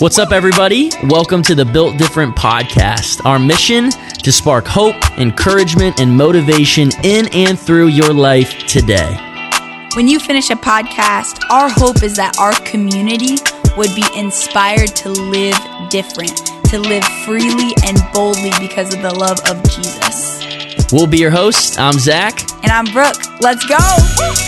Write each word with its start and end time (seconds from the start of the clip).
What's 0.00 0.16
up, 0.16 0.30
everybody? 0.30 0.92
Welcome 1.06 1.42
to 1.42 1.56
the 1.56 1.64
Built 1.64 1.98
Different 1.98 2.36
podcast. 2.36 3.24
Our 3.26 3.40
mission 3.40 3.90
to 3.90 4.30
spark 4.30 4.64
hope, 4.64 4.94
encouragement, 5.18 5.98
and 5.98 6.16
motivation 6.16 6.90
in 7.02 7.26
and 7.34 7.58
through 7.58 7.88
your 7.88 8.12
life 8.12 8.64
today. 8.68 9.16
When 9.96 10.06
you 10.06 10.20
finish 10.20 10.50
a 10.50 10.54
podcast, 10.54 11.42
our 11.50 11.68
hope 11.68 12.04
is 12.04 12.14
that 12.14 12.38
our 12.38 12.54
community 12.60 13.38
would 13.76 13.92
be 13.96 14.04
inspired 14.14 14.94
to 14.94 15.08
live 15.08 15.58
different, 15.90 16.46
to 16.66 16.78
live 16.78 17.02
freely 17.24 17.72
and 17.84 17.98
boldly 18.14 18.52
because 18.60 18.94
of 18.94 19.02
the 19.02 19.12
love 19.12 19.40
of 19.50 19.60
Jesus. 19.68 20.92
We'll 20.92 21.08
be 21.08 21.18
your 21.18 21.32
hosts. 21.32 21.76
I'm 21.76 21.98
Zach. 21.98 22.40
And 22.62 22.70
I'm 22.70 22.84
Brooke. 22.84 23.18
Let's 23.40 23.66
go. 23.66 24.47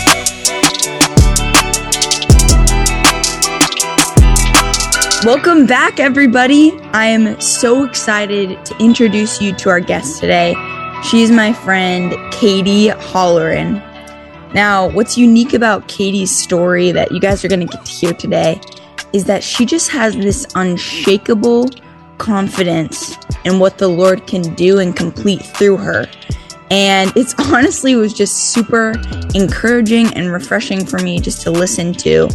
Welcome 5.23 5.67
back, 5.67 5.99
everybody. 5.99 6.71
I 6.93 7.05
am 7.05 7.39
so 7.39 7.83
excited 7.83 8.65
to 8.65 8.75
introduce 8.79 9.39
you 9.39 9.53
to 9.53 9.69
our 9.69 9.79
guest 9.79 10.19
today. 10.19 10.55
She's 11.03 11.29
my 11.29 11.53
friend, 11.53 12.15
Katie 12.33 12.87
Hollern. 12.87 13.75
Now, 14.55 14.89
what's 14.89 15.19
unique 15.19 15.53
about 15.53 15.87
Katie's 15.87 16.35
story 16.35 16.91
that 16.93 17.11
you 17.11 17.19
guys 17.19 17.45
are 17.45 17.47
going 17.49 17.59
to 17.59 17.67
get 17.67 17.85
to 17.85 17.91
hear 17.91 18.13
today 18.13 18.59
is 19.13 19.25
that 19.25 19.43
she 19.43 19.63
just 19.63 19.91
has 19.91 20.15
this 20.15 20.47
unshakable 20.55 21.69
confidence 22.17 23.15
in 23.45 23.59
what 23.59 23.77
the 23.77 23.89
Lord 23.89 24.25
can 24.25 24.55
do 24.55 24.79
and 24.79 24.95
complete 24.95 25.43
through 25.43 25.77
her. 25.77 26.07
And 26.71 27.13
it's 27.15 27.35
honestly 27.53 27.93
was 27.95 28.15
just 28.15 28.53
super 28.53 28.95
encouraging 29.35 30.07
and 30.15 30.31
refreshing 30.31 30.83
for 30.83 30.97
me 30.97 31.19
just 31.19 31.43
to 31.43 31.51
listen 31.51 31.93
to 31.93 32.27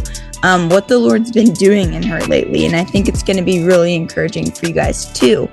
um, 0.43 0.69
what 0.69 0.87
the 0.87 0.97
Lord's 0.97 1.31
been 1.31 1.53
doing 1.53 1.93
in 1.93 2.03
her 2.03 2.19
lately. 2.21 2.65
And 2.65 2.75
I 2.75 2.83
think 2.83 3.07
it's 3.07 3.23
going 3.23 3.37
to 3.37 3.43
be 3.43 3.63
really 3.63 3.95
encouraging 3.95 4.51
for 4.51 4.67
you 4.67 4.73
guys 4.73 5.11
too. 5.13 5.49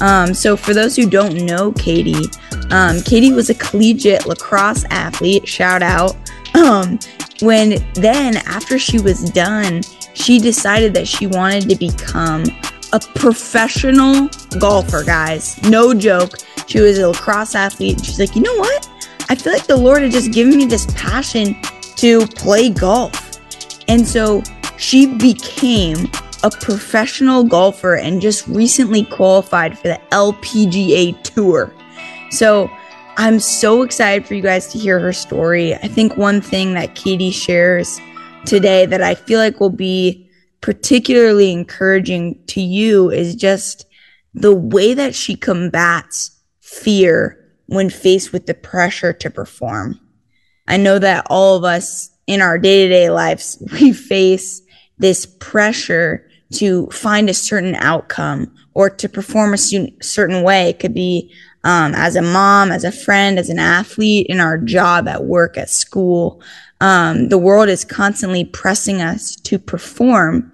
Um, 0.00 0.34
so, 0.34 0.56
for 0.56 0.72
those 0.72 0.96
who 0.96 1.08
don't 1.08 1.34
know 1.44 1.72
Katie, 1.72 2.28
um, 2.70 3.00
Katie 3.02 3.32
was 3.32 3.50
a 3.50 3.54
collegiate 3.54 4.26
lacrosse 4.26 4.84
athlete. 4.90 5.46
Shout 5.46 5.82
out. 5.82 6.16
Um, 6.54 6.98
when 7.42 7.76
then, 7.94 8.36
after 8.46 8.78
she 8.78 9.00
was 9.00 9.30
done, 9.30 9.82
she 10.14 10.38
decided 10.38 10.94
that 10.94 11.08
she 11.08 11.26
wanted 11.26 11.68
to 11.68 11.76
become 11.76 12.44
a 12.92 13.00
professional 13.14 14.28
golfer, 14.58 15.04
guys. 15.04 15.60
No 15.64 15.94
joke. 15.94 16.38
She 16.66 16.80
was 16.80 16.98
a 16.98 17.08
lacrosse 17.08 17.54
athlete. 17.54 18.04
She's 18.04 18.18
like, 18.18 18.36
you 18.36 18.42
know 18.42 18.56
what? 18.56 18.88
I 19.28 19.34
feel 19.34 19.52
like 19.52 19.66
the 19.66 19.76
Lord 19.76 20.02
had 20.02 20.12
just 20.12 20.32
given 20.32 20.56
me 20.56 20.66
this 20.66 20.86
passion 20.94 21.56
to 21.96 22.26
play 22.26 22.70
golf. 22.70 23.29
And 23.90 24.06
so 24.06 24.40
she 24.76 25.06
became 25.16 26.08
a 26.44 26.50
professional 26.52 27.42
golfer 27.42 27.96
and 27.96 28.20
just 28.20 28.46
recently 28.46 29.04
qualified 29.04 29.76
for 29.76 29.88
the 29.88 30.00
LPGA 30.12 31.20
Tour. 31.24 31.74
So 32.30 32.70
I'm 33.16 33.40
so 33.40 33.82
excited 33.82 34.28
for 34.28 34.34
you 34.34 34.42
guys 34.42 34.68
to 34.68 34.78
hear 34.78 35.00
her 35.00 35.12
story. 35.12 35.74
I 35.74 35.88
think 35.88 36.16
one 36.16 36.40
thing 36.40 36.74
that 36.74 36.94
Katie 36.94 37.32
shares 37.32 38.00
today 38.46 38.86
that 38.86 39.02
I 39.02 39.16
feel 39.16 39.40
like 39.40 39.58
will 39.58 39.70
be 39.70 40.30
particularly 40.60 41.50
encouraging 41.50 42.40
to 42.46 42.60
you 42.60 43.10
is 43.10 43.34
just 43.34 43.86
the 44.34 44.54
way 44.54 44.94
that 44.94 45.16
she 45.16 45.34
combats 45.34 46.30
fear 46.60 47.44
when 47.66 47.90
faced 47.90 48.32
with 48.32 48.46
the 48.46 48.54
pressure 48.54 49.12
to 49.14 49.30
perform. 49.30 49.98
I 50.68 50.76
know 50.76 51.00
that 51.00 51.26
all 51.28 51.56
of 51.56 51.64
us 51.64 52.10
in 52.30 52.40
our 52.40 52.58
day 52.58 52.84
to 52.84 52.88
day 52.88 53.10
lives, 53.10 53.60
we 53.72 53.92
face 53.92 54.62
this 54.98 55.26
pressure 55.26 56.24
to 56.52 56.86
find 56.88 57.28
a 57.28 57.34
certain 57.34 57.74
outcome 57.74 58.54
or 58.74 58.88
to 58.88 59.08
perform 59.08 59.52
a 59.52 59.58
certain 59.58 60.42
way. 60.44 60.68
It 60.68 60.78
could 60.78 60.94
be 60.94 61.34
um, 61.64 61.92
as 61.94 62.14
a 62.14 62.22
mom, 62.22 62.70
as 62.70 62.84
a 62.84 62.92
friend, 62.92 63.36
as 63.36 63.50
an 63.50 63.58
athlete, 63.58 64.28
in 64.28 64.38
our 64.38 64.58
job, 64.58 65.08
at 65.08 65.24
work, 65.24 65.58
at 65.58 65.70
school. 65.70 66.40
Um, 66.80 67.30
the 67.30 67.38
world 67.38 67.68
is 67.68 67.84
constantly 67.84 68.44
pressing 68.44 69.02
us 69.02 69.34
to 69.36 69.58
perform. 69.58 70.52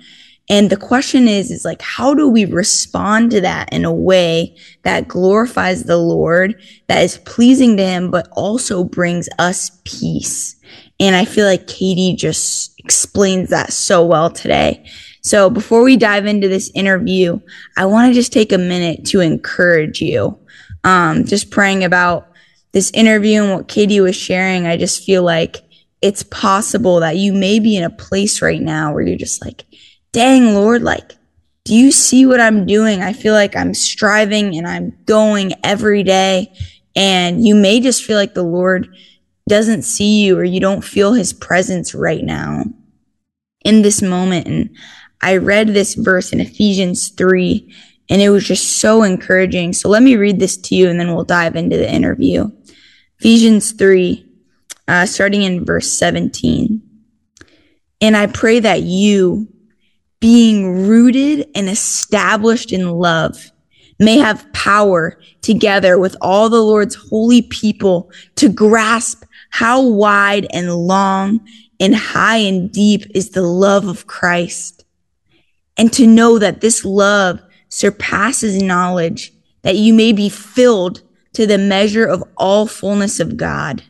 And 0.48 0.70
the 0.70 0.76
question 0.76 1.26
is, 1.26 1.50
is 1.50 1.64
like, 1.64 1.82
how 1.82 2.14
do 2.14 2.28
we 2.28 2.44
respond 2.44 3.32
to 3.32 3.40
that 3.40 3.72
in 3.72 3.84
a 3.84 3.92
way 3.92 4.56
that 4.82 5.08
glorifies 5.08 5.84
the 5.84 5.96
Lord, 5.96 6.60
that 6.86 7.02
is 7.02 7.18
pleasing 7.18 7.76
to 7.76 7.84
Him, 7.84 8.10
but 8.10 8.28
also 8.32 8.84
brings 8.84 9.28
us 9.38 9.80
peace? 9.84 10.54
And 11.00 11.16
I 11.16 11.24
feel 11.24 11.46
like 11.46 11.66
Katie 11.66 12.14
just 12.14 12.78
explains 12.78 13.50
that 13.50 13.72
so 13.72 14.04
well 14.04 14.30
today. 14.30 14.88
So 15.20 15.50
before 15.50 15.82
we 15.82 15.96
dive 15.96 16.26
into 16.26 16.48
this 16.48 16.70
interview, 16.74 17.40
I 17.76 17.86
want 17.86 18.08
to 18.08 18.14
just 18.14 18.32
take 18.32 18.52
a 18.52 18.58
minute 18.58 19.04
to 19.06 19.20
encourage 19.20 20.00
you. 20.00 20.38
Um, 20.84 21.24
just 21.24 21.50
praying 21.50 21.82
about 21.82 22.28
this 22.70 22.92
interview 22.92 23.42
and 23.42 23.52
what 23.52 23.68
Katie 23.68 24.00
was 24.00 24.14
sharing, 24.14 24.66
I 24.66 24.76
just 24.76 25.02
feel 25.02 25.24
like 25.24 25.56
it's 26.00 26.22
possible 26.22 27.00
that 27.00 27.16
you 27.16 27.32
may 27.32 27.58
be 27.58 27.76
in 27.76 27.82
a 27.82 27.90
place 27.90 28.40
right 28.40 28.60
now 28.60 28.92
where 28.92 29.02
you're 29.02 29.18
just 29.18 29.44
like, 29.44 29.64
dang, 30.16 30.54
Lord, 30.54 30.82
like, 30.82 31.12
do 31.65 31.75
you 31.75 31.93
see 31.93 32.25
what 32.25 32.41
I'm 32.41 32.65
doing? 32.65 33.03
I 33.03 33.12
feel 33.12 33.34
like 33.34 33.54
I'm 33.54 33.75
striving 33.75 34.56
and 34.56 34.66
I'm 34.66 34.97
going 35.04 35.53
every 35.62 36.03
day. 36.03 36.54
And 36.97 37.47
you 37.47 37.54
may 37.54 37.81
just 37.81 38.03
feel 38.03 38.16
like 38.16 38.32
the 38.32 38.43
Lord 38.43 38.88
doesn't 39.47 39.82
see 39.82 40.25
you 40.25 40.38
or 40.38 40.43
you 40.43 40.59
don't 40.59 40.82
feel 40.82 41.12
his 41.12 41.34
presence 41.34 41.94
right 41.94 42.25
now 42.25 42.65
in 43.60 43.82
this 43.82 44.00
moment. 44.00 44.47
And 44.47 44.71
I 45.21 45.37
read 45.37 45.69
this 45.69 45.94
verse 45.94 46.32
in 46.32 46.41
Ephesians 46.41 47.10
3 47.10 47.71
and 48.09 48.22
it 48.22 48.31
was 48.31 48.49
just 48.49 48.78
so 48.78 49.03
encouraging. 49.03 49.75
So 49.75 49.91
let 49.91 50.03
me 50.03 50.16
read 50.16 50.41
this 50.41 50.56
to 50.56 50.75
you 50.75 50.88
and 50.88 50.99
then 50.99 51.15
we'll 51.15 51.25
dive 51.25 51.56
into 51.56 51.76
the 51.76 51.93
interview. 51.93 52.50
Ephesians 53.19 53.72
3, 53.72 54.26
uh, 54.88 55.05
starting 55.05 55.43
in 55.43 55.66
verse 55.66 55.93
17. 55.93 56.81
And 58.00 58.16
I 58.16 58.28
pray 58.28 58.60
that 58.60 58.81
you, 58.81 59.49
being 60.26 60.88
rooted 60.88 61.48
and 61.54 61.69
established 61.69 62.72
in 62.72 62.91
love, 62.91 63.53
may 64.00 64.19
have 64.19 64.53
power 64.53 65.20
together 65.41 66.00
with 66.00 66.16
all 66.20 66.48
the 66.48 66.60
Lord's 66.60 66.97
holy 66.97 67.42
people 67.42 68.10
to 68.34 68.48
grasp 68.48 69.22
how 69.50 69.81
wide 69.81 70.44
and 70.53 70.75
long 70.75 71.47
and 71.78 71.94
high 71.94 72.38
and 72.38 72.72
deep 72.72 73.04
is 73.14 73.31
the 73.31 73.42
love 73.42 73.87
of 73.87 74.09
Christ. 74.09 74.84
And 75.76 75.92
to 75.92 76.09
know 76.09 76.41
that 76.41 76.60
this 76.60 76.84
love 76.84 77.41
surpasses 77.69 78.60
knowledge, 78.60 79.32
that 79.62 79.76
you 79.76 79.94
may 79.94 80.12
be 80.12 80.28
filled 80.28 81.03
to 81.34 81.47
the 81.47 81.56
measure 81.56 82.04
of 82.04 82.25
all 82.37 82.66
fullness 82.66 83.20
of 83.20 83.37
God. 83.37 83.84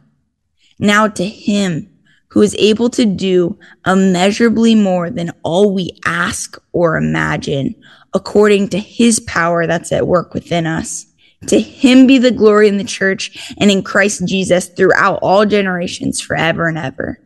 Now 0.79 1.09
to 1.09 1.25
him 1.25 1.96
who 2.37 2.43
is 2.43 2.55
able 2.59 2.91
to 2.91 3.07
do 3.07 3.59
immeasurably 3.87 4.75
more 4.75 5.09
than 5.09 5.33
all 5.43 5.73
we 5.73 5.99
ask 6.05 6.59
or 6.73 6.99
imagine, 6.99 7.75
according 8.13 8.69
to 8.69 8.79
his 8.79 9.21
power 9.21 9.67
that's 9.67 9.91
at 9.91 10.07
work 10.07 10.35
within 10.35 10.67
us. 10.67 11.07
To 11.47 11.59
him 11.59 12.07
be 12.07 12.19
the 12.19 12.31
glory 12.31 12.69
in 12.69 12.77
the 12.77 12.85
church 12.85 13.55
and 13.57 13.71
in 13.71 13.83
Christ 13.83 14.29
Jesus 14.29 14.69
throughout 14.69 15.21
all 15.23 15.47
generations, 15.47 16.21
forever 16.21 16.69
and 16.69 16.77
ever. 16.77 17.19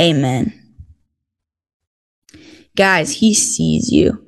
Amen. 0.00 0.58
Guys, 2.74 3.16
he 3.16 3.34
sees 3.34 3.92
you. 3.92 4.24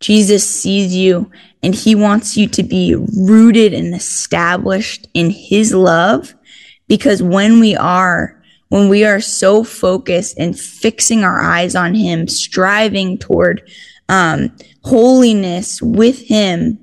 Jesus 0.00 0.48
sees 0.48 0.96
you 0.96 1.30
and 1.62 1.74
he 1.74 1.94
wants 1.94 2.38
you 2.38 2.48
to 2.48 2.62
be 2.62 2.94
rooted 3.18 3.74
and 3.74 3.94
established 3.94 5.08
in 5.12 5.28
his 5.28 5.74
love 5.74 6.34
because 6.88 7.22
when 7.22 7.60
we 7.60 7.76
are, 7.76 8.39
when 8.70 8.88
we 8.88 9.04
are 9.04 9.20
so 9.20 9.62
focused 9.62 10.38
and 10.38 10.58
fixing 10.58 11.22
our 11.22 11.40
eyes 11.40 11.74
on 11.74 11.94
him, 11.94 12.26
striving 12.28 13.18
toward 13.18 13.68
um, 14.08 14.56
holiness 14.82 15.82
with 15.82 16.26
him, 16.26 16.78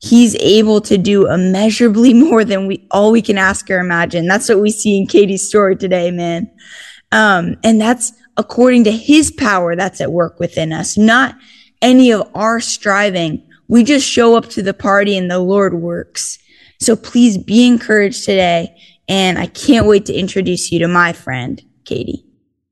he's 0.00 0.34
able 0.36 0.80
to 0.80 0.96
do 0.96 1.30
immeasurably 1.30 2.14
more 2.28 2.44
than 2.44 2.66
we 2.66 2.86
all 2.90 3.12
we 3.12 3.22
can 3.22 3.38
ask 3.38 3.70
or 3.70 3.78
imagine. 3.78 4.26
That's 4.26 4.48
what 4.48 4.60
we 4.60 4.70
see 4.70 4.98
in 4.98 5.06
Katie's 5.06 5.46
story 5.46 5.76
today, 5.76 6.10
man. 6.10 6.50
Um, 7.12 7.56
and 7.62 7.80
that's 7.80 8.12
according 8.38 8.84
to 8.84 8.92
his 8.92 9.30
power 9.30 9.76
that's 9.76 10.00
at 10.00 10.12
work 10.12 10.40
within 10.40 10.72
us, 10.72 10.96
not 10.96 11.36
any 11.82 12.10
of 12.10 12.28
our 12.34 12.58
striving. 12.58 13.46
We 13.68 13.84
just 13.84 14.08
show 14.08 14.34
up 14.34 14.48
to 14.50 14.62
the 14.62 14.74
party 14.74 15.16
and 15.18 15.30
the 15.30 15.40
Lord 15.40 15.74
works. 15.74 16.38
So 16.80 16.96
please 16.96 17.36
be 17.36 17.66
encouraged 17.66 18.24
today. 18.24 18.74
And 19.08 19.38
I 19.38 19.46
can't 19.46 19.86
wait 19.86 20.06
to 20.06 20.14
introduce 20.14 20.70
you 20.70 20.78
to 20.80 20.88
my 20.88 21.12
friend, 21.12 21.62
Katie. 21.84 22.24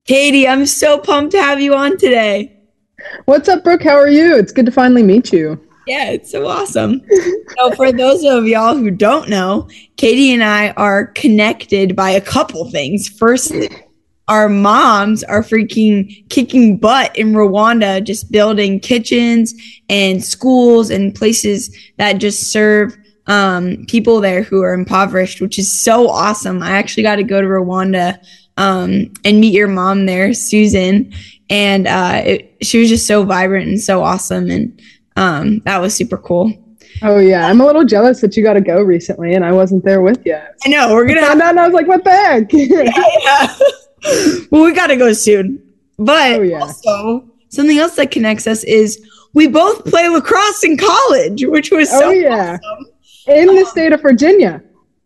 Katie, 0.05 0.47
I'm 0.47 0.67
so 0.67 0.99
pumped 0.99 1.33
to 1.33 1.43
have 1.43 1.61
you 1.61 1.75
on 1.75 1.97
today. 1.97 2.56
What's 3.25 3.49
up, 3.49 3.65
Brooke? 3.65 3.83
How 3.83 3.97
are 3.97 4.09
you? 4.09 4.37
It's 4.37 4.53
good 4.53 4.67
to 4.67 4.73
finally 4.73 5.03
meet 5.03 5.33
you. 5.33 5.61
Yeah, 5.87 6.11
it's 6.11 6.33
so 6.33 6.47
awesome. 6.47 7.00
so, 7.59 7.71
for 7.73 7.93
those 7.93 8.25
of 8.25 8.47
y'all 8.47 8.77
who 8.77 8.91
don't 8.91 9.29
know, 9.29 9.69
Katie 9.97 10.33
and 10.33 10.43
I 10.43 10.71
are 10.71 11.06
connected 11.06 11.94
by 11.94 12.11
a 12.11 12.21
couple 12.21 12.69
things. 12.71 13.09
First, 13.09 13.53
our 14.29 14.49
moms 14.49 15.23
are 15.25 15.43
freaking 15.43 16.29
kicking 16.29 16.77
butt 16.77 17.17
in 17.17 17.32
Rwanda, 17.32 18.03
just 18.03 18.32
building 18.32 18.81
kitchens 18.81 19.55
and 19.89 20.25
schools 20.25 20.91
and 20.91 21.15
places 21.15 21.77
that 21.99 22.15
just 22.15 22.50
serve 22.50 22.97
um, 23.26 23.84
people 23.87 24.20
there 24.20 24.43
who 24.43 24.62
are 24.62 24.75
impoverished, 24.75 25.40
which 25.40 25.58
is 25.58 25.73
so 25.73 26.08
awesome. 26.08 26.62
I 26.62 26.73
actually 26.73 27.02
got 27.02 27.17
to 27.17 27.23
go 27.25 27.40
to 27.40 27.46
Rwanda 27.46 28.19
um, 28.56 29.12
and 29.25 29.40
meet 29.40 29.52
your 29.52 29.69
mom 29.69 30.06
there, 30.06 30.32
Susan, 30.32 31.12
and 31.50 31.87
uh, 31.87 32.23
it, 32.25 32.56
she 32.62 32.78
was 32.78 32.88
just 32.88 33.06
so 33.06 33.23
vibrant 33.25 33.69
and 33.69 33.81
so 33.81 34.02
awesome, 34.02 34.50
and 34.50 34.81
um, 35.17 35.61
that 35.64 35.81
was 35.81 35.94
super 35.94 36.17
cool. 36.19 36.52
Oh 37.02 37.19
yeah, 37.19 37.46
I'm 37.49 37.61
a 37.61 37.67
little 37.67 37.84
jealous 37.84 38.20
that 38.23 38.37
you 38.37 38.43
got 38.43 38.55
to 38.55 38.61
go 38.61 38.81
recently, 38.81 39.34
and 39.34 39.44
I 39.44 39.52
wasn't 39.52 39.84
there 39.84 40.00
with 40.00 40.25
you. 40.25 40.38
I 40.64 40.69
know 40.69 40.94
we're 40.94 41.06
gonna. 41.06 41.20
And 41.20 41.43
I 41.43 41.67
was 41.67 41.75
like, 41.75 41.87
"What 41.87 42.05
the 42.05 42.11
heck?" 42.11 42.49
yeah. 42.52 43.55
well, 44.50 44.64
we 44.64 44.72
got 44.72 44.87
to 44.88 44.96
go 44.96 45.12
soon. 45.12 45.62
But 45.99 46.40
Oh, 46.40 46.43
yeah. 46.43 46.61
also, 46.61 47.29
something 47.49 47.79
else 47.79 47.96
that 47.96 48.11
connects 48.11 48.46
us 48.46 48.64
is 48.64 49.00
we 49.34 49.46
both 49.46 49.84
play 49.84 50.08
lacrosse 50.08 50.64
in 50.64 50.76
college, 50.79 51.44
which 51.46 51.70
was 51.70 51.90
so 51.90 52.08
oh 52.08 52.11
yeah, 52.11 52.58
awesome. 52.64 52.87
In 53.26 53.46
the 53.46 53.61
um, 53.61 53.67
state 53.67 53.93
of 53.93 54.02
Virginia. 54.02 54.62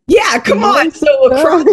Yeah, 0.07 0.39
come 0.41 0.65
on. 0.65 0.91
So 0.91 1.07
lacrosse, 1.23 1.65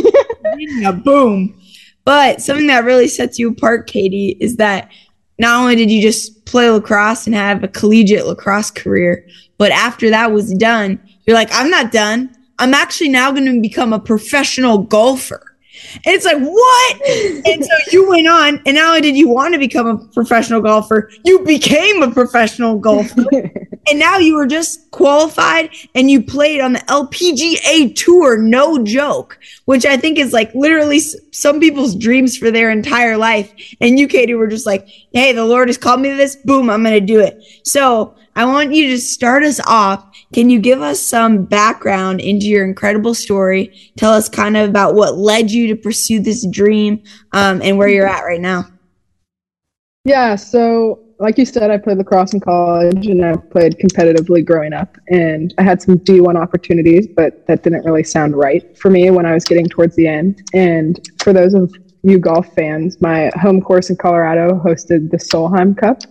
Virginia, 0.43 0.93
boom. 0.93 1.59
But 2.05 2.41
something 2.41 2.67
that 2.67 2.85
really 2.85 3.07
sets 3.07 3.37
you 3.37 3.49
apart, 3.49 3.87
Katie, 3.87 4.37
is 4.39 4.57
that 4.57 4.91
not 5.39 5.59
only 5.59 5.75
did 5.75 5.91
you 5.91 6.01
just 6.01 6.45
play 6.45 6.69
lacrosse 6.69 7.25
and 7.25 7.35
have 7.35 7.63
a 7.63 7.67
collegiate 7.67 8.25
lacrosse 8.25 8.71
career, 8.71 9.27
but 9.57 9.71
after 9.71 10.09
that 10.09 10.31
was 10.31 10.53
done, 10.53 10.99
you're 11.25 11.35
like, 11.35 11.49
I'm 11.51 11.69
not 11.69 11.91
done. 11.91 12.33
I'm 12.59 12.73
actually 12.73 13.09
now 13.09 13.31
going 13.31 13.45
to 13.45 13.61
become 13.61 13.93
a 13.93 13.99
professional 13.99 14.79
golfer. 14.79 15.46
And 16.05 16.15
it's 16.15 16.25
like, 16.25 16.39
what? 16.39 17.01
and 17.47 17.63
so 17.63 17.71
you 17.91 18.09
went 18.09 18.27
on, 18.27 18.61
and 18.65 18.75
not 18.75 18.89
only 18.89 19.01
did 19.01 19.17
you 19.17 19.29
want 19.29 19.53
to 19.53 19.59
become 19.59 19.87
a 19.87 19.97
professional 20.13 20.61
golfer, 20.61 21.09
you 21.23 21.39
became 21.45 22.03
a 22.03 22.11
professional 22.11 22.77
golfer. 22.77 23.25
and 23.89 23.99
now 23.99 24.17
you 24.17 24.35
were 24.35 24.47
just 24.47 24.89
qualified 24.91 25.69
and 25.95 26.11
you 26.11 26.21
played 26.21 26.59
on 26.59 26.73
the 26.73 26.79
LPGA 26.79 27.95
tour, 27.95 28.37
no 28.37 28.83
joke, 28.83 29.39
which 29.65 29.85
I 29.85 29.97
think 29.97 30.17
is 30.17 30.33
like 30.33 30.53
literally 30.53 30.99
some 31.31 31.59
people's 31.59 31.95
dreams 31.95 32.37
for 32.37 32.51
their 32.51 32.69
entire 32.69 33.17
life. 33.17 33.51
And 33.79 33.97
you, 33.97 34.07
Katie, 34.07 34.33
were 34.33 34.47
just 34.47 34.65
like, 34.65 34.87
hey, 35.13 35.31
the 35.31 35.45
Lord 35.45 35.69
has 35.69 35.77
called 35.77 36.01
me 36.01 36.09
to 36.09 36.15
this. 36.15 36.35
Boom, 36.35 36.69
I'm 36.69 36.83
going 36.83 36.99
to 36.99 37.05
do 37.05 37.19
it. 37.19 37.41
So 37.63 38.15
I 38.35 38.45
want 38.45 38.73
you 38.73 38.87
to 38.91 38.99
start 38.99 39.43
us 39.43 39.59
off. 39.65 40.05
Can 40.33 40.49
you 40.49 40.59
give 40.59 40.81
us 40.81 40.99
some 40.99 41.45
background 41.45 42.19
into 42.19 42.47
your 42.47 42.65
incredible 42.65 43.13
story? 43.13 43.73
Tell 43.97 44.13
us 44.13 44.27
kind 44.27 44.57
of 44.57 44.69
about 44.69 44.95
what 44.95 45.17
led 45.17 45.51
you 45.51 45.67
to 45.67 45.75
pursue 45.75 46.19
this 46.19 46.45
dream 46.47 47.01
um, 47.31 47.61
and 47.61 47.77
where 47.77 47.87
you're 47.87 48.07
at 48.07 48.23
right 48.23 48.41
now. 48.41 48.65
Yeah, 50.03 50.35
so 50.35 51.03
like 51.19 51.37
you 51.37 51.45
said, 51.45 51.71
I 51.71 51.77
played 51.77 51.97
lacrosse 51.97 52.33
in 52.33 52.39
college 52.39 53.07
and 53.07 53.25
I 53.25 53.35
played 53.35 53.77
competitively 53.77 54.45
growing 54.45 54.73
up. 54.73 54.97
And 55.09 55.53
I 55.57 55.63
had 55.63 55.81
some 55.81 55.97
D1 55.99 56.35
opportunities, 56.35 57.07
but 57.07 57.45
that 57.47 57.63
didn't 57.63 57.83
really 57.85 58.03
sound 58.03 58.35
right 58.35 58.77
for 58.77 58.89
me 58.89 59.09
when 59.09 59.25
I 59.25 59.33
was 59.33 59.43
getting 59.43 59.67
towards 59.67 59.95
the 59.95 60.07
end. 60.07 60.43
And 60.53 60.99
for 61.19 61.33
those 61.33 61.53
of 61.53 61.73
you 62.03 62.19
golf 62.19 62.53
fans, 62.53 63.01
my 63.01 63.31
home 63.35 63.61
course 63.61 63.89
in 63.89 63.95
Colorado 63.95 64.59
hosted 64.63 65.09
the 65.09 65.17
Solheim 65.17 65.75
Cup, 65.77 66.01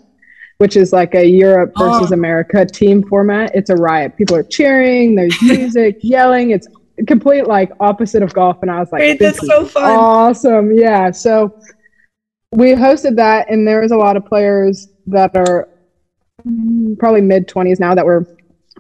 which 0.59 0.77
is 0.77 0.93
like 0.93 1.15
a 1.15 1.27
Europe 1.27 1.73
oh. 1.77 1.93
versus 1.93 2.13
Oh. 2.13 2.15
America 2.15 2.65
team 2.65 3.03
format. 3.03 3.55
It's 3.55 3.71
a 3.71 3.77
riot. 3.77 4.17
People 4.17 4.37
are 4.37 4.43
cheering, 4.43 5.15
there's 5.15 5.37
music, 5.43 5.99
yelling. 6.01 6.51
It's 6.51 6.67
complete 7.07 7.47
like 7.47 7.71
opposite 7.81 8.23
of 8.23 8.33
golf. 8.33 8.59
And 8.63 8.71
I 8.71 8.81
was 8.81 8.91
like, 8.93 9.01
Wait, 9.01 9.19
this 9.19 9.37
that's 9.37 9.47
so 9.47 9.65
fun. 9.67 9.85
Awesome. 9.85 10.73
Yeah. 10.73 11.11
So 11.11 11.59
we 12.53 12.73
hosted 12.73 13.17
that, 13.17 13.51
and 13.51 13.67
there 13.69 13.81
was 13.83 13.93
a 13.93 13.97
lot 13.97 14.17
of 14.17 14.25
players 14.25 14.89
that 15.09 15.37
are 15.37 15.69
probably 16.99 17.21
mid 17.21 17.49
20s 17.49 17.81
now 17.81 17.95
that 17.95 18.07
were 18.07 18.27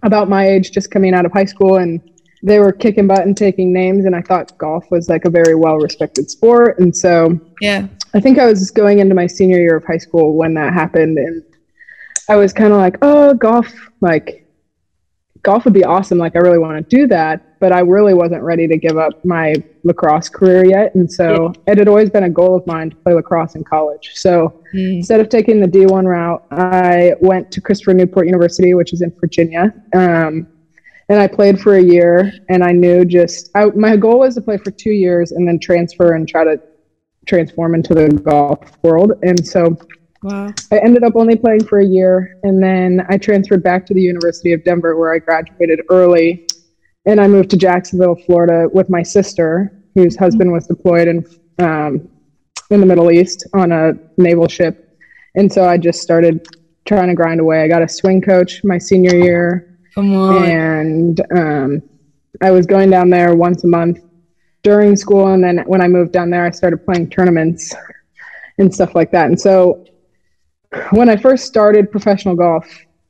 about 0.02 0.28
my 0.28 0.46
age, 0.48 0.70
just 0.70 0.90
coming 0.90 1.14
out 1.14 1.26
of 1.26 1.32
high 1.32 1.44
school, 1.44 1.76
and 1.76 2.00
they 2.42 2.58
were 2.58 2.72
kicking 2.72 3.06
butt 3.06 3.22
and 3.26 3.36
taking 3.36 3.72
names. 3.72 4.04
And 4.04 4.14
I 4.14 4.22
thought 4.22 4.56
golf 4.56 4.90
was 4.90 5.08
like 5.08 5.24
a 5.24 5.30
very 5.30 5.54
well 5.54 5.76
respected 5.76 6.30
sport. 6.30 6.78
And 6.78 6.96
so 6.96 7.38
Yeah. 7.60 7.86
I 8.14 8.20
think 8.20 8.38
I 8.38 8.46
was 8.46 8.70
going 8.70 8.98
into 9.00 9.14
my 9.14 9.26
senior 9.26 9.58
year 9.58 9.76
of 9.76 9.84
high 9.84 9.98
school 9.98 10.36
when 10.36 10.54
that 10.54 10.72
happened, 10.72 11.18
and 11.18 11.42
I 12.28 12.36
was 12.36 12.52
kind 12.52 12.72
of 12.72 12.78
like, 12.78 12.96
oh, 13.02 13.34
golf, 13.34 13.72
like 14.00 14.44
golf 15.42 15.64
would 15.64 15.74
be 15.74 15.84
awesome. 15.84 16.18
Like 16.18 16.34
I 16.34 16.40
really 16.40 16.58
want 16.58 16.76
to 16.88 16.96
do 16.96 17.06
that, 17.06 17.40
but 17.60 17.72
I 17.72 17.80
really 17.80 18.14
wasn't 18.14 18.42
ready 18.42 18.66
to 18.66 18.76
give 18.76 18.98
up 18.98 19.12
my 19.24 19.54
lacrosse 19.84 20.28
career 20.28 20.64
yet. 20.64 20.92
And 20.96 21.10
so 21.10 21.52
it 21.68 21.78
had 21.78 21.86
always 21.86 22.10
been 22.10 22.24
a 22.24 22.30
goal 22.30 22.56
of 22.56 22.66
mine 22.66 22.90
to 22.90 22.96
play 22.96 23.14
lacrosse 23.14 23.54
in 23.54 23.62
college. 23.64 24.10
So 24.14 24.52
Mm. 24.74 24.96
instead 24.98 25.20
of 25.20 25.28
taking 25.28 25.60
the 25.60 25.68
D1 25.68 26.04
route, 26.06 26.42
I 26.50 27.14
went 27.20 27.50
to 27.52 27.60
Christopher 27.60 27.94
Newport 27.94 28.26
University, 28.26 28.74
which 28.74 28.92
is 28.92 29.00
in 29.02 29.12
Virginia. 29.20 29.72
Um, 29.94 30.48
and 31.08 31.20
I 31.20 31.28
played 31.28 31.60
for 31.60 31.76
a 31.76 31.80
year, 31.82 32.32
and 32.48 32.64
I 32.64 32.72
knew 32.72 33.04
just 33.04 33.48
I, 33.54 33.66
my 33.66 33.96
goal 33.96 34.18
was 34.18 34.34
to 34.34 34.40
play 34.40 34.58
for 34.58 34.72
two 34.72 34.90
years 34.90 35.30
and 35.30 35.46
then 35.46 35.60
transfer 35.60 36.14
and 36.14 36.26
try 36.26 36.42
to 36.42 36.60
transform 37.26 37.76
into 37.76 37.94
the 37.94 38.08
golf 38.08 38.58
world. 38.82 39.12
And 39.22 39.46
so 39.46 39.76
Wow. 40.26 40.52
I 40.72 40.78
ended 40.78 41.04
up 41.04 41.12
only 41.14 41.36
playing 41.36 41.66
for 41.66 41.78
a 41.78 41.86
year, 41.86 42.36
and 42.42 42.60
then 42.60 43.06
I 43.08 43.16
transferred 43.16 43.62
back 43.62 43.86
to 43.86 43.94
the 43.94 44.02
University 44.02 44.52
of 44.52 44.64
Denver, 44.64 44.96
where 44.96 45.14
I 45.14 45.20
graduated 45.20 45.82
early, 45.88 46.48
and 47.04 47.20
I 47.20 47.28
moved 47.28 47.50
to 47.50 47.56
Jacksonville, 47.56 48.16
Florida, 48.26 48.68
with 48.72 48.90
my 48.90 49.04
sister, 49.04 49.72
whose 49.94 50.16
husband 50.16 50.50
was 50.50 50.66
deployed 50.66 51.06
in 51.06 51.24
um, 51.60 52.08
in 52.70 52.80
the 52.80 52.86
Middle 52.86 53.12
East 53.12 53.46
on 53.54 53.70
a 53.70 53.92
naval 54.16 54.48
ship, 54.48 54.98
and 55.36 55.52
so 55.52 55.64
I 55.64 55.78
just 55.78 56.02
started 56.02 56.44
trying 56.86 57.06
to 57.06 57.14
grind 57.14 57.38
away. 57.38 57.62
I 57.62 57.68
got 57.68 57.82
a 57.82 57.88
swing 57.88 58.20
coach 58.20 58.64
my 58.64 58.78
senior 58.78 59.14
year, 59.14 59.78
Come 59.94 60.12
on. 60.12 60.42
and 60.44 61.20
um, 61.36 61.82
I 62.42 62.50
was 62.50 62.66
going 62.66 62.90
down 62.90 63.10
there 63.10 63.36
once 63.36 63.62
a 63.62 63.68
month 63.68 64.00
during 64.64 64.96
school, 64.96 65.28
and 65.28 65.44
then 65.44 65.58
when 65.66 65.80
I 65.80 65.86
moved 65.86 66.10
down 66.10 66.30
there, 66.30 66.44
I 66.44 66.50
started 66.50 66.84
playing 66.84 67.10
tournaments 67.10 67.72
and 68.58 68.74
stuff 68.74 68.96
like 68.96 69.12
that. 69.12 69.26
And 69.26 69.40
so 69.40 69.84
when 70.90 71.08
I 71.08 71.16
first 71.16 71.46
started 71.46 71.90
professional 71.90 72.34
golf, 72.34 72.66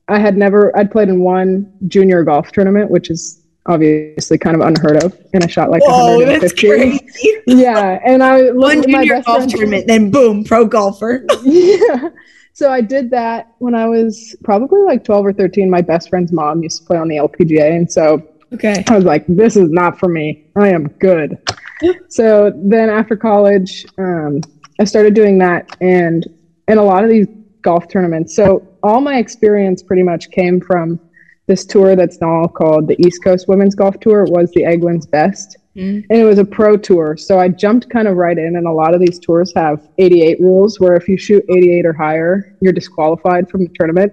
I 0.09 0.19
had 0.19 0.37
never 0.37 0.77
I'd 0.77 0.91
played 0.91 1.09
in 1.09 1.21
one 1.21 1.73
junior 1.89 2.23
golf 2.23 2.53
tournament, 2.53 2.91
which 2.91 3.11
is 3.11 3.43
obviously 3.67 4.39
kind 4.39 4.55
of 4.55 4.63
unheard 4.63 5.03
of, 5.03 5.19
and 5.35 5.43
I 5.43 5.49
shot 5.49 5.71
like 5.71 5.83
Whoa, 5.83 6.19
that's 6.25 6.55
150. 6.63 6.69
crazy. 6.69 7.03
Yeah, 7.49 8.01
and 8.05 8.23
I 8.25 8.51
One 8.51 8.79
my 8.91 9.01
junior 9.05 9.15
best 9.15 9.27
golf 9.27 9.39
friend- 9.39 9.51
tournament, 9.51 9.87
then 9.87 10.11
boom, 10.11 10.45
pro 10.45 10.67
golfer. 10.67 11.25
yeah. 11.43 12.09
So 12.53 12.71
I 12.73 12.81
did 12.81 13.11
that 13.11 13.53
when 13.59 13.75
I 13.75 13.87
was 13.87 14.35
probably 14.43 14.81
like 14.83 15.05
12 15.05 15.27
or 15.27 15.33
13. 15.33 15.69
My 15.71 15.81
best 15.83 16.09
friend's 16.09 16.33
mom 16.33 16.63
used 16.63 16.81
to 16.81 16.87
play 16.87 16.97
on 16.97 17.07
the 17.09 17.17
LPGA. 17.17 17.77
And 17.77 17.91
so 17.91 18.23
Okay. 18.55 18.83
I 18.89 18.95
was 18.97 19.05
like, 19.05 19.25
this 19.29 19.57
is 19.57 19.69
not 19.71 19.99
for 19.99 20.09
me. 20.09 20.47
I 20.57 20.69
am 20.71 20.89
good. 21.01 21.37
so 22.09 22.53
then 22.65 22.89
after 22.89 23.15
college, 23.17 23.85
um, 23.99 24.41
I 24.81 24.85
started 24.85 25.15
doing 25.15 25.39
that 25.39 25.77
and 25.81 26.27
in 26.69 26.79
a 26.79 26.83
lot 26.83 27.05
of 27.05 27.11
these 27.11 27.27
golf 27.71 27.85
tournaments. 27.89 28.35
So 28.35 28.47
all 28.83 29.01
my 29.01 29.17
experience 29.19 29.83
pretty 29.83 30.05
much 30.05 30.31
came 30.31 30.61
from 30.61 31.01
this 31.49 31.65
tour 31.65 31.97
that's 31.97 32.21
now 32.21 32.47
called 32.47 32.89
the 32.89 32.97
East 33.05 33.23
Coast 33.25 33.47
Women's 33.49 33.75
Golf 33.75 33.99
Tour. 34.01 34.23
It 34.25 34.31
was 34.31 34.51
the 34.53 34.65
Eglin's 34.65 35.07
Best. 35.07 35.57
Mm. 35.77 36.05
And 36.11 36.19
it 36.23 36.25
was 36.25 36.39
a 36.39 36.45
pro 36.45 36.77
tour. 36.77 37.17
So 37.17 37.39
I 37.39 37.49
jumped 37.49 37.91
kind 37.91 38.09
of 38.09 38.17
right 38.17 38.39
in. 38.39 38.57
And 38.57 38.67
a 38.67 38.73
lot 38.73 38.95
of 38.95 39.01
these 39.01 39.19
tours 39.19 39.53
have 39.55 39.79
88 39.99 40.41
rules 40.41 40.81
where 40.81 40.95
if 40.95 41.07
you 41.09 41.17
shoot 41.19 41.45
88 41.51 41.85
or 41.87 41.93
higher, 41.93 42.57
you're 42.63 42.73
disqualified 42.73 43.51
from 43.51 43.61
the 43.65 43.71
tournament. 43.79 44.13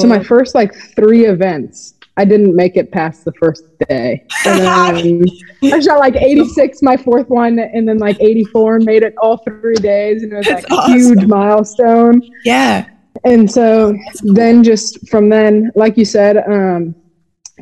So 0.00 0.06
my 0.06 0.22
first 0.22 0.54
like 0.54 0.72
three 0.96 1.26
events, 1.26 1.94
I 2.16 2.24
didn't 2.24 2.54
make 2.56 2.76
it 2.76 2.90
past 2.90 3.24
the 3.24 3.32
first 3.42 3.64
day. 3.88 4.26
And 4.46 4.60
then 4.60 5.24
I 5.74 5.80
shot 5.80 5.98
like 5.98 6.16
86 6.16 6.80
my 6.82 6.96
fourth 6.96 7.28
one 7.28 7.58
and 7.58 7.86
then 7.88 7.98
like 7.98 8.16
84 8.20 8.76
and 8.76 8.84
made 8.84 9.02
it 9.02 9.14
all 9.22 9.36
three 9.38 9.74
days. 9.76 10.22
And 10.22 10.32
it 10.32 10.36
was 10.36 10.46
That's 10.46 10.62
like 10.70 10.72
a 10.72 10.82
awesome. 10.82 11.18
huge 11.18 11.24
milestone. 11.26 12.22
yeah. 12.44 12.86
And 13.24 13.50
so 13.50 13.96
then 14.22 14.62
just 14.62 15.08
from 15.08 15.28
then, 15.28 15.70
like 15.74 15.96
you 15.96 16.04
said, 16.04 16.36
um, 16.46 16.94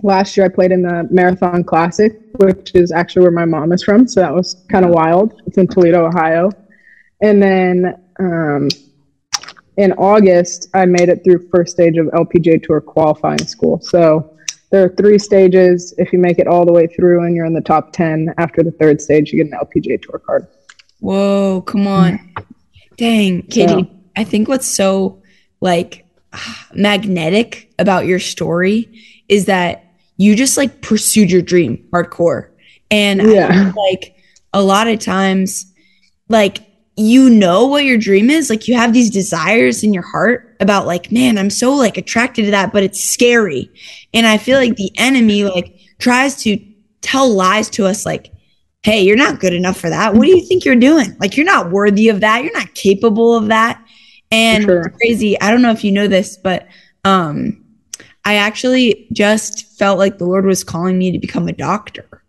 last 0.03 0.37
year 0.37 0.47
I 0.47 0.49
played 0.49 0.73
in 0.73 0.83
the 0.83 1.07
Marathon 1.11 1.63
Classic, 1.63 2.19
which 2.39 2.73
is 2.75 2.91
actually 2.91 3.23
where 3.23 3.31
my 3.31 3.45
mom 3.45 3.73
is 3.73 3.83
from. 3.83 4.09
So 4.09 4.21
that 4.21 4.35
was 4.35 4.65
kind 4.69 4.85
of 4.85 4.91
wild. 4.91 5.41
It's 5.47 5.59
in 5.59 5.69
Toledo, 5.69 6.07
Ohio. 6.07 6.51
And 7.21 7.41
then 7.41 8.03
um, 8.19 8.69
in 9.77 9.93
August, 9.93 10.69
I 10.75 10.85
made 10.87 11.09
it 11.09 11.23
through 11.23 11.49
first 11.49 11.73
stage 11.73 11.97
of 11.97 12.07
LPGA 12.07 12.63
Tour 12.63 12.81
qualifying 12.81 13.47
school. 13.47 13.81
So 13.81 14.37
there 14.71 14.85
are 14.85 14.89
three 14.89 15.19
stages. 15.19 15.95
If 15.99 16.13
you 16.13 16.19
make 16.19 16.39
it 16.41 16.49
all 16.49 16.67
the 16.67 16.73
way 16.73 16.89
through 16.89 17.25
and 17.25 17.37
you're 17.37 17.47
in 17.47 17.55
the 17.55 17.61
top 17.61 17.93
10 17.93 18.35
after 18.39 18.65
the 18.65 18.73
third 18.73 19.01
stage, 19.01 19.33
you 19.33 19.45
get 19.45 19.53
an 19.53 19.59
LPGA 19.65 20.03
Tour 20.03 20.19
card. 20.19 20.49
Whoa, 20.99 21.63
come 21.63 21.87
on. 21.87 22.35
Dang, 22.97 23.43
Katie. 23.43 23.85
So- 23.85 23.89
I 24.15 24.25
think 24.25 24.47
what's 24.47 24.67
so 24.67 25.22
like 25.63 26.05
magnetic 26.75 27.73
about 27.79 28.05
your 28.07 28.19
story 28.19 28.91
is 29.29 29.47
that 29.47 29.85
you 30.17 30.35
just 30.35 30.57
like 30.57 30.83
pursued 30.83 31.31
your 31.31 31.43
dream 31.43 31.83
hardcore. 31.93 32.49
And 32.91 33.23
I 33.23 33.33
Yeah. 33.33 33.53
feel 33.73 33.73
like 33.91 34.15
a 34.53 34.63
lot 34.63 34.89
of 34.89 34.99
times, 34.99 35.67
like 36.29 36.59
you 36.97 37.31
know 37.31 37.67
what 37.67 37.85
your 37.85 37.97
dream 37.97 38.29
is 38.29 38.51
like 38.51 38.69
you 38.69 38.75
have 38.75 38.93
these 38.93 39.09
desires 39.09 39.83
in 39.83 39.95
your 39.95 40.03
heart 40.03 40.55
about 40.61 40.87
like 40.87 41.11
man 41.11 41.39
i'm 41.39 41.49
so 41.49 41.73
like 41.73 41.97
attracted 41.97 42.45
to 42.45 42.51
that 42.51 42.71
but 42.71 42.83
it's 42.83 43.03
scary. 43.03 43.71
And 44.13 44.27
i 44.27 44.37
feel 44.37 44.59
like 44.59 44.77
the 44.77 44.91
enemy 44.99 45.45
like 45.45 45.75
tries 45.99 46.37
to 46.43 46.59
tell 47.01 47.31
lies 47.31 47.71
to 47.71 47.87
us 47.87 48.05
like 48.05 48.31
hey 48.83 49.03
you're 49.03 49.17
not 49.17 49.41
good 49.41 49.55
enough 49.55 49.79
for 49.79 49.89
that. 49.89 50.15
What 50.15 50.25
do 50.27 50.31
you 50.37 50.45
think 50.45 50.65
you're 50.67 50.77
doing? 50.77 51.17
Like 51.19 51.37
you're 51.37 51.47
not 51.47 51.71
worthy 51.71 52.09
of 52.11 52.21
that. 52.21 52.43
You're 52.45 52.53
not 52.53 52.75
capable 52.75 53.35
of 53.35 53.47
that 53.49 53.82
and 54.33 54.65
sure. 54.65 54.91
crazy 54.91 55.41
i 55.41 55.51
don't 55.51 55.63
know 55.63 55.71
if 55.71 55.85
you 55.85 55.93
know 55.93 56.09
this 56.09 56.37
but 56.37 56.67
um 57.05 57.65
i 58.25 58.35
actually 58.37 59.07
just 59.13 59.67
felt 59.79 59.99
like 59.99 60.19
the 60.19 60.25
lord 60.25 60.45
was 60.45 60.65
calling 60.65 60.99
me 60.99 61.13
to 61.13 61.19
become 61.19 61.49
a 61.49 61.53
doctor 61.53 62.25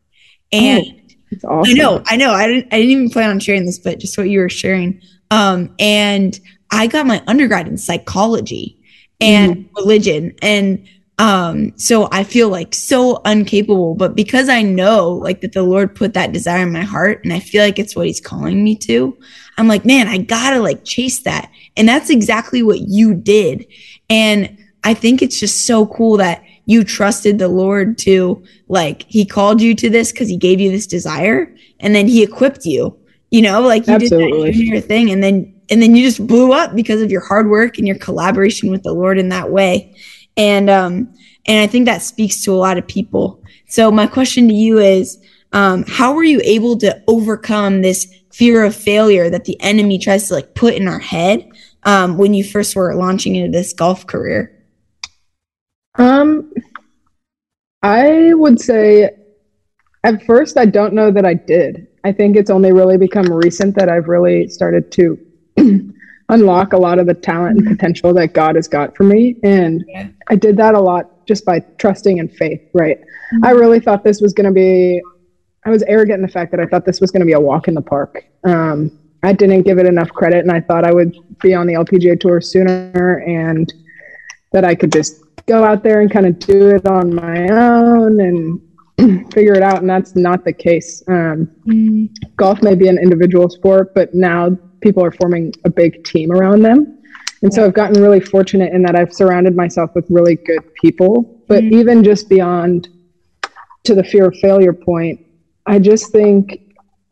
and 0.52 0.86
Oh, 1.44 1.60
awesome. 1.60 1.72
I 1.72 1.74
know, 1.74 2.04
I 2.06 2.16
know. 2.16 2.32
I 2.32 2.48
didn't 2.48 2.74
I 2.74 2.78
didn't 2.78 2.92
even 2.92 3.10
plan 3.10 3.32
on 3.32 3.40
sharing 3.40 3.66
this, 3.66 3.80
but 3.80 4.00
just 4.00 4.18
what 4.18 4.30
you 4.30 4.40
were 4.40 4.50
sharing. 4.50 5.02
Um, 5.32 5.74
and 5.80 6.40
I 6.72 6.88
got 6.88 7.08
my 7.08 7.24
undergrad 7.28 7.68
in 7.68 7.78
psychology 7.78 8.80
and 9.20 9.70
religion. 9.76 10.36
And 10.42 10.88
um, 11.20 11.78
so 11.78 12.10
I 12.12 12.24
feel 12.24 12.50
like 12.50 12.74
so 12.74 13.18
incapable, 13.18 13.96
but 13.96 14.16
because 14.16 14.50
I 14.50 14.64
know 14.64 15.12
like 15.12 15.42
that 15.42 15.54
the 15.54 15.64
Lord 15.64 15.96
put 15.96 16.14
that 16.16 16.34
desire 16.34 16.64
in 16.64 16.74
my 16.74 16.82
heart 16.82 17.24
and 17.24 17.32
I 17.32 17.40
feel 17.40 17.64
like 17.64 17.80
it's 17.80 17.96
what 17.96 18.08
he's 18.08 18.20
calling 18.20 18.64
me 18.64 18.76
to, 18.78 19.18
I'm 19.58 19.68
like, 19.68 19.86
man, 19.86 20.08
I 20.08 20.18
gotta 20.18 20.60
like 20.60 20.84
chase 20.84 21.20
that. 21.20 21.52
And 21.76 21.88
that's 21.88 22.10
exactly 22.10 22.62
what 22.64 22.82
you 22.82 23.14
did. 23.14 23.66
And 24.10 24.58
I 24.84 24.94
think 24.94 25.22
it's 25.22 25.40
just 25.40 25.66
so 25.66 25.86
cool 25.88 26.18
that 26.18 26.44
you 26.66 26.84
trusted 26.84 27.40
the 27.40 27.48
Lord 27.48 27.98
to 28.00 28.44
like 28.68 29.06
he 29.08 29.26
called 29.26 29.62
you 29.62 29.76
to 29.76 29.90
this 29.90 30.12
because 30.12 30.30
he 30.30 30.38
gave 30.38 30.60
you 30.60 30.72
this 30.72 30.88
desire 30.88 31.54
and 31.80 31.94
then 31.94 32.08
he 32.08 32.24
equipped 32.24 32.66
you. 32.66 32.98
You 33.32 33.42
know, 33.42 33.62
like 33.62 33.88
you 33.88 33.96
Absolutely. 33.96 34.52
did 34.52 34.54
that 34.54 34.58
junior 34.58 34.82
thing 34.82 35.12
and 35.12 35.24
then 35.24 35.54
and 35.70 35.82
then 35.82 35.96
you 35.96 36.04
just 36.04 36.26
blew 36.26 36.54
up 36.54 36.76
because 36.76 37.02
of 37.02 37.10
your 37.10 37.26
hard 37.26 37.50
work 37.50 37.78
and 37.78 37.88
your 37.88 37.98
collaboration 37.98 38.70
with 38.70 38.84
the 38.84 38.94
Lord 38.94 39.18
in 39.18 39.30
that 39.30 39.50
way. 39.50 39.96
And 40.38 40.70
um 40.70 41.14
and 41.46 41.60
I 41.60 41.68
think 41.68 41.86
that 41.86 42.02
speaks 42.02 42.44
to 42.44 42.54
a 42.54 42.56
lot 42.56 42.78
of 42.78 42.88
people. 42.88 43.42
So 43.68 43.92
my 43.92 44.08
question 44.08 44.48
to 44.48 44.54
you 44.54 44.78
is 44.78 45.20
um 45.52 45.84
how 45.88 46.14
were 46.14 46.24
you 46.24 46.42
able 46.44 46.78
to 46.78 47.02
overcome 47.08 47.82
this 47.82 48.08
fear 48.32 48.64
of 48.64 48.76
failure 48.76 49.30
that 49.30 49.46
the 49.46 49.60
enemy 49.62 50.00
tries 50.00 50.28
to 50.28 50.34
like 50.34 50.56
put 50.56 50.74
in 50.74 50.88
our 50.88 51.00
head 51.00 51.48
um 51.86 52.18
when 52.18 52.34
you 52.34 52.44
first 52.44 52.76
were 52.76 52.96
launching 52.96 53.36
into 53.36 53.52
this 53.52 53.74
golf 53.74 54.06
career? 54.08 54.52
Um, 55.96 56.52
I 57.82 58.34
would 58.34 58.60
say 58.60 59.10
at 60.04 60.24
first, 60.26 60.58
I 60.58 60.66
don't 60.66 60.94
know 60.94 61.12
that 61.12 61.26
I 61.26 61.34
did. 61.34 61.88
I 62.04 62.12
think 62.12 62.36
it's 62.36 62.50
only 62.50 62.72
really 62.74 62.98
become 62.98 63.32
recent 63.32 63.76
that 63.76 63.90
I've 63.90 64.08
really 64.08 64.48
started 64.50 64.92
to 64.94 65.18
unlock 66.30 66.74
a 66.74 66.78
lot 66.78 67.00
of 67.00 67.08
the 67.08 67.14
talent 67.14 67.60
and 67.60 67.68
potential 67.68 68.14
that 68.16 68.34
God 68.34 68.56
has 68.56 68.68
got 68.68 68.96
for 68.96 69.04
me. 69.04 69.38
And 69.44 69.84
Yeah. 69.88 70.10
I 70.30 70.36
did 70.36 70.58
that 70.58 70.76
a 70.76 70.80
lot 70.80 71.26
just 71.26 71.46
by 71.46 71.62
trusting 71.78 72.18
in 72.18 72.28
faith, 72.28 72.62
right? 72.74 73.00
I 73.44 73.52
really 73.52 73.80
thought 73.80 74.04
this 74.04 74.20
was 74.22 74.34
going 74.34 74.46
to 74.46 74.52
be, 74.52 75.02
I 75.66 75.70
was 75.70 75.84
arrogant 75.84 76.18
in 76.18 76.22
the 76.22 76.28
fact 76.28 76.52
that 76.52 76.60
I 76.60 76.66
thought 76.66 76.86
this 76.86 77.00
was 77.00 77.12
going 77.12 77.22
to 77.22 77.26
be 77.26 77.34
a 77.34 77.40
walk 77.40 77.68
in 77.68 77.74
the 77.74 77.82
park. 77.82 78.26
Um, 78.44 78.92
I 79.24 79.32
didn't 79.34 79.62
give 79.64 79.78
it 79.80 79.86
enough 79.86 80.10
credit, 80.10 80.40
and 80.40 80.52
I 80.52 80.60
thought 80.60 80.84
I 80.86 80.94
would 80.94 81.16
be 81.42 81.54
on 81.54 81.66
the 81.66 81.74
LPGA 81.74 82.20
tour 82.20 82.42
sooner 82.42 83.24
and 83.26 83.74
that 84.52 84.66
I 84.66 84.76
could 84.76 84.92
just 84.92 85.16
go 85.48 85.64
out 85.64 85.82
there 85.82 86.02
and 86.02 86.12
kind 86.12 86.26
of 86.26 86.38
do 86.40 86.70
it 86.76 86.86
on 86.86 87.16
my 87.16 87.48
own 87.50 88.20
and 88.20 88.62
figure 89.34 89.54
it 89.54 89.64
out. 89.64 89.80
And 89.80 89.90
that's 89.90 90.16
not 90.16 90.44
the 90.44 90.54
case. 90.54 91.02
Um, 91.08 91.50
golf 92.36 92.62
may 92.62 92.76
be 92.76 92.88
an 92.88 92.98
individual 92.98 93.50
sport, 93.50 93.94
but 93.96 94.14
now 94.14 94.58
people 94.82 95.04
are 95.04 95.12
forming 95.12 95.54
a 95.66 95.70
big 95.70 96.04
team 96.04 96.32
around 96.32 96.62
them. 96.62 97.00
And 97.42 97.54
so 97.54 97.66
I've 97.66 97.74
gotten 97.74 98.02
really 98.02 98.20
fortunate 98.22 98.74
in 98.74 98.84
that 98.84 98.96
I've 98.96 99.14
surrounded 99.14 99.56
myself 99.56 99.92
with 99.96 100.06
really 100.10 100.36
good 100.46 100.62
people. 100.82 101.42
But 101.48 101.64
Mm. 101.64 101.72
even 101.74 102.04
just 102.04 102.30
beyond 102.30 102.88
to 103.84 103.96
the 103.96 104.04
fear 104.04 104.28
of 104.28 104.36
failure 104.36 104.72
point, 104.74 105.20
I 105.66 105.80
just 105.80 106.12
think 106.12 106.60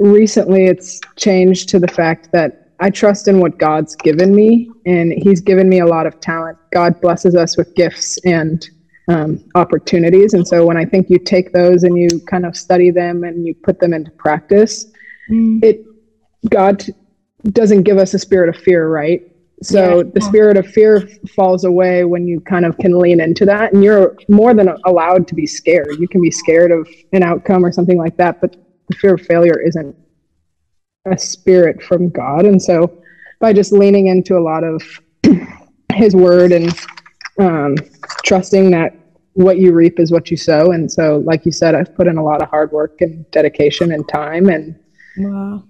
recently 0.01 0.65
it's 0.65 0.99
changed 1.17 1.69
to 1.69 1.79
the 1.79 1.87
fact 1.87 2.27
that 2.33 2.51
I 2.79 2.89
trust 2.89 3.27
in 3.27 3.39
what 3.39 3.57
God's 3.59 3.95
given 3.97 4.33
me, 4.33 4.67
and 4.85 5.13
He's 5.13 5.39
given 5.41 5.69
me 5.69 5.79
a 5.79 5.85
lot 5.85 6.07
of 6.07 6.19
talent. 6.19 6.57
God 6.73 6.99
blesses 6.99 7.35
us 7.35 7.55
with 7.55 7.73
gifts 7.75 8.17
and 8.25 8.67
um, 9.07 9.39
opportunities. 9.55 10.33
And 10.33 10.47
so 10.47 10.65
when 10.65 10.77
I 10.77 10.85
think 10.85 11.09
you 11.09 11.19
take 11.19 11.51
those 11.51 11.83
and 11.83 11.97
you 11.97 12.07
kind 12.29 12.45
of 12.45 12.55
study 12.55 12.89
them 12.89 13.23
and 13.23 13.45
you 13.45 13.53
put 13.63 13.79
them 13.79 13.93
into 13.93 14.11
practice, 14.17 14.85
it 15.61 15.83
God 16.49 16.83
doesn't 17.51 17.83
give 17.83 17.97
us 17.97 18.13
a 18.13 18.19
spirit 18.19 18.49
of 18.49 18.55
fear, 18.61 18.89
right? 18.89 19.21
So 19.63 19.97
Yeah. 19.97 20.03
the 20.15 20.21
spirit 20.21 20.57
of 20.57 20.65
fear 20.65 21.03
falls 21.35 21.65
away 21.65 22.03
when 22.03 22.27
you 22.27 22.39
kind 22.41 22.65
of 22.65 22.75
can 22.79 22.97
lean 22.97 23.19
into 23.19 23.45
that, 23.45 23.73
and 23.73 23.83
you're 23.83 24.13
more 24.27 24.55
than 24.55 24.69
allowed 24.85 25.27
to 25.27 25.35
be 25.35 25.45
scared. 25.45 25.97
You 25.99 26.07
can 26.07 26.21
be 26.21 26.31
scared 26.31 26.71
of 26.71 26.87
an 27.11 27.21
outcome 27.21 27.63
or 27.63 27.71
something 27.71 27.97
like 27.97 28.15
that, 28.17 28.37
but 28.41 28.55
fear 28.95 29.15
of 29.15 29.21
failure 29.21 29.59
isn't 29.59 29.95
a 31.05 31.17
spirit 31.17 31.81
from 31.81 32.09
God. 32.09 32.45
And 32.45 32.61
so 32.61 32.91
by 33.39 33.53
just 33.53 33.71
leaning 33.71 34.07
into 34.07 34.37
a 34.37 34.39
lot 34.41 34.63
of 34.63 34.81
His 35.93 36.15
Word 36.15 36.51
and 36.51 36.71
um, 37.39 37.75
trusting 38.23 38.71
that 38.71 38.93
what 39.33 39.57
you 39.57 39.71
reap 39.73 39.99
is 39.99 40.11
what 40.11 40.29
you 40.29 40.35
sow, 40.37 40.71
and 40.71 40.91
so 40.91 41.23
like 41.25 41.45
you 41.45 41.51
said, 41.53 41.73
I've 41.73 41.93
put 41.95 42.07
in 42.07 42.17
a 42.17 42.23
lot 42.23 42.41
of 42.41 42.49
hard 42.49 42.71
work 42.71 42.99
and 42.99 43.29
dedication 43.31 43.91
and 43.93 44.07
time 44.09 44.49
and 44.49 44.75
Wow. 45.17 45.63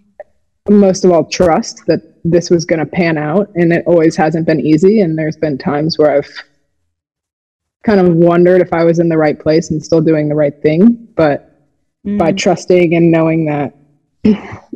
most 0.69 1.03
of 1.05 1.11
all 1.11 1.25
trust 1.25 1.81
that 1.87 2.01
this 2.23 2.49
was 2.51 2.65
going 2.65 2.79
to 2.79 2.85
pan 2.85 3.17
out 3.17 3.49
and 3.55 3.73
it 3.73 3.83
always 3.87 4.15
hasn't 4.15 4.45
been 4.45 4.59
easy 4.59 5.01
and 5.01 5.17
there's 5.17 5.35
been 5.37 5.57
times 5.57 5.97
where 5.97 6.11
i've 6.15 6.29
kind 7.83 7.99
of 7.99 8.13
wondered 8.15 8.61
if 8.61 8.71
i 8.71 8.83
was 8.83 8.99
in 8.99 9.09
the 9.09 9.17
right 9.17 9.39
place 9.39 9.71
and 9.71 9.83
still 9.83 10.01
doing 10.01 10.29
the 10.29 10.35
right 10.35 10.61
thing 10.61 11.07
but 11.15 11.50
Mm. 12.05 12.17
by 12.17 12.31
trusting 12.31 12.96
and 12.96 13.12
knowing 13.12 13.46
that 13.46 13.75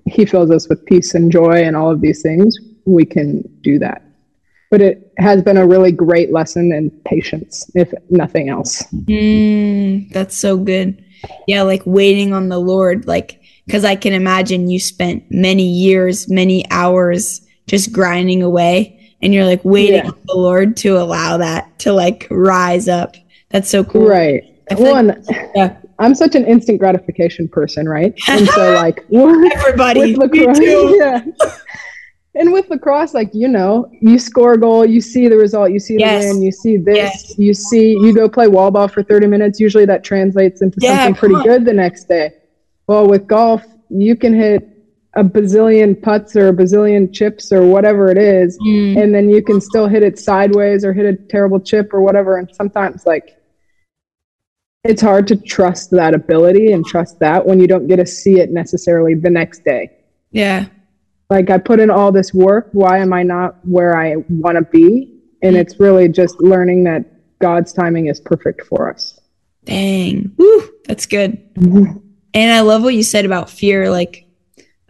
he 0.06 0.26
fills 0.28 0.52
us 0.52 0.70
with 0.70 0.86
peace 0.86 1.16
and 1.16 1.32
joy 1.32 1.64
and 1.64 1.76
all 1.76 1.90
of 1.90 2.00
these 2.00 2.22
things 2.22 2.56
we 2.86 3.04
can 3.04 3.42
do 3.62 3.80
that 3.80 4.04
but 4.70 4.80
it 4.80 5.12
has 5.18 5.42
been 5.42 5.58
a 5.58 5.66
really 5.66 5.92
great 5.92 6.32
lesson 6.32 6.72
in 6.72 6.92
patience 7.04 7.70
if 7.74 7.92
nothing 8.12 8.50
else 8.50 8.84
Mm, 9.08 10.12
that's 10.12 10.38
so 10.38 10.56
good. 10.58 11.04
Yeah, 11.48 11.64
like 11.64 11.82
waiting 11.86 12.34
on 12.34 12.50
the 12.50 12.60
Lord, 12.60 13.08
like 13.08 13.42
because 13.66 13.84
I 13.86 13.96
can 13.96 14.14
imagine 14.14 14.70
you 14.70 14.80
spent 14.80 15.24
many 15.32 15.64
years, 15.68 16.30
many 16.30 16.70
hours 16.70 17.42
just 17.68 17.92
grinding 17.92 18.44
away, 18.44 19.16
and 19.24 19.34
you're 19.34 19.46
like 19.46 19.64
waiting 19.66 20.04
Yeah. 20.04 20.10
on 20.10 20.20
the 20.28 20.36
Lord 20.36 20.78
to 20.78 20.98
allow 21.00 21.38
that 21.38 21.80
to 21.80 21.94
like 21.94 22.28
rise 22.30 22.88
up. 22.88 23.16
That's 23.50 23.70
so 23.70 23.84
cool. 23.84 24.08
right 24.08 24.44
well, 24.78 25.04
like- 25.04 25.18
Yeah. 25.56 25.78
I'm 26.00 26.14
such 26.16 26.36
an 26.36 26.46
instant 26.46 26.80
gratification 26.80 27.48
person 27.48 27.88
right 27.88 28.14
and 28.30 28.48
so 28.50 28.74
like 28.84 29.00
Everybody, 29.14 30.16
with 30.16 30.32
me 30.32 30.40
lacrosse, 30.46 30.60
too. 30.60 30.96
yeah. 31.00 31.22
And 32.38 32.52
with 32.52 32.70
lacrosse, 32.70 33.14
like 33.14 33.30
you 33.34 33.48
know, 33.48 33.88
you 34.02 34.20
score 34.20 34.54
a 34.54 34.60
goal, 34.60 34.86
you 34.86 35.00
see 35.00 35.30
the 35.30 35.38
result, 35.38 35.72
you 35.72 35.80
see 35.80 35.96
Yes. 35.98 36.22
the 36.26 36.34
win, 36.34 36.44
you 36.44 36.52
see 36.52 36.76
this, 36.76 36.98
Yes. 36.98 37.38
you 37.40 37.54
see 37.54 37.92
you 37.92 38.14
go 38.14 38.28
play 38.28 38.48
wall 38.48 38.72
ball 38.72 38.90
for 38.90 39.04
thirty 39.04 39.26
minutes. 39.26 39.58
Usually 39.60 39.86
that 39.86 40.04
translates 40.04 40.62
into 40.62 40.78
Yeah, 40.82 40.98
something 40.98 41.16
pretty 41.16 41.36
on. 41.36 41.44
good 41.44 41.64
the 41.66 41.72
next 41.74 42.10
day. 42.10 42.32
Well, 42.88 43.08
with 43.08 43.26
golf, 43.28 43.64
you 43.90 44.18
can 44.18 44.34
hit 44.34 44.68
a 45.16 45.24
bazillion 45.24 46.00
putts 46.02 46.36
or 46.36 46.50
a 46.50 46.54
bazillion 46.54 47.10
chips 47.14 47.54
or 47.54 47.66
whatever 47.66 48.12
it 48.12 48.18
is, 48.18 48.58
Mm, 48.60 49.02
and 49.02 49.16
then 49.16 49.30
you 49.30 49.42
can 49.42 49.62
still 49.62 49.88
hit 49.88 50.04
it 50.04 50.20
sideways 50.20 50.84
or 50.84 50.92
hit 50.92 51.06
a 51.06 51.16
terrible 51.30 51.62
chip 51.62 51.94
or 51.94 52.02
whatever. 52.02 52.36
And 52.38 52.50
sometimes, 52.54 53.06
like, 53.06 53.35
it's 54.86 55.02
hard 55.02 55.28
to 55.28 55.36
trust 55.36 55.92
that 55.92 56.14
ability 56.14 56.72
and 56.72 56.86
trust 56.86 57.20
that 57.20 57.46
when 57.46 57.60
you 57.60 57.68
don't 57.68 57.88
get 57.88 57.98
to 57.98 58.06
see 58.06 58.40
it 58.40 58.52
necessarily 58.52 59.16
the 59.16 59.30
next 59.30 59.64
day 59.64 59.90
yeah. 60.36 60.66
like 61.30 61.50
I 61.50 61.58
put 61.58 61.80
in 61.80 61.90
all 61.90 62.12
this 62.12 62.34
work. 62.34 62.70
Why 62.74 63.00
am 63.00 63.14
I 63.14 63.24
not 63.24 63.56
where 63.66 63.98
I 63.98 64.18
want 64.28 64.58
to 64.58 64.64
be? 64.64 65.18
And 65.42 65.56
it's 65.56 65.80
really 65.80 66.10
just 66.10 66.40
learning 66.42 66.84
that 66.86 67.06
God's 67.40 67.72
timing 67.72 68.08
is 68.08 68.20
perfect 68.20 68.66
for 68.66 68.90
us. 68.92 69.20
Dang. 69.64 70.34
Woo, 70.38 70.70
that's 70.86 71.06
good. 71.06 71.42
And 71.56 72.52
I 72.52 72.60
love 72.62 72.84
what 72.84 72.96
you 72.96 73.04
said 73.04 73.26
about 73.26 73.50
fear. 73.50 73.90
Like, 73.90 74.28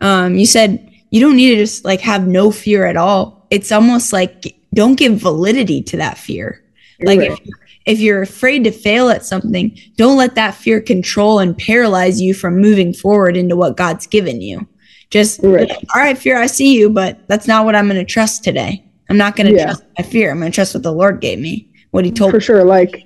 um, 0.02 0.36
you 0.36 0.48
said 0.48 0.92
you 1.12 1.22
don't 1.22 1.36
need 1.36 1.52
to 1.52 1.58
just 1.58 1.86
like 1.86 2.02
have 2.02 2.28
no 2.28 2.50
fear 2.52 2.86
at 2.86 2.98
all. 2.98 3.46
It's 3.52 3.72
almost 3.72 4.12
like 4.12 4.56
don't 4.74 4.96
give 4.96 5.14
validity 5.14 5.84
to 5.84 5.98
that 5.98 6.18
fear. 6.18 6.64
Like 7.02 7.20
Right. 7.20 7.32
if, 7.32 7.40
if 7.86 8.00
you're 8.00 8.22
afraid 8.22 8.64
to 8.64 8.72
fail 8.72 9.10
at 9.10 9.26
something, 9.26 9.78
don't 9.96 10.18
let 10.18 10.36
that 10.36 10.56
fear 10.56 10.82
control 10.82 11.40
and 11.40 11.58
paralyze 11.58 12.20
you 12.22 12.34
from 12.34 12.58
moving 12.60 12.94
forward 12.94 13.38
into 13.38 13.56
what 13.56 13.78
God's 13.78 14.08
given 14.08 14.42
you. 14.42 14.68
Just 15.12 15.40
Right. 15.44 15.70
all 15.72 16.02
right, 16.02 16.18
fear, 16.18 16.38
I 16.38 16.48
see 16.48 16.76
you, 16.78 16.90
but 16.90 17.20
that's 17.28 17.48
not 17.48 17.64
what 17.66 17.76
I'm 17.76 17.86
going 17.88 18.04
to 18.04 18.12
trust 18.12 18.44
today. 18.44 18.84
I'm 19.10 19.18
not 19.18 19.36
going 19.36 19.48
to 19.48 19.54
Yeah. 19.54 19.66
trust 19.66 19.84
my 20.00 20.04
fear. 20.04 20.32
I'm 20.32 20.40
going 20.40 20.52
to 20.52 20.56
trust 20.56 20.74
what 20.74 20.82
the 20.84 20.92
Lord 20.92 21.22
gave 21.22 21.40
me, 21.40 21.70
what 21.92 22.06
He 22.06 22.12
told 22.12 22.30
me. 22.30 22.32
for 22.34 22.38
me. 22.40 22.44
sure. 22.46 22.64
Like 22.66 23.04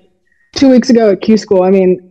two 0.55 0.69
weeks 0.69 0.89
ago 0.89 1.11
at 1.11 1.21
Q 1.21 1.35
School, 1.37 1.63
I 1.63 1.71
mean, 1.71 2.09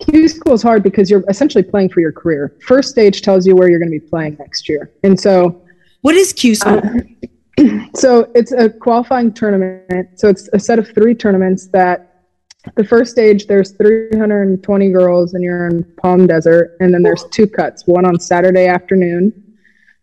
Q 0.00 0.26
School 0.28 0.54
is 0.54 0.62
hard 0.62 0.82
because 0.82 1.10
you're 1.10 1.22
essentially 1.28 1.62
playing 1.62 1.90
for 1.90 2.00
your 2.00 2.12
career. 2.12 2.54
First 2.66 2.88
stage 2.90 3.20
tells 3.22 3.46
you 3.46 3.54
where 3.54 3.68
you're 3.68 3.78
going 3.78 3.92
to 3.92 3.98
be 4.00 4.06
playing 4.08 4.36
next 4.40 4.68
year. 4.68 4.90
And 5.02 5.20
so 5.20 5.60
What 6.00 6.14
is 6.14 6.32
Q 6.32 6.54
School? 6.54 6.78
Uh, 6.78 7.00
so 7.94 8.30
it's 8.34 8.52
a 8.52 8.68
qualifying 8.68 9.32
tournament. 9.32 10.08
So 10.18 10.28
it's 10.28 10.48
a 10.52 10.58
set 10.58 10.78
of 10.78 10.88
three 10.94 11.14
tournaments 11.14 11.68
that 11.68 12.14
the 12.76 12.84
first 12.84 13.10
stage 13.10 13.46
there's 13.46 13.72
320 13.72 14.90
girls 14.90 15.34
and 15.34 15.44
you're 15.44 15.68
in 15.68 15.84
Palm 15.96 16.26
Desert, 16.26 16.76
and 16.80 16.92
then 16.92 17.02
there's 17.02 17.24
two 17.30 17.46
cuts. 17.46 17.86
One 17.86 18.06
on 18.06 18.18
Saturday 18.18 18.66
afternoon, 18.66 19.32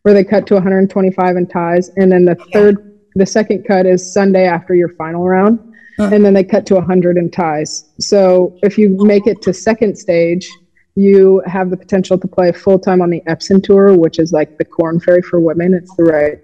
where 0.03 0.13
they 0.13 0.23
cut 0.23 0.45
to 0.47 0.53
125 0.55 1.37
in 1.37 1.47
ties, 1.47 1.89
and 1.97 2.11
then 2.11 2.25
the 2.25 2.35
third, 2.53 2.99
the 3.15 3.25
second 3.25 3.63
cut 3.67 3.85
is 3.85 4.13
Sunday 4.13 4.45
after 4.45 4.75
your 4.75 4.89
final 4.89 5.27
round, 5.27 5.59
and 5.97 6.23
then 6.25 6.33
they 6.33 6.43
cut 6.43 6.65
to 6.67 6.75
100 6.75 7.17
in 7.17 7.29
ties. 7.29 7.89
So 7.99 8.57
if 8.63 8.77
you 8.77 8.89
make 9.05 9.27
it 9.27 9.41
to 9.43 9.53
second 9.53 9.97
stage, 9.97 10.49
you 10.95 11.41
have 11.45 11.69
the 11.69 11.77
potential 11.77 12.17
to 12.17 12.27
play 12.27 12.51
full 12.51 12.77
time 12.77 13.01
on 13.01 13.09
the 13.09 13.21
Epson 13.27 13.63
Tour, 13.63 13.97
which 13.97 14.19
is 14.19 14.31
like 14.31 14.57
the 14.57 14.65
Korn 14.65 14.99
Ferry 14.99 15.21
for 15.21 15.39
women. 15.39 15.73
It's 15.73 15.95
the 15.95 16.03
right 16.03 16.39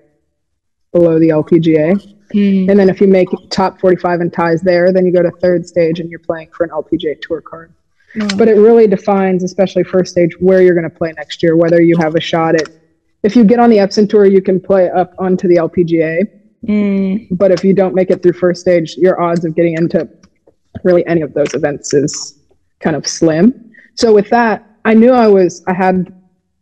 below 0.91 1.19
the 1.19 1.29
LPGA. 1.29 2.15
Mm. 2.33 2.69
And 2.69 2.79
then 2.79 2.89
if 2.89 2.99
you 2.99 3.07
make 3.07 3.29
top 3.49 3.79
45 3.79 4.21
and 4.21 4.33
ties 4.33 4.61
there, 4.61 4.91
then 4.91 5.05
you 5.05 5.13
go 5.13 5.21
to 5.21 5.31
third 5.31 5.65
stage 5.65 5.99
and 5.99 6.09
you're 6.09 6.19
playing 6.19 6.49
for 6.51 6.63
an 6.63 6.71
LPGA 6.71 7.21
Tour 7.21 7.41
card. 7.41 7.73
Mm. 8.15 8.37
But 8.37 8.47
it 8.47 8.55
really 8.55 8.87
defines, 8.87 9.43
especially 9.43 9.83
first 9.83 10.11
stage, 10.11 10.31
where 10.39 10.61
you're 10.61 10.75
going 10.75 10.89
to 10.89 10.95
play 10.95 11.13
next 11.13 11.41
year, 11.43 11.55
whether 11.55 11.81
you 11.81 11.97
have 11.97 12.15
a 12.15 12.21
shot 12.21 12.55
at. 12.55 12.69
If 13.23 13.35
you 13.35 13.43
get 13.43 13.59
on 13.59 13.69
the 13.69 13.77
Epson 13.77 14.09
Tour, 14.09 14.25
you 14.25 14.41
can 14.41 14.59
play 14.59 14.89
up 14.89 15.13
onto 15.19 15.47
the 15.47 15.55
LPGA. 15.55 16.29
Mm. 16.65 17.27
But 17.31 17.51
if 17.51 17.63
you 17.63 17.73
don't 17.73 17.95
make 17.95 18.09
it 18.09 18.21
through 18.21 18.33
first 18.33 18.61
stage, 18.61 18.97
your 18.97 19.21
odds 19.21 19.45
of 19.45 19.55
getting 19.55 19.73
into 19.73 20.07
really 20.83 21.05
any 21.07 21.21
of 21.21 21.33
those 21.33 21.53
events 21.53 21.93
is 21.93 22.39
kind 22.79 22.95
of 22.95 23.07
slim. 23.07 23.71
So 23.95 24.13
with 24.13 24.29
that, 24.29 24.65
I 24.85 24.93
knew 24.93 25.11
I 25.11 25.27
was, 25.27 25.63
I 25.67 25.73
had, 25.73 26.13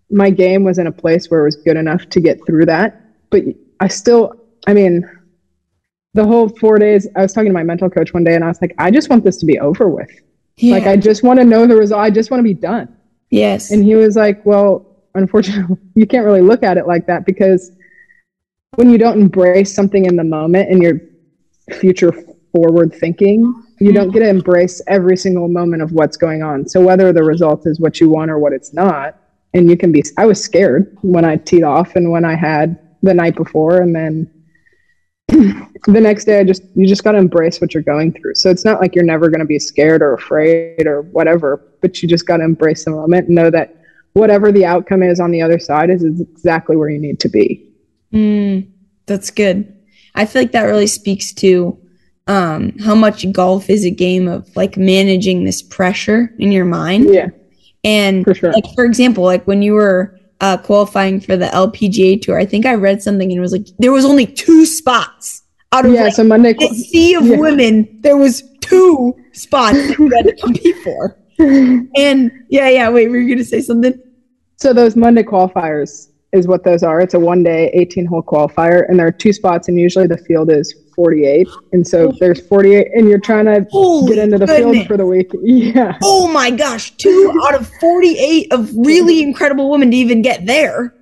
my 0.09 0.29
game 0.29 0.63
was 0.63 0.77
in 0.77 0.87
a 0.87 0.91
place 0.91 1.29
where 1.29 1.41
it 1.41 1.45
was 1.45 1.55
good 1.57 1.77
enough 1.77 2.07
to 2.09 2.21
get 2.21 2.39
through 2.45 2.65
that. 2.65 3.01
But 3.29 3.43
I 3.79 3.87
still, 3.87 4.33
I 4.67 4.73
mean, 4.73 5.09
the 6.13 6.25
whole 6.25 6.49
four 6.49 6.79
days, 6.79 7.07
I 7.15 7.21
was 7.21 7.33
talking 7.33 7.49
to 7.49 7.53
my 7.53 7.63
mental 7.63 7.89
coach 7.89 8.13
one 8.13 8.23
day 8.23 8.35
and 8.35 8.43
I 8.43 8.47
was 8.47 8.61
like, 8.61 8.73
I 8.77 8.89
just 8.91 9.09
want 9.09 9.23
this 9.23 9.37
to 9.37 9.45
be 9.45 9.59
over 9.59 9.89
with. 9.89 10.09
Yeah. 10.57 10.75
Like, 10.75 10.87
I 10.87 10.95
just 10.95 11.23
want 11.23 11.39
to 11.39 11.45
know 11.45 11.67
the 11.67 11.75
result. 11.75 12.01
I 12.01 12.09
just 12.09 12.31
want 12.31 12.39
to 12.39 12.43
be 12.43 12.53
done. 12.53 12.95
Yes. 13.29 13.71
And 13.71 13.83
he 13.83 13.95
was 13.95 14.15
like, 14.15 14.45
Well, 14.45 14.85
unfortunately, 15.13 15.77
you 15.95 16.05
can't 16.07 16.25
really 16.25 16.41
look 16.41 16.63
at 16.63 16.77
it 16.77 16.87
like 16.87 17.05
that 17.07 17.25
because 17.25 17.71
when 18.75 18.89
you 18.89 18.97
don't 18.97 19.19
embrace 19.19 19.73
something 19.73 20.05
in 20.05 20.15
the 20.15 20.23
moment 20.23 20.69
and 20.69 20.81
you're 20.81 20.99
future 21.79 22.13
forward 22.53 22.93
thinking, 22.93 23.53
you 23.79 23.91
don't 23.91 24.11
get 24.11 24.19
to 24.19 24.25
mm-hmm. 24.25 24.37
embrace 24.37 24.81
every 24.87 25.17
single 25.17 25.47
moment 25.47 25.81
of 25.81 25.91
what's 25.91 26.15
going 26.15 26.43
on. 26.43 26.67
So, 26.67 26.81
whether 26.81 27.11
the 27.11 27.23
result 27.23 27.65
is 27.65 27.79
what 27.79 27.99
you 27.99 28.09
want 28.09 28.31
or 28.31 28.39
what 28.39 28.53
it's 28.53 28.73
not, 28.73 29.19
and 29.53 29.69
you 29.69 29.77
can 29.77 29.91
be, 29.91 30.03
I 30.17 30.25
was 30.25 30.41
scared 30.41 30.97
when 31.01 31.25
I 31.25 31.37
teed 31.37 31.63
off 31.63 31.95
and 31.95 32.11
when 32.11 32.23
I 32.23 32.35
had 32.35 32.79
the 33.05 33.13
night 33.13 33.35
before, 33.35 33.81
and 33.81 33.95
then 33.95 34.31
the 35.27 36.01
next 36.01 36.25
day 36.25 36.39
i 36.39 36.43
just 36.43 36.61
you 36.75 36.85
just 36.85 37.03
got 37.03 37.13
to 37.13 37.17
embrace 37.17 37.59
what 37.59 37.73
you're 37.73 37.83
going 37.83 38.13
through. 38.13 38.35
So 38.35 38.49
it's 38.49 38.65
not 38.65 38.79
like 38.79 38.93
you're 38.93 39.03
never 39.03 39.29
going 39.29 39.39
to 39.39 39.45
be 39.45 39.59
scared 39.59 40.01
or 40.01 40.13
afraid 40.13 40.85
or 40.85 41.01
whatever 41.01 41.63
but 41.81 42.01
you 42.01 42.09
just 42.09 42.25
got 42.25 42.37
to 42.37 42.43
embrace 42.43 42.85
the 42.85 42.91
moment 42.91 43.27
and 43.27 43.35
know 43.35 43.51
that 43.51 43.75
whatever 44.13 44.51
the 44.51 44.65
outcome 44.65 45.03
is 45.03 45.19
on 45.19 45.29
the 45.29 45.41
other 45.41 45.59
side 45.59 45.91
is, 45.91 46.03
is 46.03 46.19
exactly 46.19 46.75
where 46.75 46.89
you 46.89 46.97
need 46.97 47.19
to 47.19 47.29
be. 47.29 47.63
Mm, 48.11 48.67
that's 49.05 49.29
good. 49.29 49.71
I 50.15 50.25
feel 50.25 50.41
like 50.41 50.53
that 50.53 50.63
really 50.63 50.87
speaks 50.87 51.31
to 51.33 51.77
um, 52.25 52.75
how 52.79 52.95
much 52.95 53.31
golf 53.31 53.69
is 53.69 53.85
a 53.85 53.91
game 53.91 54.27
of 54.27 54.49
like 54.55 54.77
managing 54.77 55.43
this 55.43 55.61
pressure 55.61 56.33
in 56.39 56.51
your 56.51 56.65
mind. 56.65 57.13
Yeah. 57.13 57.27
And 57.83 58.23
for 58.23 58.33
sure. 58.33 58.51
like 58.51 58.65
for 58.73 58.83
example 58.83 59.23
like 59.23 59.45
when 59.45 59.61
you 59.61 59.73
were 59.73 60.14
uh, 60.41 60.57
qualifying 60.57 61.19
for 61.19 61.37
the 61.37 61.47
LPGA 61.47 62.21
tour, 62.21 62.37
I 62.37 62.45
think 62.45 62.65
I 62.65 62.75
read 62.75 63.01
something 63.01 63.29
and 63.29 63.37
it 63.37 63.41
was 63.41 63.51
like 63.51 63.67
there 63.79 63.91
was 63.91 64.05
only 64.05 64.25
two 64.25 64.65
spots 64.65 65.43
out 65.71 65.85
of 65.85 65.93
yeah, 65.93 66.03
like, 66.03 66.13
so 66.13 66.23
Monday 66.23 66.53
the 66.53 66.67
sea 66.69 67.15
of 67.15 67.25
yeah. 67.25 67.37
women. 67.37 67.99
There 68.01 68.17
was 68.17 68.43
two 68.61 69.15
spots 69.33 69.75
that 69.75 69.99
you 69.99 70.09
had 70.09 70.25
to 70.25 70.35
compete 70.35 70.75
for. 70.83 71.17
And 71.37 72.31
yeah, 72.49 72.69
yeah. 72.69 72.89
Wait, 72.89 73.09
were 73.09 73.17
you 73.17 73.35
gonna 73.35 73.43
say 73.43 73.59
something? 73.59 73.93
So 74.55 74.71
those 74.71 74.95
Monday 74.95 75.21
qualifiers 75.21 76.11
is 76.31 76.47
what 76.47 76.63
those 76.63 76.81
are. 76.81 77.01
It's 77.01 77.13
a 77.13 77.19
one 77.19 77.43
day, 77.43 77.69
18 77.73 78.05
hole 78.05 78.23
qualifier, 78.23 78.87
and 78.87 78.97
there 78.97 79.07
are 79.07 79.11
two 79.11 79.33
spots, 79.33 79.67
and 79.67 79.77
usually 79.77 80.07
the 80.07 80.17
field 80.17 80.49
is 80.49 80.73
48. 80.95 81.47
And 81.73 81.87
so 81.87 82.09
oh. 82.09 82.13
there's 82.19 82.45
48, 82.47 82.87
and 82.95 83.07
you're 83.07 83.19
trying 83.19 83.45
to 83.45 83.65
Holy 83.69 84.15
get 84.15 84.23
into 84.23 84.37
the 84.37 84.45
goodness. 84.45 84.73
field 84.73 84.87
for 84.87 84.97
the 84.97 85.05
week. 85.05 85.31
Yeah. 85.43 85.97
Oh 86.03 86.27
my 86.27 86.51
gosh. 86.51 86.91
Two 86.97 87.33
out 87.43 87.55
of 87.55 87.67
48 87.79 88.51
of 88.51 88.75
really 88.75 89.21
incredible 89.21 89.69
women 89.69 89.91
to 89.91 89.97
even 89.97 90.21
get 90.21 90.45
there. 90.45 90.93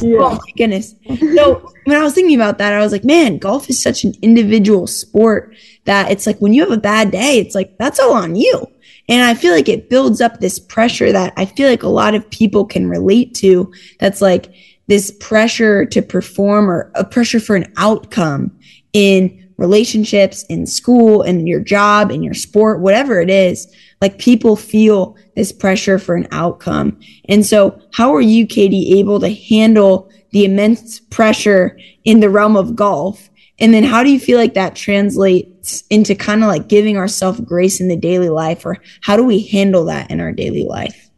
Yeah. 0.00 0.18
Oh 0.20 0.30
my 0.34 0.52
goodness. 0.56 0.94
So 1.34 1.72
when 1.84 1.96
I 1.96 2.02
was 2.02 2.14
thinking 2.14 2.34
about 2.34 2.58
that, 2.58 2.72
I 2.72 2.80
was 2.80 2.92
like, 2.92 3.04
man, 3.04 3.38
golf 3.38 3.70
is 3.70 3.80
such 3.80 4.04
an 4.04 4.12
individual 4.22 4.86
sport 4.86 5.54
that 5.84 6.10
it's 6.10 6.26
like 6.26 6.38
when 6.38 6.52
you 6.52 6.62
have 6.62 6.72
a 6.72 6.80
bad 6.80 7.10
day, 7.10 7.38
it's 7.38 7.54
like 7.54 7.76
that's 7.78 8.00
all 8.00 8.14
on 8.14 8.34
you. 8.34 8.66
And 9.08 9.22
I 9.22 9.34
feel 9.34 9.52
like 9.52 9.68
it 9.68 9.90
builds 9.90 10.20
up 10.20 10.40
this 10.40 10.58
pressure 10.58 11.12
that 11.12 11.34
I 11.36 11.44
feel 11.44 11.68
like 11.68 11.82
a 11.82 11.88
lot 11.88 12.14
of 12.14 12.28
people 12.30 12.64
can 12.64 12.88
relate 12.88 13.34
to. 13.36 13.72
That's 14.00 14.22
like 14.22 14.52
this 14.86 15.10
pressure 15.20 15.84
to 15.86 16.02
perform 16.02 16.70
or 16.70 16.90
a 16.94 17.04
pressure 17.04 17.40
for 17.40 17.56
an 17.56 17.72
outcome 17.76 18.56
in 18.94 19.44
relationships, 19.58 20.44
in 20.44 20.66
school, 20.66 21.22
in 21.22 21.46
your 21.46 21.60
job, 21.60 22.10
in 22.10 22.22
your 22.22 22.34
sport, 22.34 22.80
whatever 22.80 23.20
it 23.20 23.30
is. 23.30 23.72
Like 24.00 24.18
people 24.18 24.56
feel 24.56 25.16
this 25.36 25.52
pressure 25.52 25.98
for 25.98 26.14
an 26.14 26.28
outcome. 26.30 26.98
And 27.28 27.44
so, 27.44 27.80
how 27.92 28.14
are 28.14 28.20
you, 28.20 28.46
Katie, 28.46 28.98
able 28.98 29.20
to 29.20 29.30
handle 29.30 30.10
the 30.30 30.44
immense 30.44 31.00
pressure 31.00 31.78
in 32.04 32.20
the 32.20 32.30
realm 32.30 32.56
of 32.56 32.76
golf? 32.76 33.30
And 33.58 33.72
then, 33.72 33.84
how 33.84 34.02
do 34.02 34.10
you 34.10 34.20
feel 34.20 34.38
like 34.38 34.54
that 34.54 34.74
translates 34.74 35.84
into 35.90 36.14
kind 36.14 36.42
of 36.42 36.48
like 36.48 36.68
giving 36.68 36.96
ourselves 36.96 37.40
grace 37.40 37.80
in 37.80 37.88
the 37.88 37.96
daily 37.96 38.28
life, 38.28 38.66
or 38.66 38.78
how 39.00 39.16
do 39.16 39.24
we 39.24 39.46
handle 39.46 39.84
that 39.86 40.10
in 40.10 40.20
our 40.20 40.32
daily 40.32 40.64
life? 40.64 41.10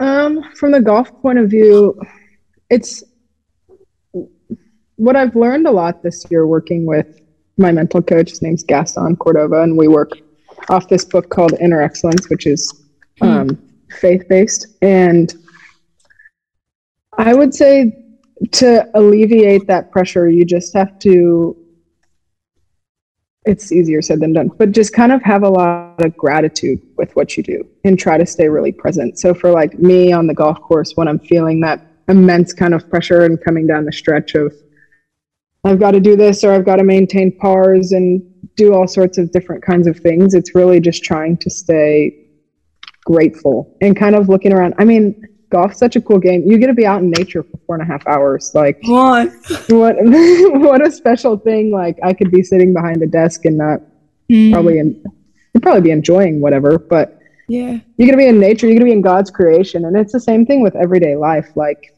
Um, 0.00 0.42
from 0.54 0.72
the 0.72 0.80
golf 0.80 1.10
point 1.22 1.38
of 1.38 1.48
view, 1.48 1.98
it's 2.68 3.02
what 4.96 5.16
I've 5.16 5.36
learned 5.36 5.66
a 5.66 5.70
lot 5.70 6.02
this 6.02 6.26
year 6.30 6.46
working 6.46 6.86
with 6.86 7.20
my 7.58 7.72
mental 7.72 8.02
coach. 8.02 8.30
His 8.30 8.42
name's 8.42 8.62
Gaston 8.62 9.16
Cordova, 9.16 9.62
and 9.62 9.76
we 9.76 9.88
work 9.88 10.12
off 10.68 10.88
this 10.88 11.04
book 11.04 11.30
called 11.30 11.54
Inner 11.60 11.80
Excellence, 11.80 12.28
which 12.28 12.46
is 12.46 12.84
hmm. 13.20 13.26
um, 13.26 13.48
mm. 13.50 13.58
faith 13.98 14.28
based. 14.28 14.66
And 14.82 15.34
I 17.18 17.34
would 17.34 17.54
say 17.54 18.04
to 18.52 18.90
alleviate 18.94 19.66
that 19.66 19.90
pressure, 19.90 20.28
you 20.28 20.44
just 20.44 20.74
have 20.74 20.98
to. 21.00 21.56
It's 23.44 23.70
easier 23.70 24.02
said 24.02 24.18
than 24.18 24.32
done, 24.32 24.48
but 24.58 24.72
just 24.72 24.92
kind 24.92 25.12
of 25.12 25.22
have 25.22 25.44
a 25.44 25.48
lot 25.48 26.04
of 26.04 26.16
gratitude 26.16 26.82
with 26.96 27.14
what 27.14 27.36
you 27.36 27.44
do 27.44 27.64
and 27.84 27.96
try 27.96 28.18
to 28.18 28.26
stay 28.26 28.48
really 28.48 28.72
present. 28.72 29.20
So, 29.20 29.34
for 29.34 29.52
like 29.52 29.78
me 29.78 30.10
on 30.10 30.26
the 30.26 30.34
golf 30.34 30.60
course, 30.60 30.96
when 30.96 31.06
I'm 31.06 31.20
feeling 31.20 31.60
that 31.60 31.86
immense 32.08 32.52
kind 32.52 32.74
of 32.74 32.90
pressure 32.90 33.24
and 33.24 33.40
coming 33.40 33.68
down 33.68 33.84
the 33.84 33.92
stretch 33.92 34.34
of 34.34 34.52
I've 35.66 35.80
got 35.80 35.92
to 35.92 36.00
do 36.00 36.16
this 36.16 36.44
or 36.44 36.52
I've 36.52 36.64
got 36.64 36.76
to 36.76 36.84
maintain 36.84 37.36
pars 37.38 37.92
and 37.92 38.22
do 38.56 38.74
all 38.74 38.86
sorts 38.86 39.18
of 39.18 39.32
different 39.32 39.62
kinds 39.64 39.86
of 39.86 39.98
things. 39.98 40.34
It's 40.34 40.54
really 40.54 40.80
just 40.80 41.02
trying 41.02 41.36
to 41.38 41.50
stay 41.50 42.26
grateful 43.04 43.76
and 43.80 43.96
kind 43.96 44.14
of 44.14 44.28
looking 44.28 44.52
around. 44.52 44.74
I 44.78 44.84
mean, 44.84 45.22
golf's 45.50 45.78
such 45.78 45.96
a 45.96 46.00
cool 46.00 46.18
game. 46.18 46.42
You 46.46 46.58
get 46.58 46.66
to 46.66 46.74
be 46.74 46.86
out 46.86 47.02
in 47.02 47.10
nature 47.10 47.42
for 47.42 47.56
four 47.66 47.76
and 47.76 47.82
a 47.82 47.86
half 47.86 48.06
hours. 48.06 48.52
Like 48.54 48.78
what? 48.84 49.30
What? 49.68 49.96
what 50.00 50.86
a 50.86 50.90
special 50.90 51.36
thing! 51.36 51.70
Like 51.70 51.98
I 52.02 52.12
could 52.12 52.30
be 52.30 52.42
sitting 52.42 52.72
behind 52.72 53.02
a 53.02 53.06
desk 53.06 53.44
and 53.44 53.56
not 53.56 53.80
mm. 54.30 54.52
probably 54.52 54.78
in, 54.78 55.02
you'd 55.54 55.62
probably 55.62 55.82
be 55.82 55.90
enjoying 55.90 56.40
whatever, 56.40 56.78
but 56.78 57.18
yeah, 57.48 57.78
you're 57.96 58.06
gonna 58.06 58.16
be 58.16 58.26
in 58.26 58.40
nature. 58.40 58.66
You're 58.66 58.76
gonna 58.76 58.86
be 58.86 58.92
in 58.92 59.02
God's 59.02 59.30
creation, 59.30 59.84
and 59.84 59.96
it's 59.96 60.12
the 60.12 60.20
same 60.20 60.44
thing 60.44 60.62
with 60.62 60.74
everyday 60.74 61.16
life. 61.16 61.48
Like 61.54 61.95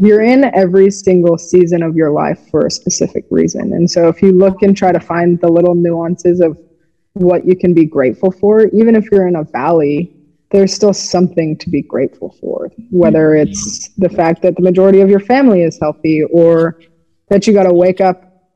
you're 0.00 0.22
in 0.22 0.44
every 0.54 0.90
single 0.90 1.38
season 1.38 1.82
of 1.82 1.96
your 1.96 2.10
life 2.10 2.48
for 2.50 2.66
a 2.66 2.70
specific 2.70 3.24
reason. 3.30 3.72
And 3.72 3.90
so 3.90 4.08
if 4.08 4.22
you 4.22 4.32
look 4.32 4.62
and 4.62 4.76
try 4.76 4.92
to 4.92 5.00
find 5.00 5.40
the 5.40 5.48
little 5.48 5.74
nuances 5.74 6.40
of 6.40 6.58
what 7.14 7.46
you 7.46 7.56
can 7.56 7.74
be 7.74 7.84
grateful 7.84 8.30
for, 8.30 8.66
even 8.68 8.96
if 8.96 9.10
you're 9.10 9.26
in 9.26 9.36
a 9.36 9.44
valley, 9.44 10.14
there's 10.50 10.72
still 10.72 10.92
something 10.92 11.56
to 11.58 11.70
be 11.70 11.82
grateful 11.82 12.36
for, 12.40 12.70
whether 12.90 13.30
mm-hmm. 13.30 13.50
it's 13.50 13.88
the 13.96 14.08
fact 14.08 14.42
that 14.42 14.56
the 14.56 14.62
majority 14.62 15.00
of 15.00 15.10
your 15.10 15.20
family 15.20 15.62
is 15.62 15.78
healthy 15.80 16.22
or 16.24 16.80
that 17.28 17.46
you 17.46 17.52
got 17.52 17.64
to 17.64 17.72
wake 17.72 18.00
up 18.00 18.52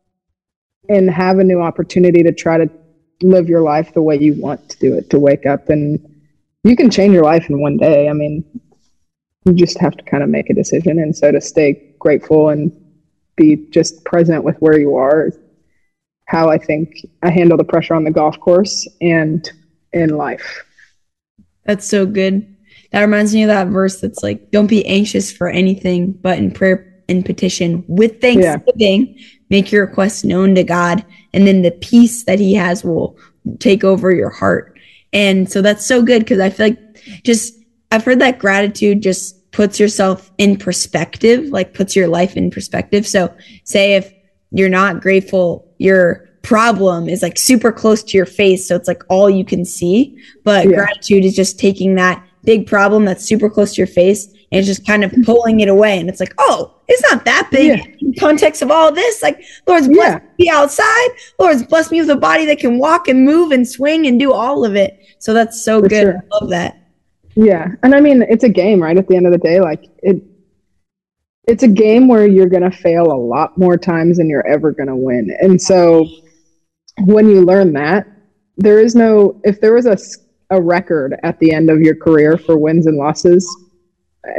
and 0.88 1.10
have 1.10 1.38
a 1.38 1.44
new 1.44 1.60
opportunity 1.60 2.22
to 2.22 2.32
try 2.32 2.56
to 2.56 2.70
live 3.22 3.48
your 3.48 3.62
life 3.62 3.92
the 3.94 4.02
way 4.02 4.16
you 4.16 4.34
want 4.34 4.68
to 4.68 4.78
do 4.78 4.94
it, 4.94 5.10
to 5.10 5.18
wake 5.18 5.44
up 5.44 5.68
and 5.68 5.98
you 6.64 6.76
can 6.76 6.90
change 6.90 7.12
your 7.14 7.24
life 7.24 7.48
in 7.48 7.60
one 7.60 7.76
day. 7.76 8.08
I 8.08 8.12
mean, 8.12 8.44
you 9.48 9.54
just 9.54 9.78
have 9.78 9.96
to 9.96 10.04
kind 10.04 10.22
of 10.22 10.28
make 10.28 10.50
a 10.50 10.54
decision. 10.54 10.98
And 10.98 11.16
so 11.16 11.32
to 11.32 11.40
stay 11.40 11.94
grateful 11.98 12.50
and 12.50 12.72
be 13.36 13.66
just 13.70 14.04
present 14.04 14.44
with 14.44 14.56
where 14.58 14.78
you 14.78 14.96
are, 14.96 15.32
how 16.26 16.50
I 16.50 16.58
think 16.58 17.06
I 17.22 17.30
handle 17.30 17.56
the 17.56 17.64
pressure 17.64 17.94
on 17.94 18.04
the 18.04 18.10
golf 18.10 18.38
course 18.38 18.86
and 19.00 19.50
in 19.92 20.10
life. 20.10 20.64
That's 21.64 21.88
so 21.88 22.06
good. 22.06 22.56
That 22.92 23.00
reminds 23.02 23.34
me 23.34 23.42
of 23.42 23.48
that 23.48 23.68
verse 23.68 24.00
that's 24.00 24.22
like, 24.22 24.50
don't 24.50 24.66
be 24.66 24.84
anxious 24.86 25.32
for 25.32 25.48
anything, 25.48 26.12
but 26.12 26.38
in 26.38 26.50
prayer, 26.50 26.84
and 27.08 27.24
petition 27.24 27.84
with 27.88 28.20
thanksgiving. 28.20 29.14
Yeah. 29.16 29.26
Make 29.50 29.72
your 29.72 29.86
requests 29.86 30.24
known 30.24 30.54
to 30.56 30.62
God, 30.62 31.04
and 31.32 31.46
then 31.46 31.62
the 31.62 31.70
peace 31.70 32.24
that 32.24 32.38
He 32.38 32.52
has 32.54 32.84
will 32.84 33.16
take 33.60 33.82
over 33.82 34.10
your 34.10 34.28
heart. 34.28 34.78
And 35.12 35.50
so 35.50 35.62
that's 35.62 35.86
so 35.86 36.02
good 36.02 36.20
because 36.20 36.38
I 36.38 36.50
feel 36.50 36.66
like 36.66 37.22
just 37.24 37.54
I've 37.90 38.04
heard 38.04 38.18
that 38.18 38.38
gratitude 38.38 39.02
just 39.02 39.37
puts 39.52 39.80
yourself 39.80 40.30
in 40.38 40.56
perspective, 40.56 41.46
like 41.46 41.74
puts 41.74 41.96
your 41.96 42.08
life 42.08 42.36
in 42.36 42.50
perspective. 42.50 43.06
So 43.06 43.34
say 43.64 43.94
if 43.94 44.12
you're 44.50 44.68
not 44.68 45.00
grateful, 45.00 45.66
your 45.78 46.28
problem 46.42 47.08
is 47.08 47.22
like 47.22 47.38
super 47.38 47.72
close 47.72 48.02
to 48.02 48.16
your 48.16 48.26
face. 48.26 48.66
So 48.66 48.76
it's 48.76 48.88
like 48.88 49.02
all 49.08 49.28
you 49.28 49.44
can 49.44 49.64
see. 49.64 50.18
But 50.44 50.66
yeah. 50.66 50.76
gratitude 50.76 51.24
is 51.24 51.34
just 51.34 51.58
taking 51.58 51.94
that 51.96 52.24
big 52.44 52.66
problem 52.66 53.04
that's 53.04 53.24
super 53.24 53.50
close 53.50 53.74
to 53.74 53.80
your 53.80 53.86
face 53.86 54.28
and 54.50 54.58
it's 54.58 54.66
just 54.66 54.86
kind 54.86 55.04
of 55.04 55.12
pulling 55.24 55.60
it 55.60 55.68
away. 55.68 55.98
And 55.98 56.08
it's 56.08 56.20
like, 56.20 56.32
oh, 56.38 56.74
it's 56.88 57.02
not 57.10 57.24
that 57.26 57.48
big 57.50 57.78
yeah. 57.78 57.94
in 58.00 58.14
context 58.14 58.62
of 58.62 58.70
all 58.70 58.88
of 58.88 58.94
this. 58.94 59.22
Like, 59.22 59.42
Lord's 59.66 59.88
blessed 59.88 60.22
yeah. 60.38 60.44
me 60.44 60.50
outside. 60.50 61.08
Lord's 61.38 61.62
blessed 61.62 61.92
me 61.92 62.00
with 62.00 62.10
a 62.10 62.16
body 62.16 62.46
that 62.46 62.58
can 62.58 62.78
walk 62.78 63.08
and 63.08 63.24
move 63.24 63.52
and 63.52 63.68
swing 63.68 64.06
and 64.06 64.18
do 64.18 64.32
all 64.32 64.64
of 64.64 64.74
it. 64.74 64.98
So 65.18 65.34
that's 65.34 65.62
so 65.62 65.82
For 65.82 65.88
good. 65.88 66.02
Sure. 66.02 66.24
I 66.32 66.38
love 66.40 66.50
that. 66.50 66.82
Yeah. 67.34 67.68
And 67.82 67.94
I 67.94 68.00
mean, 68.00 68.22
it's 68.22 68.44
a 68.44 68.48
game, 68.48 68.82
right? 68.82 68.96
At 68.96 69.08
the 69.08 69.16
end 69.16 69.26
of 69.26 69.32
the 69.32 69.38
day, 69.38 69.60
like 69.60 69.84
it, 69.98 70.22
it's 71.46 71.62
a 71.62 71.68
game 71.68 72.08
where 72.08 72.26
you're 72.26 72.48
going 72.48 72.68
to 72.68 72.76
fail 72.76 73.12
a 73.12 73.16
lot 73.16 73.56
more 73.56 73.76
times 73.78 74.18
than 74.18 74.28
you're 74.28 74.46
ever 74.46 74.72
going 74.72 74.88
to 74.88 74.96
win. 74.96 75.34
And 75.40 75.60
so 75.60 76.06
when 76.98 77.28
you 77.28 77.42
learn 77.42 77.72
that, 77.74 78.06
there 78.56 78.80
is 78.80 78.94
no, 78.94 79.40
if 79.44 79.60
there 79.60 79.72
was 79.72 79.86
a, 79.86 79.96
a 80.50 80.60
record 80.60 81.18
at 81.22 81.38
the 81.38 81.52
end 81.52 81.70
of 81.70 81.80
your 81.80 81.94
career 81.94 82.36
for 82.36 82.58
wins 82.58 82.86
and 82.86 82.96
losses, 82.96 83.48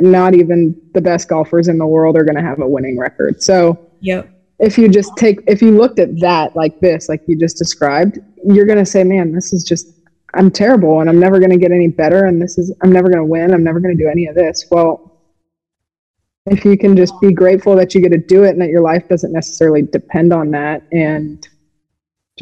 not 0.01 0.35
even 0.35 0.79
the 0.93 1.01
best 1.01 1.29
golfers 1.29 1.67
in 1.67 1.77
the 1.77 1.87
world 1.87 2.15
are 2.15 2.23
going 2.23 2.35
to 2.35 2.41
have 2.41 2.59
a 2.59 2.67
winning 2.67 2.99
record. 2.99 3.41
So, 3.41 3.89
yep. 4.01 4.29
if 4.59 4.77
you 4.77 4.89
just 4.89 5.15
take, 5.17 5.39
if 5.47 5.61
you 5.61 5.71
looked 5.71 5.99
at 5.99 6.19
that 6.19 6.55
like 6.55 6.79
this, 6.79 7.09
like 7.09 7.21
you 7.27 7.39
just 7.39 7.57
described, 7.57 8.19
you're 8.45 8.65
going 8.65 8.77
to 8.77 8.85
say, 8.85 9.03
man, 9.03 9.31
this 9.31 9.53
is 9.53 9.63
just 9.63 9.98
I'm 10.33 10.51
terrible 10.51 11.01
and 11.01 11.09
I'm 11.09 11.19
never 11.19 11.39
going 11.39 11.51
to 11.51 11.57
get 11.57 11.71
any 11.71 11.87
better 11.87 12.25
and 12.25 12.41
this 12.41 12.57
is 12.57 12.73
I'm 12.81 12.91
never 12.91 13.07
going 13.07 13.19
to 13.19 13.25
win. 13.25 13.53
I'm 13.53 13.63
never 13.63 13.79
going 13.79 13.95
to 13.95 14.03
do 14.03 14.09
any 14.09 14.27
of 14.27 14.35
this. 14.35 14.65
Well, 14.69 15.19
if 16.45 16.65
you 16.65 16.77
can 16.77 16.95
just 16.95 17.19
be 17.21 17.33
grateful 17.33 17.75
that 17.75 17.93
you 17.93 18.01
get 18.01 18.09
to 18.09 18.17
do 18.17 18.43
it 18.43 18.51
and 18.51 18.61
that 18.61 18.69
your 18.69 18.81
life 18.81 19.07
doesn't 19.07 19.31
necessarily 19.31 19.83
depend 19.83 20.33
on 20.33 20.51
that 20.51 20.83
and 20.91 21.47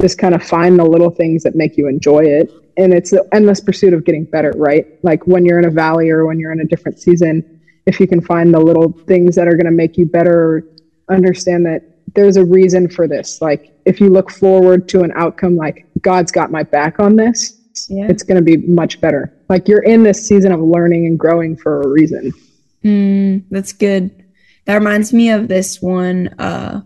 just 0.00 0.18
kind 0.18 0.34
of 0.34 0.42
find 0.42 0.78
the 0.78 0.84
little 0.84 1.10
things 1.10 1.42
that 1.42 1.54
make 1.54 1.76
you 1.76 1.88
enjoy 1.88 2.24
it 2.24 2.52
and 2.78 2.94
it's 2.94 3.10
the 3.10 3.28
endless 3.32 3.60
pursuit 3.60 3.92
of 3.92 4.04
getting 4.04 4.24
better, 4.24 4.52
right? 4.56 4.86
Like 5.02 5.26
when 5.26 5.44
you're 5.44 5.58
in 5.58 5.64
a 5.64 5.70
valley 5.70 6.10
or 6.10 6.26
when 6.26 6.38
you're 6.38 6.52
in 6.52 6.60
a 6.60 6.64
different 6.64 7.00
season, 7.00 7.60
if 7.86 7.98
you 7.98 8.06
can 8.06 8.20
find 8.20 8.54
the 8.54 8.60
little 8.60 8.92
things 9.06 9.34
that 9.34 9.48
are 9.48 9.56
going 9.56 9.66
to 9.66 9.72
make 9.72 9.98
you 9.98 10.06
better, 10.06 10.62
understand 11.10 11.66
that 11.66 11.82
there's 12.14 12.36
a 12.36 12.44
reason 12.44 12.88
for 12.88 13.08
this. 13.08 13.42
Like 13.42 13.74
if 13.84 14.00
you 14.00 14.10
look 14.10 14.30
forward 14.30 14.88
to 14.90 15.02
an 15.02 15.12
outcome 15.16 15.56
like 15.56 15.86
God's 16.02 16.30
got 16.30 16.52
my 16.52 16.62
back 16.62 17.00
on 17.00 17.16
this, 17.16 17.57
yeah. 17.88 18.06
it's 18.08 18.22
going 18.22 18.36
to 18.36 18.42
be 18.42 18.56
much 18.66 19.00
better. 19.00 19.32
Like 19.48 19.68
you're 19.68 19.82
in 19.82 20.02
this 20.02 20.26
season 20.26 20.52
of 20.52 20.60
learning 20.60 21.06
and 21.06 21.18
growing 21.18 21.56
for 21.56 21.82
a 21.82 21.88
reason. 21.88 22.32
Mm, 22.84 23.44
that's 23.50 23.72
good. 23.72 24.24
That 24.66 24.76
reminds 24.76 25.12
me 25.12 25.30
of 25.30 25.48
this 25.48 25.80
one 25.80 26.28
uh, 26.38 26.82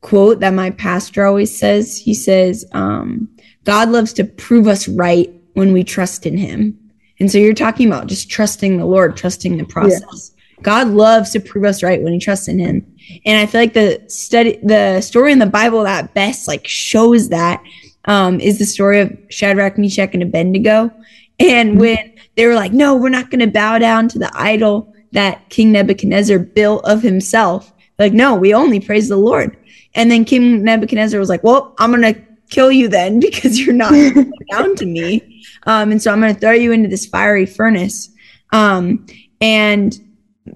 quote 0.00 0.40
that 0.40 0.54
my 0.54 0.70
pastor 0.70 1.24
always 1.24 1.56
says. 1.56 1.98
He 1.98 2.14
says, 2.14 2.64
um, 2.72 3.28
God 3.64 3.90
loves 3.90 4.12
to 4.14 4.24
prove 4.24 4.68
us 4.68 4.88
right 4.88 5.30
when 5.54 5.72
we 5.72 5.84
trust 5.84 6.26
in 6.26 6.36
him. 6.36 6.78
And 7.18 7.30
so 7.30 7.38
you're 7.38 7.54
talking 7.54 7.86
about 7.86 8.06
just 8.06 8.30
trusting 8.30 8.78
the 8.78 8.84
Lord, 8.84 9.16
trusting 9.16 9.56
the 9.56 9.64
process. 9.64 10.32
Yeah. 10.34 10.62
God 10.62 10.88
loves 10.88 11.30
to 11.32 11.40
prove 11.40 11.64
us 11.64 11.82
right 11.82 12.02
when 12.02 12.12
he 12.12 12.18
trusts 12.18 12.48
in 12.48 12.58
him. 12.58 12.86
And 13.24 13.38
I 13.38 13.46
feel 13.46 13.60
like 13.60 13.74
the 13.74 14.02
study, 14.08 14.58
the 14.62 15.00
story 15.00 15.32
in 15.32 15.38
the 15.38 15.46
Bible 15.46 15.84
that 15.84 16.14
best 16.14 16.48
like 16.48 16.66
shows 16.66 17.28
that 17.28 17.62
um, 18.06 18.40
is 18.40 18.58
the 18.58 18.66
story 18.66 19.00
of 19.00 19.16
Shadrach, 19.30 19.78
Meshach, 19.78 20.10
and 20.14 20.22
Abednego. 20.22 20.90
And 21.38 21.70
mm-hmm. 21.70 21.80
when 21.80 22.14
they 22.36 22.46
were 22.46 22.54
like, 22.54 22.72
no, 22.72 22.96
we're 22.96 23.08
not 23.08 23.30
going 23.30 23.40
to 23.40 23.46
bow 23.46 23.78
down 23.78 24.08
to 24.08 24.18
the 24.18 24.30
idol 24.34 24.92
that 25.12 25.48
King 25.48 25.72
Nebuchadnezzar 25.72 26.38
built 26.38 26.84
of 26.84 27.02
himself. 27.02 27.72
Like, 27.98 28.12
no, 28.12 28.34
we 28.34 28.52
only 28.52 28.80
praise 28.80 29.08
the 29.08 29.16
Lord. 29.16 29.56
And 29.94 30.10
then 30.10 30.24
King 30.24 30.62
Nebuchadnezzar 30.62 31.18
was 31.18 31.28
like, 31.28 31.42
well, 31.42 31.74
I'm 31.78 31.90
going 31.90 32.14
to 32.14 32.20
kill 32.50 32.70
you 32.70 32.88
then 32.88 33.20
because 33.20 33.58
you're 33.58 33.74
not 33.74 33.92
down 34.50 34.76
to 34.76 34.86
me. 34.86 35.42
Um, 35.64 35.90
and 35.90 36.02
so 36.02 36.12
I'm 36.12 36.20
going 36.20 36.34
to 36.34 36.40
throw 36.40 36.52
you 36.52 36.72
into 36.72 36.88
this 36.88 37.06
fiery 37.06 37.46
furnace. 37.46 38.10
Um, 38.52 39.06
and 39.40 39.98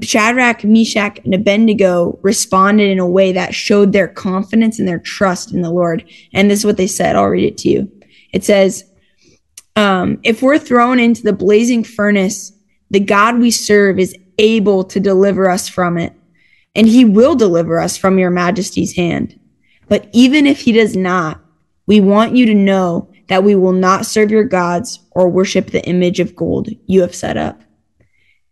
Shadrach, 0.03 0.65
Meshach, 0.65 1.19
and 1.25 1.35
Abednego 1.35 2.19
responded 2.23 2.91
in 2.91 2.99
a 2.99 3.07
way 3.07 3.33
that 3.33 3.55
showed 3.55 3.93
their 3.93 4.09
confidence 4.09 4.79
and 4.79 4.87
their 4.87 4.99
trust 4.99 5.53
in 5.53 5.63
the 5.63 5.71
Lord. 5.71 6.05
And 6.33 6.51
this 6.51 6.61
is 6.61 6.65
what 6.65 6.77
they 6.77 6.87
said. 6.87 7.17
I'll 7.17 7.27
read 7.27 7.45
it 7.45 7.59
to 7.59 7.69
you. 7.69 7.91
It 8.33 8.45
says, 8.45 8.85
um, 9.77 10.21
If 10.23 10.43
we're 10.43 10.59
thrown 10.59 11.01
into 11.01 11.23
the 11.23 11.33
blazing 11.33 11.85
furnace, 11.85 12.53
the 12.91 13.01
God 13.01 13.39
we 13.39 13.51
serve 13.51 13.99
is 13.99 14.17
able 14.39 14.85
to 14.85 15.01
deliver 15.01 15.51
us 15.51 15.69
from 15.69 15.99
it, 15.99 16.13
and 16.75 16.87
he 16.87 17.05
will 17.05 17.35
deliver 17.35 17.81
us 17.81 17.97
from 17.97 18.19
your 18.19 18.31
majesty's 18.31 18.97
hand. 18.97 19.39
But 19.89 20.09
even 20.13 20.47
if 20.47 20.61
he 20.61 20.73
does 20.73 20.97
not, 20.97 21.41
we 21.87 22.01
want 22.01 22.37
you 22.37 22.47
to 22.47 22.55
know 22.55 23.11
that 23.29 23.45
we 23.45 23.57
will 23.57 23.73
not 23.73 24.07
serve 24.07 24.31
your 24.31 24.45
gods 24.45 25.01
or 25.13 25.29
worship 25.29 25.71
the 25.71 25.85
image 25.85 26.21
of 26.21 26.37
gold 26.37 26.69
you 26.87 27.01
have 27.01 27.15
set 27.15 27.37
up. 27.37 27.61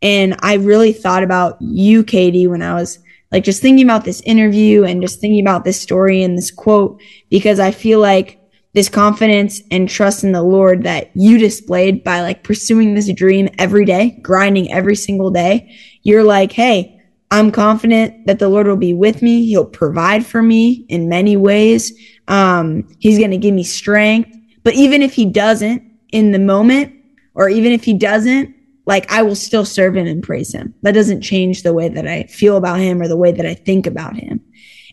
And 0.02 0.36
I 0.40 0.54
really 0.54 0.92
thought 0.92 1.22
about 1.22 1.56
you, 1.60 2.04
Katie, 2.04 2.46
when 2.46 2.62
I 2.62 2.74
was 2.74 2.98
like 3.32 3.44
just 3.44 3.60
thinking 3.60 3.84
about 3.84 4.04
this 4.04 4.20
interview 4.22 4.84
and 4.84 5.02
just 5.02 5.20
thinking 5.20 5.40
about 5.40 5.64
this 5.64 5.80
story 5.80 6.22
and 6.22 6.36
this 6.36 6.50
quote, 6.50 7.00
because 7.30 7.60
I 7.60 7.70
feel 7.70 8.00
like 8.00 8.38
this 8.74 8.88
confidence 8.88 9.60
and 9.70 9.88
trust 9.88 10.24
in 10.24 10.32
the 10.32 10.42
Lord 10.42 10.84
that 10.84 11.10
you 11.14 11.38
displayed 11.38 12.04
by 12.04 12.20
like 12.20 12.44
pursuing 12.44 12.94
this 12.94 13.12
dream 13.12 13.48
every 13.58 13.84
day, 13.84 14.18
grinding 14.22 14.72
every 14.72 14.96
single 14.96 15.30
day. 15.30 15.76
You're 16.02 16.24
like, 16.24 16.52
Hey, 16.52 16.98
I'm 17.30 17.50
confident 17.50 18.26
that 18.26 18.38
the 18.38 18.48
Lord 18.48 18.66
will 18.66 18.76
be 18.76 18.94
with 18.94 19.20
me. 19.20 19.44
He'll 19.46 19.66
provide 19.66 20.24
for 20.24 20.42
me 20.42 20.86
in 20.88 21.08
many 21.08 21.36
ways. 21.36 21.92
Um, 22.28 22.88
he's 22.98 23.18
going 23.18 23.32
to 23.32 23.36
give 23.36 23.54
me 23.54 23.64
strength. 23.64 24.34
But 24.64 24.74
even 24.74 25.02
if 25.02 25.12
he 25.12 25.26
doesn't 25.26 25.82
in 26.12 26.32
the 26.32 26.38
moment, 26.38 26.94
or 27.34 27.48
even 27.48 27.72
if 27.72 27.84
he 27.84 27.94
doesn't, 27.94 28.54
like 28.88 29.12
I 29.12 29.22
will 29.22 29.36
still 29.36 29.66
serve 29.66 29.96
him 29.98 30.06
and 30.06 30.22
praise 30.22 30.52
him. 30.52 30.74
That 30.80 30.92
doesn't 30.92 31.20
change 31.20 31.62
the 31.62 31.74
way 31.74 31.90
that 31.90 32.08
I 32.08 32.22
feel 32.22 32.56
about 32.56 32.80
him 32.80 33.02
or 33.02 33.06
the 33.06 33.18
way 33.18 33.30
that 33.30 33.44
I 33.44 33.52
think 33.52 33.86
about 33.86 34.16
him. 34.16 34.40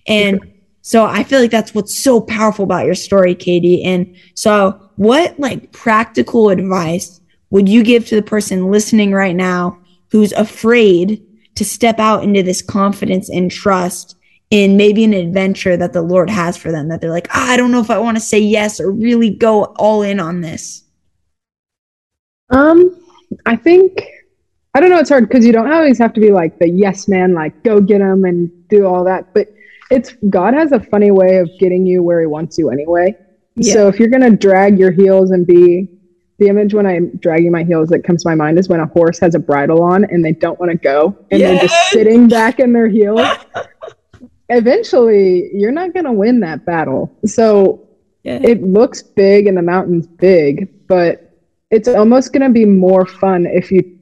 And 0.05 0.39
so 0.81 1.05
I 1.05 1.23
feel 1.23 1.39
like 1.39 1.49
that's 1.49 1.73
what's 1.73 1.97
so 1.97 2.19
powerful 2.19 2.65
about 2.65 2.85
your 2.85 2.93
story, 2.93 3.33
Katie. 3.33 3.85
And 3.85 4.13
so 4.33 4.77
what 4.97 5.39
like 5.39 5.71
practical 5.71 6.49
advice 6.49 7.21
would 7.51 7.69
you 7.69 7.83
give 7.83 8.05
to 8.07 8.15
the 8.15 8.21
person 8.21 8.69
listening 8.69 9.13
right 9.13 9.35
now 9.35 9.79
who's 10.11 10.33
afraid 10.33 11.25
to 11.55 11.63
step 11.63 11.97
out 11.97 12.21
into 12.21 12.43
this 12.43 12.61
confidence 12.61 13.29
and 13.29 13.49
trust 13.49 14.17
in 14.49 14.75
maybe 14.75 15.05
an 15.05 15.13
adventure 15.13 15.77
that 15.77 15.93
the 15.93 16.01
Lord 16.01 16.29
has 16.29 16.57
for 16.57 16.69
them 16.69 16.89
that 16.89 16.99
they're 16.99 17.09
like, 17.09 17.29
oh, 17.29 17.39
I 17.39 17.55
don't 17.55 17.71
know 17.71 17.79
if 17.79 17.89
I 17.89 17.97
want 17.97 18.17
to 18.17 18.21
say 18.21 18.39
yes 18.39 18.81
or 18.81 18.91
really 18.91 19.29
go 19.29 19.63
all 19.63 20.01
in 20.01 20.19
on 20.19 20.41
this? 20.41 20.83
Um, 22.49 23.04
I 23.45 23.55
think 23.55 24.05
I 24.75 24.81
don't 24.81 24.89
know. 24.89 24.99
It's 24.99 25.09
hard 25.09 25.27
because 25.27 25.45
you 25.45 25.53
don't 25.53 25.71
always 25.71 25.97
have 25.99 26.11
to 26.13 26.19
be 26.19 26.31
like 26.31 26.59
the 26.59 26.67
yes 26.67 27.07
man, 27.07 27.33
like 27.33 27.63
go 27.63 27.79
get 27.79 28.01
him 28.01 28.25
and 28.25 28.51
do 28.67 28.85
all 28.85 29.05
that. 29.05 29.33
But 29.33 29.47
it's 29.89 30.13
God 30.29 30.53
has 30.53 30.73
a 30.73 30.81
funny 30.81 31.11
way 31.11 31.37
of 31.37 31.49
getting 31.59 31.85
you 31.85 32.03
where 32.03 32.19
He 32.19 32.27
wants 32.27 32.57
you 32.57 32.69
anyway. 32.69 33.15
Yeah. 33.55 33.73
So 33.73 33.87
if 33.87 33.99
you're 33.99 34.09
gonna 34.09 34.35
drag 34.35 34.77
your 34.77 34.91
heels 34.91 35.31
and 35.31 35.47
be 35.47 35.87
the 36.39 36.49
image 36.49 36.73
when 36.73 36.85
I'm 36.85 37.15
dragging 37.17 37.53
my 37.53 37.63
heels 37.63 37.87
that 37.89 38.03
comes 38.03 38.23
to 38.23 38.29
my 38.29 38.35
mind 38.35 38.59
is 38.59 38.67
when 38.67 38.81
a 38.81 38.87
horse 38.87 39.17
has 39.19 39.35
a 39.35 39.39
bridle 39.39 39.81
on 39.81 40.03
and 40.03 40.25
they 40.25 40.33
don't 40.33 40.59
want 40.59 40.73
to 40.73 40.77
go 40.77 41.17
and 41.31 41.39
yes! 41.39 41.49
they're 41.49 41.69
just 41.69 41.91
sitting 41.91 42.27
back 42.27 42.59
in 42.59 42.73
their 42.73 42.89
heels. 42.89 43.21
Eventually, 44.49 45.49
you're 45.53 45.71
not 45.71 45.93
gonna 45.93 46.11
win 46.11 46.41
that 46.41 46.65
battle. 46.65 47.17
So 47.25 47.87
yeah. 48.23 48.39
it 48.43 48.61
looks 48.61 49.01
big 49.01 49.47
and 49.47 49.57
the 49.57 49.61
mountain's 49.61 50.05
big, 50.05 50.85
but 50.87 51.24
it's 51.71 51.87
almost 51.87 52.31
going 52.31 52.43
to 52.43 52.49
be 52.53 52.65
more 52.65 53.05
fun 53.05 53.45
if 53.45 53.71
you 53.71 53.97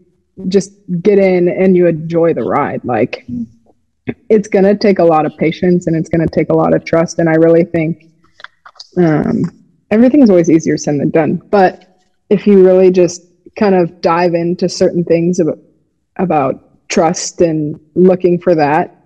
just 0.47 0.73
get 1.01 1.19
in 1.19 1.47
and 1.47 1.75
you 1.75 1.87
enjoy 1.87 2.33
the 2.33 2.43
ride. 2.43 2.83
Like 2.83 3.25
it's 4.29 4.47
going 4.47 4.65
to 4.65 4.75
take 4.75 4.99
a 4.99 5.03
lot 5.03 5.25
of 5.25 5.35
patience 5.37 5.87
and 5.87 5.95
it's 5.95 6.09
going 6.09 6.25
to 6.25 6.33
take 6.33 6.49
a 6.49 6.55
lot 6.55 6.73
of 6.75 6.83
trust. 6.83 7.19
And 7.19 7.29
I 7.29 7.33
really 7.33 7.63
think 7.63 8.05
um, 8.97 9.43
everything's 9.91 10.29
always 10.29 10.49
easier 10.49 10.77
said 10.77 10.99
than 10.99 11.09
done. 11.09 11.41
But 11.49 11.99
if 12.29 12.47
you 12.47 12.65
really 12.65 12.91
just 12.91 13.23
kind 13.57 13.75
of 13.75 14.01
dive 14.01 14.33
into 14.33 14.67
certain 14.67 15.03
things 15.03 15.39
about, 15.39 15.59
about 16.17 16.89
trust 16.89 17.41
and 17.41 17.79
looking 17.95 18.39
for 18.39 18.55
that, 18.55 18.99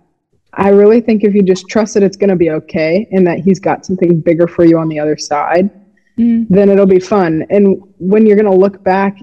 I 0.54 0.70
really 0.70 1.02
think 1.02 1.24
if 1.24 1.36
you 1.36 1.44
just 1.44 1.68
trust 1.68 1.94
that 1.94 2.04
it's 2.04 2.18
going 2.18 2.30
to 2.30 2.36
be 2.36 2.50
okay 2.50 3.08
and 3.12 3.28
that 3.28 3.40
he's 3.40 3.60
got 3.60 3.86
something 3.86 4.20
bigger 4.22 4.48
for 4.48 4.66
you 4.66 4.80
on 4.80 4.88
the 4.88 5.00
other 5.00 5.18
side, 5.18 5.70
mm. 6.18 6.46
then 6.50 6.70
it'll 6.70 6.86
be 6.86 7.00
fun. 7.00 7.46
And 7.50 7.82
when 7.98 8.26
you're 8.26 8.36
going 8.36 8.52
to 8.52 8.58
look 8.58 8.84
back, 8.84 9.20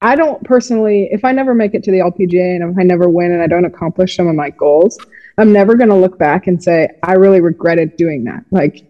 I 0.00 0.14
don't 0.14 0.42
personally, 0.44 1.08
if 1.10 1.24
I 1.24 1.32
never 1.32 1.54
make 1.54 1.74
it 1.74 1.82
to 1.84 1.90
the 1.90 1.98
LPGA 1.98 2.56
and 2.56 2.72
if 2.72 2.78
I 2.78 2.84
never 2.84 3.08
win 3.08 3.32
and 3.32 3.42
I 3.42 3.48
don't 3.48 3.64
accomplish 3.64 4.16
some 4.16 4.28
of 4.28 4.36
my 4.36 4.50
goals, 4.50 4.96
I'm 5.38 5.52
never 5.52 5.74
going 5.74 5.90
to 5.90 5.96
look 5.96 6.18
back 6.18 6.46
and 6.46 6.62
say, 6.62 6.88
I 7.02 7.14
really 7.14 7.40
regretted 7.40 7.96
doing 7.96 8.24
that. 8.24 8.44
Like, 8.50 8.84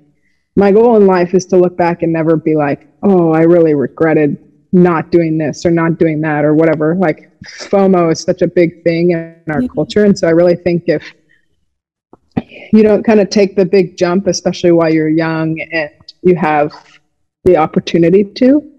my 0.57 0.73
goal 0.73 0.97
in 0.97 1.07
life 1.07 1.35
is 1.35 1.47
to 1.47 1.57
look 1.57 1.77
back 1.77 2.03
and 2.03 2.13
never 2.13 2.37
be 2.37 2.57
like, 2.57 2.89
oh, 3.03 3.33
I 3.33 3.43
really 3.43 3.75
regretted 3.75 4.37
not 4.73 5.11
doing 5.11 5.39
this 5.39 5.65
or 5.65 5.71
not 5.71 5.99
doing 5.99 6.21
that 6.23 6.45
or 6.45 6.55
whatever. 6.55 6.95
Like, 6.95 7.31
FOMO 7.47 8.13
is 8.13 8.21
such 8.21 8.43
a 8.43 8.47
big 8.47 8.83
thing 8.83 9.13
in 9.13 9.43
our 9.49 9.63
culture. 9.69 10.05
And 10.05 10.19
so 10.19 10.27
I 10.27 10.33
really 10.33 10.57
think 10.57 10.85
if 10.89 11.15
you 12.73 12.83
don't 12.83 13.03
kind 13.03 13.21
of 13.21 13.31
take 13.31 13.57
the 13.57 13.65
big 13.65 13.97
jump, 13.97 14.27
especially 14.27 14.73
while 14.73 14.93
you're 14.93 15.09
young 15.09 15.59
and 15.73 15.91
you 16.23 16.37
have 16.37 16.73
the 17.45 17.57
opportunity 17.57 18.25
to, 18.25 18.73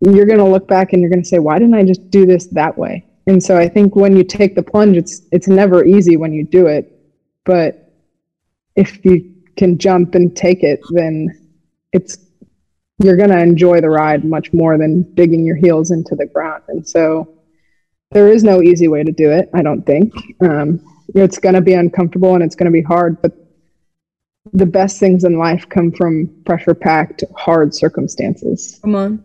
you're 0.00 0.26
going 0.26 0.38
to 0.38 0.44
look 0.44 0.66
back 0.66 0.92
and 0.92 1.00
you're 1.00 1.10
going 1.10 1.22
to 1.22 1.28
say, 1.28 1.38
why 1.38 1.58
didn't 1.58 1.74
I 1.74 1.84
just 1.84 2.10
do 2.10 2.26
this 2.26 2.46
that 2.48 2.76
way? 2.76 3.06
And 3.26 3.42
so 3.42 3.56
I 3.56 3.68
think 3.68 3.94
when 3.94 4.16
you 4.16 4.24
take 4.24 4.54
the 4.56 4.62
plunge, 4.62 4.96
it's 4.96 5.22
it's 5.30 5.46
never 5.46 5.84
easy 5.84 6.16
when 6.16 6.32
you 6.32 6.44
do 6.44 6.66
it, 6.66 6.92
but 7.44 7.92
if 8.74 9.04
you 9.04 9.32
can 9.56 9.78
jump 9.78 10.14
and 10.14 10.36
take 10.36 10.64
it, 10.64 10.80
then 10.90 11.28
it's 11.92 12.18
you're 12.98 13.16
going 13.16 13.30
to 13.30 13.38
enjoy 13.38 13.80
the 13.80 13.90
ride 13.90 14.24
much 14.24 14.52
more 14.52 14.76
than 14.78 15.02
digging 15.14 15.44
your 15.44 15.56
heels 15.56 15.90
into 15.90 16.14
the 16.14 16.26
ground. 16.26 16.62
And 16.68 16.86
so 16.86 17.38
there 18.10 18.28
is 18.28 18.44
no 18.44 18.62
easy 18.62 18.88
way 18.88 19.02
to 19.02 19.12
do 19.12 19.30
it. 19.30 19.50
I 19.54 19.62
don't 19.62 19.82
think 19.82 20.12
um, 20.40 20.80
it's 21.14 21.38
going 21.38 21.54
to 21.54 21.60
be 21.60 21.74
uncomfortable 21.74 22.34
and 22.34 22.42
it's 22.42 22.54
going 22.54 22.66
to 22.66 22.72
be 22.72 22.82
hard, 22.82 23.20
but 23.22 23.32
the 24.52 24.66
best 24.66 24.98
things 24.98 25.24
in 25.24 25.38
life 25.38 25.68
come 25.68 25.92
from 25.92 26.28
pressure 26.44 26.74
packed, 26.74 27.24
hard 27.36 27.74
circumstances. 27.74 28.78
Come 28.82 28.94
on. 28.94 29.24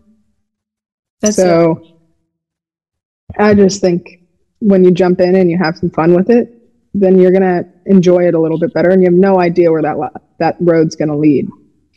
That's 1.21 1.35
so 1.35 1.81
it. 1.83 3.41
I 3.41 3.53
just 3.53 3.81
think 3.81 4.23
when 4.59 4.83
you 4.83 4.91
jump 4.91 5.19
in 5.19 5.35
and 5.35 5.49
you 5.49 5.57
have 5.57 5.77
some 5.77 5.89
fun 5.89 6.13
with 6.13 6.29
it, 6.29 6.53
then 6.93 7.19
you're 7.19 7.31
gonna 7.31 7.65
enjoy 7.85 8.27
it 8.27 8.33
a 8.33 8.39
little 8.39 8.59
bit 8.59 8.73
better, 8.73 8.89
and 8.89 9.01
you 9.01 9.07
have 9.07 9.13
no 9.13 9.39
idea 9.39 9.71
where 9.71 9.81
that 9.81 9.97
that 10.39 10.55
road's 10.59 10.95
gonna 10.95 11.17
lead 11.17 11.47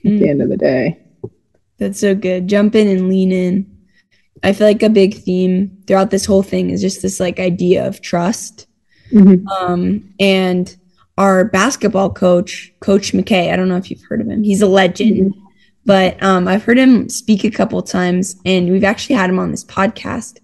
mm. 0.05 0.15
at 0.15 0.19
the 0.19 0.19
hmm. 0.19 0.31
end 0.31 0.43
of 0.43 0.49
the 0.49 0.57
day. 0.57 0.99
That's 1.79 2.01
so 2.01 2.15
good. 2.15 2.49
Jump 2.49 2.75
in 2.75 2.89
and 2.89 3.09
lean 3.09 3.33
in. 3.33 3.79
I 4.43 4.53
feel 4.53 4.67
like 4.67 4.83
a 4.83 4.91
big 4.91 5.15
theme 5.15 5.83
throughout 5.87 6.11
this 6.11 6.27
whole 6.27 6.43
thing 6.43 6.71
is 6.71 6.81
just 6.81 7.03
this 7.03 7.21
like 7.21 7.39
idea 7.39 7.87
of 7.87 8.01
trust. 8.01 8.67
Mm-hmm. 9.13 9.47
Um, 9.49 10.15
and 10.21 10.77
our 11.21 11.45
basketball 11.45 12.09
coach, 12.09 12.73
Coach 12.81 13.13
McKay, 13.13 13.53
I 13.53 13.57
don't 13.57 13.69
know 13.69 13.77
if 13.77 13.91
you've 13.91 14.03
heard 14.09 14.23
of 14.23 14.27
him. 14.27 14.43
He's 14.43 14.63
a 14.63 14.67
legend. 14.67 15.35
Mm-hmm. 15.35 15.47
But 15.85 16.23
um, 16.23 16.49
I've 16.49 16.65
heard 16.65 16.79
him 16.79 17.11
speak 17.11 17.45
a 17.45 17.51
couple 17.51 17.83
times, 17.83 18.37
and 18.47 18.71
we've 18.71 18.85
actually 18.85 19.17
had 19.17 19.29
him 19.29 19.39
on 19.39 19.51
this 19.51 19.65
podcast. 19.65 20.39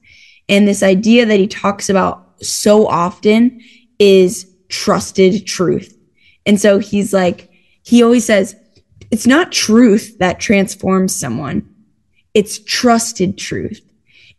And 0.50 0.68
this 0.68 0.82
idea 0.82 1.24
that 1.24 1.40
he 1.40 1.46
talks 1.46 1.88
about 1.88 2.44
so 2.44 2.86
often 2.86 3.62
is 3.98 4.52
trusted 4.68 5.46
truth. 5.46 5.96
And 6.44 6.60
so 6.60 6.78
he's 6.78 7.14
like, 7.14 7.48
he 7.82 8.02
always 8.02 8.26
says, 8.26 8.54
it's 9.10 9.26
not 9.26 9.52
truth 9.52 10.18
that 10.18 10.40
transforms 10.40 11.16
someone, 11.16 11.66
it's 12.34 12.58
trusted 12.58 13.38
truth. 13.38 13.80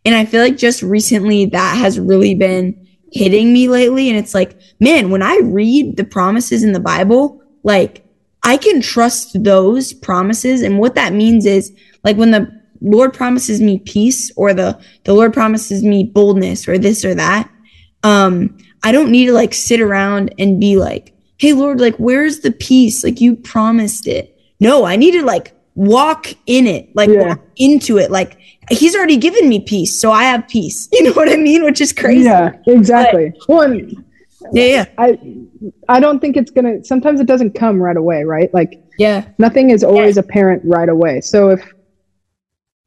And 0.04 0.14
I 0.14 0.24
feel 0.24 0.40
like 0.40 0.56
just 0.56 0.84
recently 0.84 1.46
that 1.46 1.76
has 1.78 1.98
really 1.98 2.36
been 2.36 2.87
hitting 3.12 3.52
me 3.52 3.68
lately. 3.68 4.08
And 4.08 4.18
it's 4.18 4.34
like, 4.34 4.58
man, 4.80 5.10
when 5.10 5.22
I 5.22 5.40
read 5.42 5.96
the 5.96 6.04
promises 6.04 6.62
in 6.62 6.72
the 6.72 6.80
Bible, 6.80 7.42
like 7.62 8.04
I 8.42 8.56
can 8.56 8.80
trust 8.80 9.42
those 9.42 9.92
promises. 9.92 10.62
And 10.62 10.78
what 10.78 10.94
that 10.94 11.12
means 11.12 11.46
is 11.46 11.72
like 12.04 12.16
when 12.16 12.30
the 12.30 12.50
Lord 12.80 13.12
promises 13.12 13.60
me 13.60 13.78
peace 13.80 14.30
or 14.36 14.54
the, 14.54 14.80
the 15.04 15.14
Lord 15.14 15.32
promises 15.32 15.82
me 15.82 16.04
boldness 16.04 16.68
or 16.68 16.78
this 16.78 17.04
or 17.04 17.14
that, 17.14 17.50
um, 18.04 18.56
I 18.82 18.92
don't 18.92 19.10
need 19.10 19.26
to 19.26 19.32
like 19.32 19.54
sit 19.54 19.80
around 19.80 20.32
and 20.38 20.60
be 20.60 20.76
like, 20.76 21.14
Hey 21.38 21.52
Lord, 21.52 21.80
like, 21.80 21.96
where's 21.96 22.40
the 22.40 22.52
peace? 22.52 23.02
Like 23.04 23.20
you 23.20 23.36
promised 23.36 24.06
it. 24.06 24.38
No, 24.60 24.84
I 24.84 24.96
need 24.96 25.12
to 25.12 25.24
like 25.24 25.54
walk 25.78 26.34
in 26.46 26.66
it, 26.66 26.94
like 26.94 27.08
yeah. 27.08 27.28
walk 27.28 27.40
into 27.56 27.98
it. 27.98 28.10
Like 28.10 28.36
he's 28.68 28.96
already 28.96 29.16
given 29.16 29.48
me 29.48 29.60
peace. 29.60 29.98
So 29.98 30.10
I 30.10 30.24
have 30.24 30.46
peace. 30.48 30.88
You 30.98 31.04
know 31.04 31.12
what 31.12 31.28
I 31.28 31.36
mean? 31.36 31.64
Which 31.64 31.80
is 31.80 31.92
crazy. 31.92 32.24
Yeah, 32.24 32.52
exactly. 32.66 33.32
But, 33.46 33.48
One, 33.48 34.04
yeah, 34.52 34.64
yeah. 34.64 34.84
I 34.98 35.18
I 35.88 36.00
don't 36.00 36.18
think 36.18 36.36
it's 36.36 36.50
gonna. 36.50 36.84
Sometimes 36.84 37.20
it 37.20 37.26
doesn't 37.26 37.52
come 37.52 37.80
right 37.80 37.96
away, 37.96 38.24
right? 38.24 38.52
Like 38.52 38.82
yeah, 38.98 39.28
nothing 39.38 39.70
is 39.70 39.84
always 39.84 40.16
yeah. 40.16 40.22
apparent 40.22 40.62
right 40.64 40.88
away. 40.88 41.20
So 41.20 41.50
if 41.50 41.72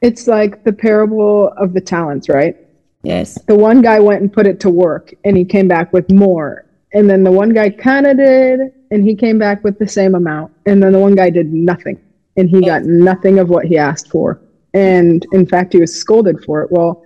it's 0.01 0.27
like 0.27 0.63
the 0.65 0.73
parable 0.73 1.54
of 1.58 1.73
the 1.73 1.82
talents, 1.82 2.27
right? 2.27 2.58
Yes. 3.04 3.41
The 3.47 3.56
one 3.56 3.82
guy 3.82 3.99
went 3.99 4.21
and 4.21 4.32
put 4.32 4.45
it 4.45 4.60
to 4.62 4.69
work, 4.69 5.13
and 5.23 5.38
he 5.38 5.45
came 5.45 5.67
back 5.67 5.93
with 5.93 6.12
more. 6.12 6.65
And 6.93 7.10
then 7.10 7.23
the 7.23 7.32
one 7.32 7.54
guy 7.54 7.69
kind 7.69 8.06
of 8.06 8.17
did, 8.17 8.60
and 8.91 9.04
he 9.04 9.15
came 9.15 9.39
back 9.39 9.63
with 9.63 9.80
the 9.80 9.88
same 9.88 10.15
amount. 10.15 10.51
And 10.65 10.84
then 10.84 10.91
the 10.91 10.99
one 10.99 11.15
guy 11.15 11.30
did 11.30 11.54
nothing, 11.54 11.97
and 12.38 12.50
he 12.50 12.62
got 12.65 12.84
nothing 12.84 13.39
of 13.39 13.50
what 13.50 13.65
he 13.65 13.78
asked 13.78 14.10
for. 14.10 14.41
And 14.74 15.26
in 15.34 15.46
fact, 15.46 15.74
he 15.74 15.80
was 15.80 15.94
scolded 15.94 16.44
for 16.44 16.62
it. 16.62 16.72
Well, 16.72 17.04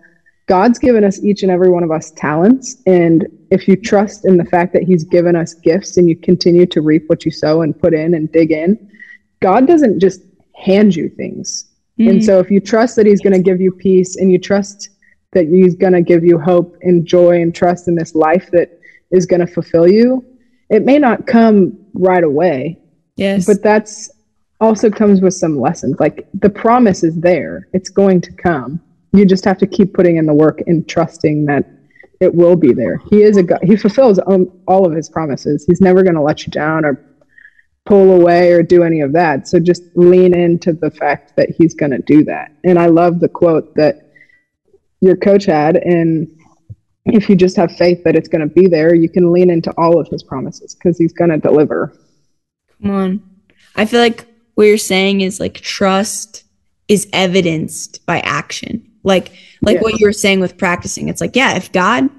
God's 0.48 0.78
given 0.78 1.04
us 1.04 1.24
each 1.24 1.42
and 1.42 1.52
every 1.52 1.70
one 1.70 1.84
of 1.84 1.92
us 1.92 2.12
talents. 2.12 2.78
And 2.86 3.26
if 3.50 3.68
you 3.68 3.76
trust 3.76 4.26
in 4.26 4.38
the 4.38 4.46
fact 4.46 4.74
that 4.74 4.84
He's 4.84 5.04
given 5.04 5.36
us 5.36 5.54
gifts 5.54 5.98
and 5.98 6.08
you 6.08 6.16
continue 6.16 6.66
to 6.68 6.82
reap 6.82 7.10
what 7.10 7.26
you 7.26 7.32
sow 7.32 7.62
and 7.62 7.80
put 7.80 7.94
in 7.94 8.14
and 8.14 8.32
dig 8.32 8.52
in, 8.52 8.92
God 9.42 9.68
doesn't 9.68 10.00
just 10.00 10.22
hand 10.56 10.96
you 10.96 11.10
things. 11.10 11.66
Mm-hmm. 12.00 12.10
And 12.10 12.24
so 12.24 12.40
if 12.40 12.52
you 12.52 12.60
trust 12.60 12.96
that 12.98 13.08
He's 13.08 13.22
going 13.22 13.34
to 13.34 13.42
give 13.42 13.60
you 13.60 13.72
peace 13.72 14.18
and 14.18 14.32
you 14.32 14.38
trust 14.38 14.90
that 15.32 15.48
He's 15.48 15.76
going 15.76 15.94
to 15.94 16.02
give 16.02 16.24
you 16.24 16.40
hope 16.40 16.78
and 16.82 17.06
joy 17.06 17.42
and 17.42 17.54
trust 17.54 17.88
in 17.88 17.96
this 17.96 18.14
life 18.14 18.50
that 18.52 18.80
is 19.12 19.26
going 19.26 19.40
to 19.40 19.48
fulfill 19.48 19.88
you, 19.88 20.24
it 20.70 20.86
may 20.86 21.00
not 21.00 21.26
come 21.26 21.76
right 21.94 22.24
away. 22.24 22.80
Yes. 23.16 23.48
But 23.48 23.64
that's 23.64 24.12
also 24.60 24.89
comes 24.89 25.22
with 25.22 25.34
some 25.34 25.60
lessons. 25.60 25.98
Like 26.00 26.28
the 26.34 26.50
promise 26.50 27.04
is 27.04 27.20
there, 27.20 27.68
it's 27.74 27.89
going 27.89 28.22
to 28.22 28.32
come 28.34 28.82
you 29.15 29.26
just 29.26 29.46
have 29.46 29.58
to 29.60 29.68
keep 29.68 29.94
putting 29.94 30.18
in 30.18 30.26
the 30.26 30.34
work 30.34 30.62
and 30.68 30.88
trusting 30.88 31.46
that 31.46 31.65
it 32.20 32.34
will 32.34 32.56
be 32.56 32.74
there. 32.74 32.98
He 33.10 33.24
is 33.24 33.38
a 33.38 33.44
God. 33.44 33.60
He 33.63 33.76
fulfills 33.76 34.20
all 34.20 34.86
of 34.86 34.94
his 34.94 35.10
promises. 35.10 35.65
He's 35.65 35.82
never 35.82 36.04
going 36.04 36.15
to 36.15 36.22
let 36.22 36.46
you 36.46 36.52
down 36.52 36.86
or 36.86 37.04
pull 37.86 38.20
away 38.20 38.52
or 38.52 38.63
do 38.63 38.84
any 38.84 39.02
of 39.02 39.13
that. 39.13 39.48
So 39.48 39.60
just 39.60 39.84
lean 39.96 40.36
into 40.38 40.74
the 40.74 40.91
fact 40.91 41.36
that 41.36 41.50
he's 41.50 41.74
going 41.74 41.91
to 41.91 42.00
do 42.00 42.24
that. 42.26 42.52
And 42.63 42.80
I 42.80 42.88
love 42.88 43.20
the 43.20 43.30
quote 43.30 43.76
that 43.76 44.12
your 45.02 45.15
coach 45.15 45.46
had. 45.46 45.78
And 45.78 46.28
if 47.06 47.30
you 47.30 47.36
just 47.36 47.56
have 47.58 47.72
faith 47.76 48.04
that 48.06 48.15
it's 48.15 48.30
going 48.30 48.48
to 48.48 48.54
be 48.54 48.68
there, 48.68 48.96
you 48.96 49.10
can 49.10 49.32
lean 49.32 49.50
into 49.50 49.72
all 49.78 50.00
of 50.00 50.08
his 50.08 50.24
promises 50.24 50.74
because 50.76 50.98
he's 50.98 51.13
going 51.13 51.30
to 51.30 51.38
deliver. 51.38 51.94
Come 52.82 52.91
on. 52.91 53.24
I 53.76 53.86
feel 53.86 54.00
like 54.00 54.26
what 54.56 54.65
you're 54.65 54.78
saying 54.78 55.22
is 55.22 55.39
like 55.39 55.56
trust 55.56 56.44
is 56.88 57.08
evidenced 57.13 58.06
by 58.06 58.20
action. 58.22 58.91
Like 59.04 59.32
like 59.62 59.76
yeah. 59.76 59.82
what 59.82 60.00
you 60.00 60.06
were 60.06 60.13
saying 60.13 60.39
with 60.39 60.58
practicing. 60.58 61.10
It's 61.10 61.22
like, 61.22 61.36
yeah, 61.36 61.56
if 61.56 61.72
God, 61.72 62.10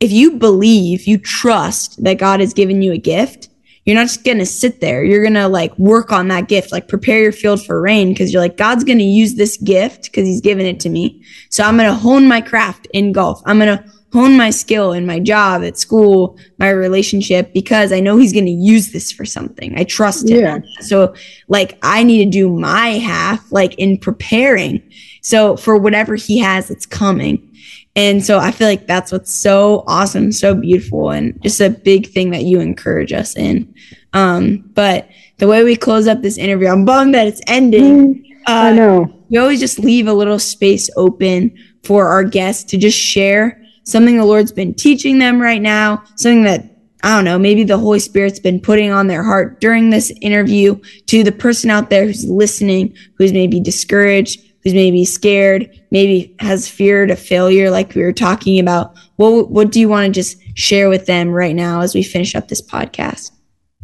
if 0.00 0.10
you 0.10 0.32
believe, 0.32 1.06
you 1.06 1.18
trust 1.18 2.02
that 2.02 2.18
God 2.18 2.40
has 2.40 2.54
given 2.54 2.82
you 2.82 2.92
a 2.92 2.98
gift, 2.98 3.48
you're 3.84 3.96
not 3.96 4.06
just 4.06 4.24
going 4.24 4.38
to 4.38 4.46
sit 4.46 4.80
there. 4.80 5.04
You're 5.04 5.22
going 5.22 5.34
to 5.34 5.46
like 5.46 5.78
work 5.78 6.10
on 6.10 6.28
that 6.28 6.48
gift, 6.48 6.72
like 6.72 6.88
prepare 6.88 7.22
your 7.22 7.32
field 7.32 7.64
for 7.64 7.80
rain 7.80 8.08
because 8.08 8.32
you're 8.32 8.40
like, 8.40 8.56
God's 8.56 8.84
going 8.84 8.98
to 8.98 9.04
use 9.04 9.34
this 9.34 9.58
gift 9.58 10.04
because 10.04 10.26
he's 10.26 10.40
given 10.40 10.64
it 10.64 10.80
to 10.80 10.88
me. 10.88 11.22
So 11.50 11.62
I'm 11.62 11.76
going 11.76 11.90
to 11.90 11.94
hone 11.94 12.26
my 12.26 12.40
craft 12.40 12.88
in 12.94 13.12
golf. 13.12 13.42
I'm 13.44 13.58
going 13.58 13.76
to 13.76 13.84
hone 14.14 14.36
my 14.36 14.48
skill 14.48 14.92
in 14.92 15.04
my 15.04 15.18
job 15.18 15.64
at 15.64 15.76
school, 15.76 16.38
my 16.58 16.70
relationship, 16.70 17.52
because 17.52 17.92
I 17.92 17.98
know 17.98 18.16
he's 18.16 18.32
going 18.32 18.46
to 18.46 18.52
use 18.52 18.92
this 18.92 19.10
for 19.10 19.24
something. 19.24 19.76
I 19.76 19.82
trust 19.82 20.30
him. 20.30 20.40
Yeah. 20.40 20.58
So 20.82 21.14
like 21.48 21.76
I 21.82 22.04
need 22.04 22.24
to 22.24 22.30
do 22.30 22.48
my 22.48 22.90
half, 22.90 23.50
like 23.50 23.74
in 23.74 23.98
preparing. 23.98 24.80
So 25.20 25.56
for 25.56 25.76
whatever 25.76 26.14
he 26.14 26.38
has 26.38 26.68
that's 26.68 26.86
coming. 26.86 27.50
And 27.96 28.24
so 28.24 28.38
I 28.38 28.52
feel 28.52 28.68
like 28.68 28.86
that's 28.86 29.10
what's 29.10 29.32
so 29.32 29.82
awesome, 29.88 30.30
so 30.30 30.54
beautiful, 30.54 31.10
and 31.10 31.40
just 31.42 31.60
a 31.60 31.70
big 31.70 32.06
thing 32.06 32.30
that 32.30 32.44
you 32.44 32.60
encourage 32.60 33.12
us 33.12 33.36
in. 33.36 33.74
Um, 34.12 34.58
but 34.74 35.08
the 35.38 35.48
way 35.48 35.64
we 35.64 35.74
close 35.74 36.06
up 36.06 36.22
this 36.22 36.38
interview, 36.38 36.68
I'm 36.68 36.84
bummed 36.84 37.14
that 37.14 37.26
it's 37.26 37.40
ending. 37.48 38.14
Mm, 38.14 38.30
uh, 38.46 38.68
I 38.68 38.72
know. 38.72 39.24
We 39.28 39.38
always 39.38 39.58
just 39.58 39.80
leave 39.80 40.06
a 40.06 40.12
little 40.12 40.38
space 40.38 40.88
open 40.96 41.56
for 41.82 42.06
our 42.06 42.22
guests 42.22 42.62
to 42.70 42.76
just 42.78 42.98
share 42.98 43.60
something 43.84 44.16
the 44.16 44.24
Lord's 44.24 44.52
been 44.52 44.74
teaching 44.74 45.18
them 45.18 45.40
right 45.40 45.62
now, 45.62 46.02
something 46.16 46.44
that 46.44 46.70
I 47.02 47.14
don't 47.14 47.26
know, 47.26 47.38
maybe 47.38 47.64
the 47.64 47.76
Holy 47.76 47.98
Spirit's 47.98 48.40
been 48.40 48.58
putting 48.58 48.90
on 48.90 49.08
their 49.08 49.22
heart 49.22 49.60
during 49.60 49.90
this 49.90 50.10
interview 50.22 50.80
to 51.06 51.22
the 51.22 51.32
person 51.32 51.68
out 51.68 51.90
there 51.90 52.06
who's 52.06 52.24
listening, 52.24 52.96
who's 53.18 53.32
maybe 53.32 53.60
discouraged, 53.60 54.40
who's 54.62 54.72
maybe 54.72 55.04
scared, 55.04 55.70
maybe 55.90 56.34
has 56.38 56.66
feared 56.66 57.10
of 57.10 57.18
failure, 57.18 57.70
like 57.70 57.94
we 57.94 58.02
were 58.02 58.12
talking 58.12 58.58
about. 58.58 58.96
What 59.16 59.50
what 59.50 59.70
do 59.70 59.80
you 59.80 59.88
want 59.88 60.06
to 60.06 60.12
just 60.12 60.38
share 60.56 60.88
with 60.88 61.04
them 61.04 61.28
right 61.28 61.54
now 61.54 61.82
as 61.82 61.94
we 61.94 62.02
finish 62.02 62.34
up 62.34 62.48
this 62.48 62.62
podcast? 62.62 63.30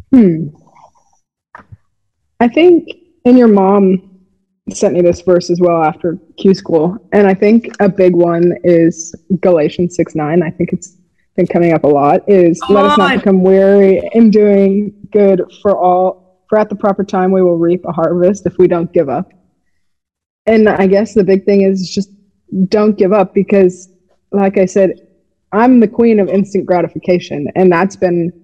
Hmm. 0.09 0.47
I 2.39 2.47
think, 2.47 2.89
and 3.23 3.37
your 3.37 3.47
mom 3.47 4.10
sent 4.69 4.93
me 4.93 5.01
this 5.01 5.21
verse 5.21 5.49
as 5.49 5.59
well 5.59 5.83
after 5.83 6.17
Q 6.37 6.53
school, 6.53 6.97
and 7.11 7.27
I 7.27 7.33
think 7.33 7.69
a 7.79 7.89
big 7.89 8.15
one 8.15 8.53
is 8.63 9.15
Galatians 9.41 9.95
six 9.95 10.15
nine. 10.15 10.43
I 10.43 10.51
think 10.51 10.71
it's 10.71 10.97
been 11.35 11.47
coming 11.47 11.73
up 11.73 11.83
a 11.83 11.87
lot 11.87 12.21
is 12.27 12.59
Come 12.61 12.75
let 12.75 12.85
us 12.85 12.97
not 12.97 13.15
become 13.15 13.41
weary 13.43 14.01
in 14.13 14.29
doing 14.29 14.93
good 15.11 15.41
for 15.61 15.77
all 15.77 16.45
for 16.49 16.57
at 16.57 16.69
the 16.69 16.75
proper 16.75 17.03
time 17.03 17.31
we 17.31 17.41
will 17.41 17.57
reap 17.57 17.85
a 17.85 17.91
harvest 17.91 18.45
if 18.45 18.57
we 18.57 18.67
don't 18.67 18.91
give 18.93 19.09
up. 19.09 19.31
And 20.45 20.67
i 20.67 20.87
guess 20.87 21.13
the 21.13 21.23
big 21.23 21.45
thing 21.45 21.61
is 21.61 21.89
just 21.89 22.09
don't 22.67 22.97
give 22.97 23.13
up 23.13 23.33
because 23.33 23.89
like 24.31 24.57
i 24.57 24.65
said 24.65 25.07
i'm 25.53 25.79
the 25.79 25.87
queen 25.87 26.19
of 26.19 26.27
instant 26.27 26.65
gratification 26.65 27.47
and 27.55 27.71
that's 27.71 27.95
been 27.95 28.40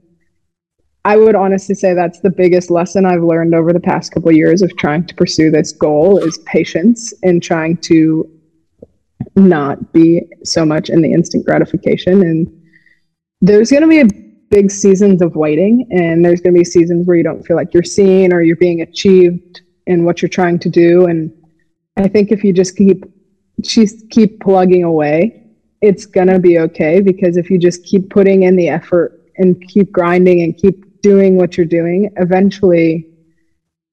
i 1.05 1.15
would 1.15 1.35
honestly 1.35 1.75
say 1.75 1.93
that's 1.93 2.19
the 2.21 2.29
biggest 2.29 2.69
lesson 2.69 3.05
i've 3.05 3.23
learned 3.23 3.53
over 3.55 3.73
the 3.73 3.79
past 3.79 4.11
couple 4.11 4.29
of 4.29 4.35
years 4.35 4.61
of 4.61 4.75
trying 4.77 5.05
to 5.05 5.15
pursue 5.15 5.49
this 5.51 5.71
goal 5.71 6.17
is 6.17 6.37
patience 6.39 7.13
and 7.23 7.41
trying 7.41 7.77
to 7.77 8.29
not 9.37 9.93
be 9.93 10.27
so 10.43 10.65
much 10.65 10.89
in 10.89 11.01
the 11.01 11.11
instant 11.11 11.45
gratification. 11.45 12.21
And 12.21 12.63
there's 13.41 13.69
going 13.69 13.83
to 13.83 13.87
be 13.87 14.01
a 14.01 14.05
big 14.49 14.71
seasons 14.71 15.21
of 15.21 15.35
waiting 15.35 15.87
and 15.91 16.23
there's 16.23 16.41
going 16.41 16.53
to 16.53 16.59
be 16.59 16.65
seasons 16.65 17.05
where 17.05 17.17
you 17.17 17.23
don't 17.23 17.45
feel 17.45 17.55
like 17.55 17.73
you're 17.73 17.83
seen 17.83 18.33
or 18.33 18.41
you're 18.41 18.55
being 18.55 18.81
achieved 18.81 19.61
in 19.85 20.05
what 20.05 20.21
you're 20.21 20.29
trying 20.29 20.59
to 20.59 20.69
do. 20.69 21.05
And 21.05 21.31
i 21.97 22.07
think 22.07 22.31
if 22.31 22.43
you 22.43 22.53
just 22.53 22.77
keep 22.77 23.03
just 23.61 24.09
keep 24.11 24.39
plugging 24.39 24.83
away 24.83 25.43
it's 25.81 26.05
going 26.05 26.27
to 26.27 26.37
be 26.37 26.59
okay 26.59 27.01
because 27.01 27.37
if 27.37 27.49
you 27.49 27.57
just 27.57 27.83
keep 27.83 28.09
putting 28.09 28.43
in 28.43 28.55
the 28.55 28.69
effort 28.69 29.19
and 29.37 29.59
keep 29.67 29.91
grinding 29.91 30.41
and 30.41 30.55
keep 30.57 30.85
doing 31.11 31.37
what 31.37 31.55
you're 31.55 31.73
doing 31.79 31.99
eventually 32.17 32.89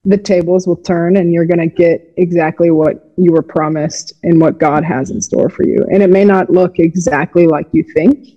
the 0.05 0.18
tables 0.18 0.66
will 0.66 0.77
turn 0.77 1.16
and 1.16 1.33
you're 1.33 1.46
going 1.46 1.59
to 1.59 1.74
get 1.74 2.12
exactly 2.16 2.70
what 2.70 3.12
you 3.16 3.33
were 3.33 3.42
promised 3.42 4.12
and 4.22 4.40
what 4.40 4.59
god 4.59 4.85
has 4.85 5.11
in 5.11 5.20
store 5.20 5.48
for 5.48 5.64
you. 5.64 5.79
And 5.90 6.03
it 6.03 6.11
may 6.11 6.24
not 6.24 6.50
look 6.50 6.79
exactly 6.79 7.46
like 7.46 7.66
you 7.72 7.85
think. 7.94 8.29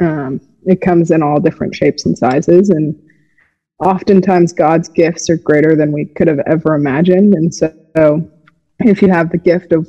Um, 0.00 0.40
it 0.66 0.80
comes 0.80 1.10
in 1.10 1.22
all 1.22 1.40
different 1.40 1.74
shapes 1.74 2.06
and 2.06 2.16
sizes 2.18 2.70
and 2.70 3.00
oftentimes 3.78 4.52
god's 4.52 4.88
gifts 4.88 5.30
are 5.30 5.36
greater 5.36 5.76
than 5.76 5.92
we 5.92 6.06
could 6.06 6.28
have 6.28 6.40
ever 6.46 6.74
imagined. 6.74 7.34
And 7.34 7.54
so 7.54 7.72
if 8.80 9.00
you 9.00 9.08
have 9.08 9.30
the 9.30 9.38
gift 9.38 9.72
of 9.72 9.88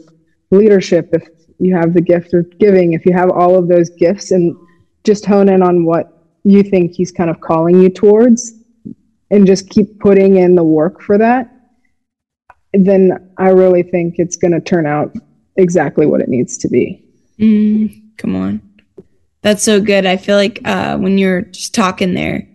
leadership 0.51 1.09
if 1.13 1.27
you 1.57 1.75
have 1.75 1.93
the 1.93 2.01
gift 2.01 2.33
of 2.35 2.45
giving 2.59 2.93
if 2.93 3.05
you 3.07 3.13
have 3.13 3.31
all 3.31 3.57
of 3.57 3.67
those 3.67 3.89
gifts 3.89 4.29
and 4.31 4.55
just 5.03 5.25
hone 5.25 5.49
in 5.49 5.63
on 5.63 5.83
what 5.83 6.22
you 6.43 6.63
think 6.63 6.93
he's 6.93 7.11
kind 7.11 7.29
of 7.29 7.39
calling 7.41 7.81
you 7.81 7.89
towards 7.89 8.53
and 9.31 9.47
just 9.47 9.69
keep 9.69 9.99
putting 9.99 10.37
in 10.37 10.55
the 10.55 10.63
work 10.63 11.01
for 11.01 11.17
that 11.17 11.49
then 12.73 13.31
i 13.37 13.49
really 13.49 13.83
think 13.83 14.15
it's 14.17 14.35
going 14.35 14.51
to 14.51 14.61
turn 14.61 14.85
out 14.85 15.13
exactly 15.57 16.05
what 16.05 16.21
it 16.21 16.29
needs 16.29 16.57
to 16.57 16.67
be 16.67 17.03
Mm, 17.39 18.17
come 18.17 18.35
on. 18.35 18.61
That's 19.41 19.63
so 19.63 19.81
good. 19.81 20.05
I 20.05 20.17
feel 20.17 20.37
like 20.37 20.61
uh, 20.65 20.97
when 20.97 21.17
you're 21.17 21.41
just 21.41 21.73
talking 21.73 22.13
there, 22.13 22.47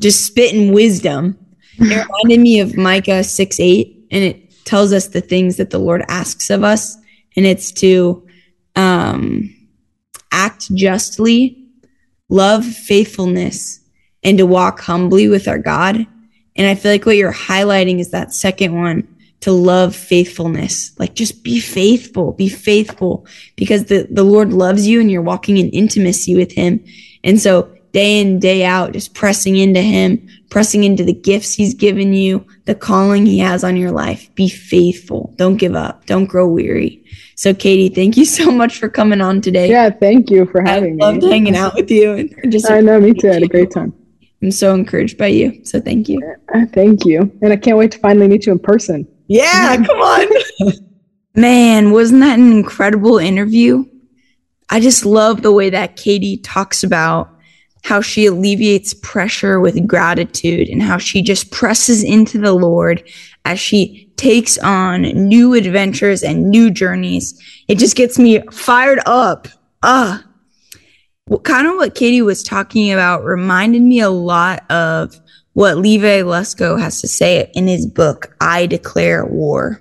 just 0.00 0.24
spitting 0.24 0.72
wisdom, 0.72 1.38
it 1.78 2.06
reminded 2.06 2.40
me 2.40 2.60
of 2.60 2.76
Micah 2.76 3.24
6 3.24 3.60
8, 3.60 4.06
and 4.10 4.24
it 4.24 4.64
tells 4.64 4.92
us 4.92 5.08
the 5.08 5.20
things 5.20 5.56
that 5.56 5.70
the 5.70 5.78
Lord 5.78 6.02
asks 6.08 6.50
of 6.50 6.64
us, 6.64 6.96
and 7.36 7.44
it's 7.44 7.72
to 7.72 8.26
um, 8.76 9.54
act 10.32 10.74
justly, 10.74 11.59
love 12.30 12.64
faithfulness, 12.64 13.80
and 14.22 14.38
to 14.38 14.46
walk 14.46 14.80
humbly 14.80 15.28
with 15.28 15.46
our 15.46 15.58
God. 15.58 16.06
And 16.56 16.66
I 16.66 16.74
feel 16.74 16.92
like 16.92 17.06
what 17.06 17.16
you're 17.16 17.32
highlighting 17.32 18.00
is 18.00 18.10
that 18.10 18.32
second 18.32 18.74
one 18.74 19.06
to 19.40 19.52
love 19.52 19.96
faithfulness. 19.96 20.98
Like 20.98 21.14
just 21.14 21.42
be 21.42 21.60
faithful, 21.60 22.32
be 22.32 22.48
faithful 22.48 23.26
because 23.56 23.86
the, 23.86 24.06
the 24.10 24.24
Lord 24.24 24.52
loves 24.52 24.86
you 24.86 25.00
and 25.00 25.10
you're 25.10 25.22
walking 25.22 25.56
in 25.56 25.70
intimacy 25.70 26.36
with 26.36 26.52
him. 26.52 26.84
And 27.24 27.40
so 27.40 27.74
day 27.92 28.20
in, 28.20 28.38
day 28.38 28.64
out, 28.64 28.92
just 28.92 29.14
pressing 29.14 29.56
into 29.56 29.80
him, 29.80 30.28
pressing 30.50 30.84
into 30.84 31.04
the 31.04 31.14
gifts 31.14 31.54
he's 31.54 31.74
given 31.74 32.12
you, 32.12 32.46
the 32.66 32.74
calling 32.74 33.26
he 33.26 33.38
has 33.38 33.64
on 33.64 33.76
your 33.76 33.90
life. 33.90 34.32
Be 34.34 34.48
faithful. 34.48 35.32
Don't 35.36 35.56
give 35.56 35.74
up. 35.74 36.06
Don't 36.06 36.26
grow 36.26 36.46
weary. 36.46 37.02
So 37.40 37.54
Katie, 37.54 37.88
thank 37.88 38.18
you 38.18 38.26
so 38.26 38.50
much 38.50 38.76
for 38.76 38.90
coming 38.90 39.22
on 39.22 39.40
today. 39.40 39.70
yeah 39.70 39.88
thank 39.88 40.28
you 40.30 40.44
for 40.44 40.60
having 40.60 41.02
I 41.02 41.06
loved 41.06 41.16
me 41.16 41.22
Loved 41.22 41.32
hanging 41.32 41.56
out 41.56 41.74
with 41.74 41.90
you 41.90 42.12
and 42.12 42.52
just 42.52 42.70
i 42.70 42.82
know 42.82 43.00
me 43.00 43.14
too 43.14 43.30
I 43.30 43.34
had 43.34 43.42
a 43.42 43.48
great 43.48 43.70
time 43.70 43.94
I'm 44.42 44.50
so 44.50 44.74
encouraged 44.74 45.16
by 45.16 45.28
you. 45.28 45.64
So 45.64 45.80
thank 45.80 46.08
you. 46.08 46.18
Uh, 46.54 46.66
thank 46.74 47.06
you 47.06 47.32
and 47.40 47.50
i 47.50 47.56
can't 47.56 47.78
wait 47.78 47.92
to 47.92 47.98
finally 47.98 48.28
meet 48.28 48.44
you 48.44 48.52
in 48.52 48.58
person 48.58 49.08
Yeah, 49.26 49.74
come 49.86 50.00
on. 50.00 50.28
Man, 51.34 51.92
wasn't 51.92 52.20
that 52.20 52.38
an 52.38 52.52
incredible 52.52 53.16
interview? 53.16 53.86
I 54.68 54.78
just 54.80 55.06
love 55.06 55.40
the 55.40 55.52
way 55.52 55.70
that 55.70 55.96
Katie 55.96 56.36
talks 56.36 56.82
about 56.84 57.30
how 57.84 58.02
she 58.02 58.26
alleviates 58.26 58.92
pressure 58.92 59.60
with 59.60 59.86
gratitude 59.86 60.68
and 60.68 60.82
how 60.82 60.98
she 60.98 61.22
just 61.22 61.50
presses 61.50 62.04
into 62.04 62.36
the 62.38 62.52
Lord 62.52 63.02
as 63.44 63.58
she 63.58 64.10
takes 64.16 64.58
on 64.58 65.02
new 65.02 65.54
adventures 65.54 66.22
and 66.22 66.50
new 66.50 66.70
journeys. 66.70 67.40
It 67.68 67.78
just 67.78 67.96
gets 67.96 68.18
me 68.18 68.40
fired 68.50 69.00
up. 69.06 69.48
Ah. 69.82 70.24
Well, 71.26 71.40
kind 71.40 71.66
of 71.66 71.76
what 71.76 71.94
Katie 71.94 72.22
was 72.22 72.42
talking 72.42 72.92
about 72.92 73.24
reminded 73.24 73.82
me 73.82 74.00
a 74.00 74.10
lot 74.10 74.68
of 74.70 75.20
what 75.52 75.78
Levi 75.78 76.22
Lusko 76.22 76.80
has 76.80 77.00
to 77.00 77.08
say 77.08 77.50
in 77.54 77.66
his 77.66 77.86
book, 77.86 78.34
I 78.40 78.66
Declare 78.66 79.26
War. 79.26 79.80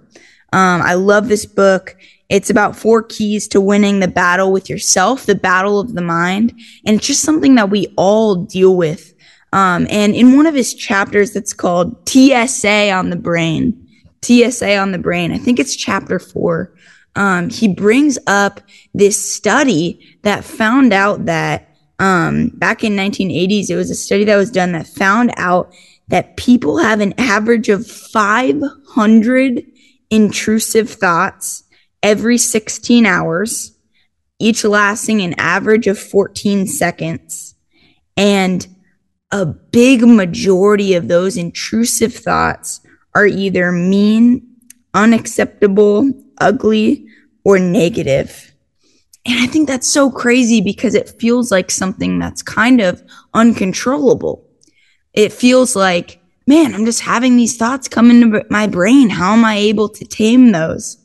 Um, 0.54 0.82
I 0.82 0.96
love 0.96 1.28
this 1.28 1.46
book. 1.46 1.96
It's 2.30 2.50
about 2.50 2.76
four 2.76 3.02
keys 3.02 3.48
to 3.50 3.62
winning 3.62 4.00
the 4.00 4.08
battle 4.08 4.52
with 4.52 4.70
yourself, 4.70 5.26
the 5.26 5.36
battle 5.36 5.80
of 5.80 5.96
the 5.96 6.02
mind. 6.02 6.54
And 6.86 6.98
it's 6.98 7.08
just 7.08 7.24
something 7.24 7.56
that 7.56 7.70
we 7.70 7.88
all 7.98 8.36
deal 8.36 8.76
with. 8.76 9.14
Um, 9.52 9.88
and 9.90 10.14
in 10.16 10.36
one 10.36 10.46
of 10.46 10.56
his 10.56 10.74
chapters 10.74 11.32
that's 11.32 11.54
called 11.54 12.08
TSA 12.08 12.92
on 12.92 13.10
the 13.10 13.16
brain, 13.16 13.88
TSA 14.22 14.78
on 14.78 14.92
the 14.92 15.00
brain, 15.00 15.32
I 15.32 15.38
think 15.38 15.60
it's 15.60 15.76
chapter 15.76 16.20
four. 16.20 16.74
Um, 17.16 17.50
he 17.50 17.68
brings 17.68 18.20
up 18.28 18.62
this 18.94 19.20
study 19.20 20.18
that 20.22 20.44
found 20.44 20.94
out 20.94 21.26
that 21.26 21.70
um, 22.00 22.50
back 22.56 22.84
in 22.84 22.94
1980s, 22.94 23.70
it 23.70 23.76
was 23.76 23.90
a 23.90 23.96
study 23.96 24.24
that 24.26 24.38
was 24.38 24.52
done 24.52 24.72
that 24.72 24.88
found 24.88 25.34
out 25.38 25.74
that 26.08 26.38
people 26.38 26.78
have 26.78 27.02
an 27.02 27.14
average 27.18 27.70
of 27.70 27.86
500 27.86 29.66
intrusive 30.10 30.90
thoughts 30.90 31.64
every 32.02 32.38
16 32.38 33.06
hours, 33.06 33.76
each 34.40 34.64
lasting 34.64 35.22
an 35.22 35.36
average 35.38 35.88
of 35.88 36.00
14 36.00 36.68
seconds. 36.68 37.56
And 38.16 38.66
a 39.32 39.46
big 39.46 40.06
majority 40.06 40.96
of 40.96 41.08
those 41.08 41.38
intrusive 41.38 42.14
thoughts 42.14 42.82
are 43.16 43.26
either 43.26 43.72
mean, 43.72 44.46
unacceptable, 44.94 46.12
ugly, 46.40 47.06
or 47.44 47.60
negative. 47.60 48.54
And 49.26 49.40
I 49.40 49.48
think 49.48 49.68
that's 49.68 49.88
so 49.88 50.10
crazy 50.10 50.62
because 50.62 50.96
it 50.96 51.10
feels 51.20 51.52
like 51.52 51.70
something 51.70 52.18
that's 52.18 52.42
kind 52.42 52.82
of 52.82 53.04
uncontrollable. 53.34 54.46
It 55.14 55.34
feels 55.34 55.76
like, 55.76 56.20
man, 56.48 56.74
I'm 56.74 56.86
just 56.86 57.02
having 57.02 57.36
these 57.36 57.58
thoughts 57.58 57.88
come 57.88 58.10
into 58.10 58.44
my 58.50 58.66
brain. 58.66 59.10
How 59.10 59.34
am 59.34 59.46
I 59.46 59.56
able 59.56 59.90
to 59.90 60.06
tame 60.06 60.52
those? 60.52 60.98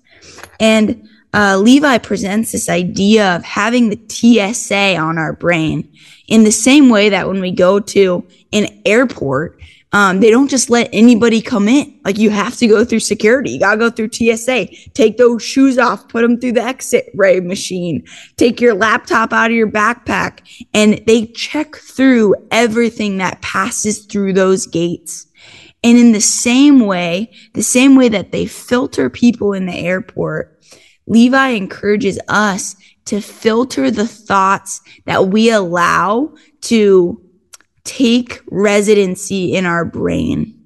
And 0.59 1.09
uh, 1.35 1.59
Levi 1.59 1.99
presents 1.99 2.53
this 2.53 2.69
idea 2.69 3.35
of 3.35 3.43
having 3.43 3.91
the 3.91 4.01
TSA 4.09 4.97
on 4.97 5.19
our 5.19 5.33
brain 5.33 5.93
in 6.29 6.45
the 6.45 6.53
same 6.53 6.89
way 6.89 7.09
that 7.09 7.27
when 7.27 7.41
we 7.41 7.51
go 7.51 7.81
to 7.81 8.27
an 8.53 8.67
airport, 8.87 9.61
um, 9.93 10.21
they 10.21 10.31
don't 10.31 10.49
just 10.49 10.71
let 10.71 10.89
anybody 10.93 11.41
come 11.41 11.69
in. 11.69 12.01
Like 12.05 12.19
you 12.19 12.31
have 12.31 12.57
to 12.57 12.67
go 12.67 12.85
through 12.85 13.01
security. 13.01 13.51
You 13.51 13.61
gotta 13.61 13.79
go 13.79 13.91
through 13.91 14.11
TSA. 14.13 14.67
Take 14.95 15.19
those 15.19 15.43
shoes 15.43 15.79
off, 15.79 16.09
put 16.09 16.23
them 16.23 16.41
through 16.41 16.53
the 16.53 16.63
X-ray 16.63 17.41
machine. 17.41 18.05
Take 18.37 18.61
your 18.61 18.75
laptop 18.75 19.33
out 19.33 19.51
of 19.51 19.57
your 19.57 19.71
backpack, 19.71 20.67
and 20.73 21.01
they 21.07 21.27
check 21.27 21.77
through 21.77 22.35
everything 22.51 23.19
that 23.19 23.43
passes 23.43 24.05
through 24.07 24.33
those 24.33 24.67
gates. 24.67 25.27
And 25.85 25.99
in 25.99 26.13
the 26.13 26.21
same 26.21 26.81
way, 26.81 27.31
the 27.53 27.63
same 27.63 27.95
way 27.95 28.09
that 28.09 28.33
they 28.33 28.47
filter 28.47 29.11
people 29.11 29.53
in 29.53 29.67
the 29.67 29.77
airport, 29.77 30.54
Levi 31.07 31.49
encourages 31.49 32.19
us 32.29 32.77
to 33.07 33.21
filter 33.21 33.91
the 33.91 34.07
thoughts 34.07 34.81
that 35.05 35.29
we 35.29 35.51
allow 35.51 36.35
to 36.63 37.21
take 37.85 38.41
residency 38.51 39.55
in 39.55 39.67
our 39.67 39.85
brain. 39.85 40.59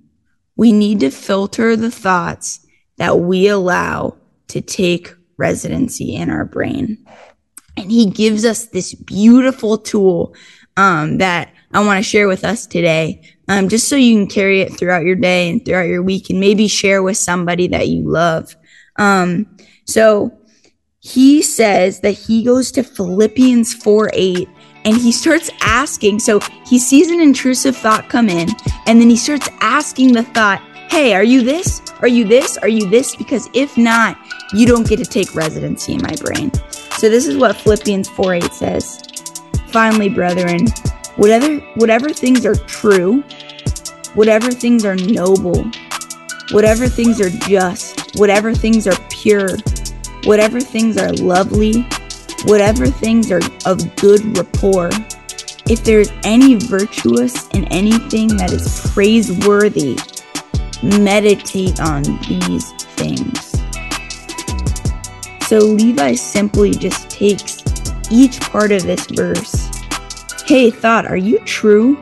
We 0.57 0.73
need 0.73 1.01
to 1.01 1.11
filter 1.11 1.77
the 1.77 1.91
thoughts 1.91 2.65
that 2.97 3.21
we 3.21 3.49
allow 3.49 4.17
to 4.49 4.61
take 4.61 5.15
residency 5.37 6.15
in 6.15 6.31
our 6.31 6.45
brain. 6.45 7.05
And 7.77 7.91
he 7.91 8.07
gives 8.07 8.45
us 8.45 8.67
this 8.67 8.95
beautiful 8.95 9.79
tool 9.79 10.35
um, 10.77 11.19
that 11.19 11.53
I 11.73 11.85
want 11.85 11.99
to 11.99 12.09
share 12.09 12.29
with 12.29 12.45
us 12.45 12.67
today, 12.67 13.23
um, 13.49 13.69
just 13.69 13.89
so 13.89 13.97
you 13.97 14.17
can 14.17 14.27
carry 14.27 14.61
it 14.61 14.77
throughout 14.77 15.05
your 15.05 15.17
day 15.17 15.51
and 15.51 15.65
throughout 15.65 15.87
your 15.87 16.03
week 16.03 16.31
and 16.31 16.41
maybe 16.41 16.67
share 16.67 17.03
with 17.03 17.17
somebody 17.17 17.69
that 17.69 17.89
you 17.89 18.09
love. 18.09 18.57
Um, 18.97 19.58
so 19.89 20.31
he 21.01 21.41
says 21.43 22.01
that 22.01 22.13
he 22.13 22.45
goes 22.45 22.71
to 22.73 22.83
Philippians 22.83 23.73
4 23.75 24.11
8 24.13 24.49
and 24.85 24.97
he 24.97 25.11
starts 25.11 25.51
asking. 25.63 26.19
So 26.19 26.41
he 26.67 26.79
sees 26.79 27.11
an 27.11 27.21
intrusive 27.21 27.77
thought 27.77 28.09
come 28.09 28.29
in, 28.29 28.49
and 28.87 29.01
then 29.01 29.09
he 29.09 29.17
starts 29.17 29.49
asking 29.61 30.13
the 30.13 30.23
thought, 30.23 30.61
Hey, 30.91 31.15
are 31.15 31.25
you 31.25 31.43
this? 31.43 31.81
Are 32.01 32.09
you 32.09 32.25
this? 32.25 32.57
Are 32.59 32.69
you 32.69 32.89
this? 32.89 33.15
Because 33.17 33.49
if 33.53 33.77
not, 33.77 34.17
you 34.53 34.67
don't 34.67 34.87
get 34.87 34.99
to 34.99 35.05
take 35.05 35.35
residency 35.35 35.95
in 35.95 36.03
my 36.03 36.15
brain. 36.23 36.51
So 36.99 37.09
this 37.09 37.27
is 37.27 37.37
what 37.37 37.57
Philippians 37.57 38.09
4 38.11 38.35
8 38.35 38.53
says. 38.53 39.03
Finally, 39.69 40.11
brethren, 40.11 40.67
whatever 41.17 41.59
whatever 41.77 42.11
things 42.11 42.45
are 42.45 42.55
true, 42.55 43.23
whatever 44.15 44.51
things 44.51 44.85
are 44.85 44.97
noble, 44.97 45.65
whatever 46.51 46.89
things 46.89 47.21
are 47.21 47.31
just, 47.31 48.17
whatever 48.17 48.55
things 48.55 48.87
are 48.87 48.99
pure, 49.11 49.49
whatever 50.25 50.61
things 50.61 50.97
are 50.97 51.13
lovely, 51.15 51.87
whatever 52.45 52.87
things 52.87 53.31
are 53.31 53.41
of 53.67 53.97
good 53.97 54.37
rapport, 54.37 54.91
if 55.69 55.85
there's 55.85 56.11
any 56.25 56.55
virtuous 56.55 57.49
and 57.51 57.67
anything 57.71 58.29
that 58.37 58.53
is 58.53 58.81
praiseworthy, 58.93 59.99
meditate 60.83 61.81
on 61.81 62.03
these 62.27 62.73
things. 62.95 63.55
So 65.47 65.59
Levi 65.59 66.15
simply 66.15 66.71
just 66.71 67.11
takes 67.11 67.63
each 68.11 68.41
part 68.41 68.73
of 68.73 68.85
this 68.85 69.07
verse. 69.07 69.69
Hey, 70.47 70.71
thought, 70.71 71.07
are 71.07 71.17
you 71.17 71.39
true? 71.41 71.99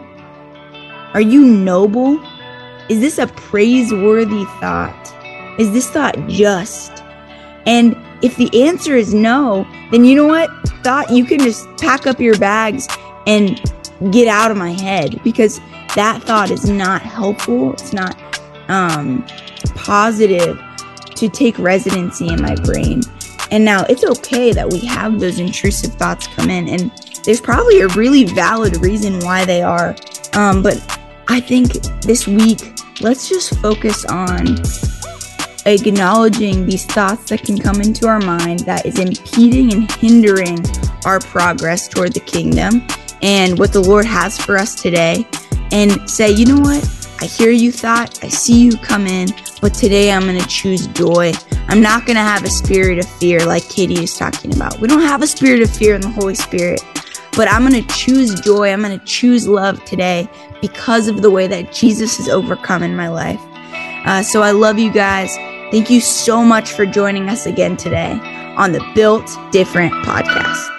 Are 1.14 1.20
you 1.20 1.44
noble? 1.44 2.20
Is 2.88 3.00
this 3.00 3.18
a 3.18 3.26
praiseworthy 3.26 4.44
thought? 4.60 5.12
Is 5.58 5.72
this 5.72 5.90
thought 5.90 6.16
just? 6.28 7.02
And 7.66 7.96
if 8.22 8.36
the 8.36 8.64
answer 8.66 8.96
is 8.96 9.14
no, 9.14 9.66
then 9.90 10.04
you 10.04 10.14
know 10.14 10.26
what? 10.26 10.50
Thought 10.82 11.10
you 11.10 11.24
can 11.24 11.38
just 11.40 11.66
pack 11.78 12.06
up 12.06 12.20
your 12.20 12.38
bags 12.38 12.88
and 13.26 13.60
get 14.10 14.28
out 14.28 14.50
of 14.50 14.56
my 14.56 14.70
head 14.72 15.20
because 15.22 15.60
that 15.94 16.22
thought 16.22 16.50
is 16.50 16.68
not 16.68 17.02
helpful. 17.02 17.72
It's 17.72 17.92
not 17.92 18.16
um, 18.68 19.24
positive 19.74 20.60
to 21.14 21.28
take 21.28 21.58
residency 21.58 22.28
in 22.28 22.42
my 22.42 22.54
brain. 22.56 23.02
And 23.50 23.64
now 23.64 23.84
it's 23.88 24.04
okay 24.04 24.52
that 24.52 24.70
we 24.70 24.80
have 24.80 25.20
those 25.20 25.38
intrusive 25.38 25.94
thoughts 25.94 26.26
come 26.26 26.50
in, 26.50 26.68
and 26.68 26.90
there's 27.24 27.40
probably 27.40 27.80
a 27.80 27.88
really 27.88 28.24
valid 28.24 28.76
reason 28.82 29.20
why 29.20 29.44
they 29.44 29.62
are. 29.62 29.94
Um, 30.34 30.62
but 30.62 30.76
I 31.28 31.40
think 31.40 31.72
this 32.02 32.26
week, 32.26 32.74
let's 33.00 33.28
just 33.28 33.58
focus 33.60 34.04
on 34.04 34.56
acknowledging 35.66 36.64
these 36.64 36.86
thoughts 36.86 37.28
that 37.28 37.42
can 37.42 37.58
come 37.58 37.80
into 37.80 38.06
our 38.06 38.20
mind 38.20 38.60
that 38.60 38.86
is 38.86 38.98
impeding 38.98 39.72
and 39.72 39.90
hindering 39.92 40.64
our 41.04 41.20
progress 41.20 41.88
toward 41.88 42.12
the 42.12 42.20
kingdom 42.20 42.86
and 43.22 43.58
what 43.58 43.72
the 43.72 43.80
Lord 43.80 44.06
has 44.06 44.40
for 44.40 44.56
us 44.56 44.80
today, 44.80 45.26
and 45.72 46.08
say, 46.08 46.30
you 46.30 46.46
know 46.46 46.60
what? 46.60 46.84
I 47.20 47.24
hear 47.24 47.50
you 47.50 47.72
thought, 47.72 48.22
I 48.22 48.28
see 48.28 48.60
you 48.60 48.76
come 48.78 49.06
in, 49.06 49.28
but 49.60 49.72
today 49.74 50.12
I'm 50.12 50.22
going 50.22 50.40
to 50.40 50.46
choose 50.46 50.86
joy. 50.88 51.32
I'm 51.68 51.80
not 51.80 52.06
going 52.06 52.16
to 52.16 52.22
have 52.22 52.44
a 52.44 52.50
spirit 52.50 52.98
of 52.98 53.08
fear 53.08 53.44
like 53.44 53.68
Katie 53.68 54.04
is 54.04 54.16
talking 54.16 54.54
about. 54.54 54.80
We 54.80 54.86
don't 54.86 55.00
have 55.00 55.22
a 55.22 55.26
spirit 55.26 55.62
of 55.62 55.70
fear 55.70 55.94
in 55.94 56.02
the 56.02 56.10
Holy 56.10 56.34
Spirit, 56.34 56.80
but 57.36 57.50
I'm 57.50 57.66
going 57.66 57.82
to 57.82 57.94
choose 57.94 58.38
joy. 58.40 58.70
I'm 58.70 58.82
going 58.82 58.98
to 58.98 59.04
choose 59.06 59.48
love 59.48 59.82
today 59.84 60.28
because 60.60 61.08
of 61.08 61.22
the 61.22 61.30
way 61.30 61.46
that 61.46 61.72
Jesus 61.72 62.18
has 62.18 62.28
overcome 62.28 62.82
in 62.82 62.94
my 62.94 63.08
life. 63.08 63.40
Uh, 64.04 64.22
so 64.22 64.42
I 64.42 64.52
love 64.52 64.78
you 64.78 64.92
guys. 64.92 65.36
Thank 65.76 65.90
you 65.90 66.00
so 66.00 66.42
much 66.42 66.72
for 66.72 66.86
joining 66.86 67.28
us 67.28 67.44
again 67.44 67.76
today 67.76 68.18
on 68.56 68.72
the 68.72 68.80
Built 68.94 69.28
Different 69.52 69.92
podcast. 70.06 70.75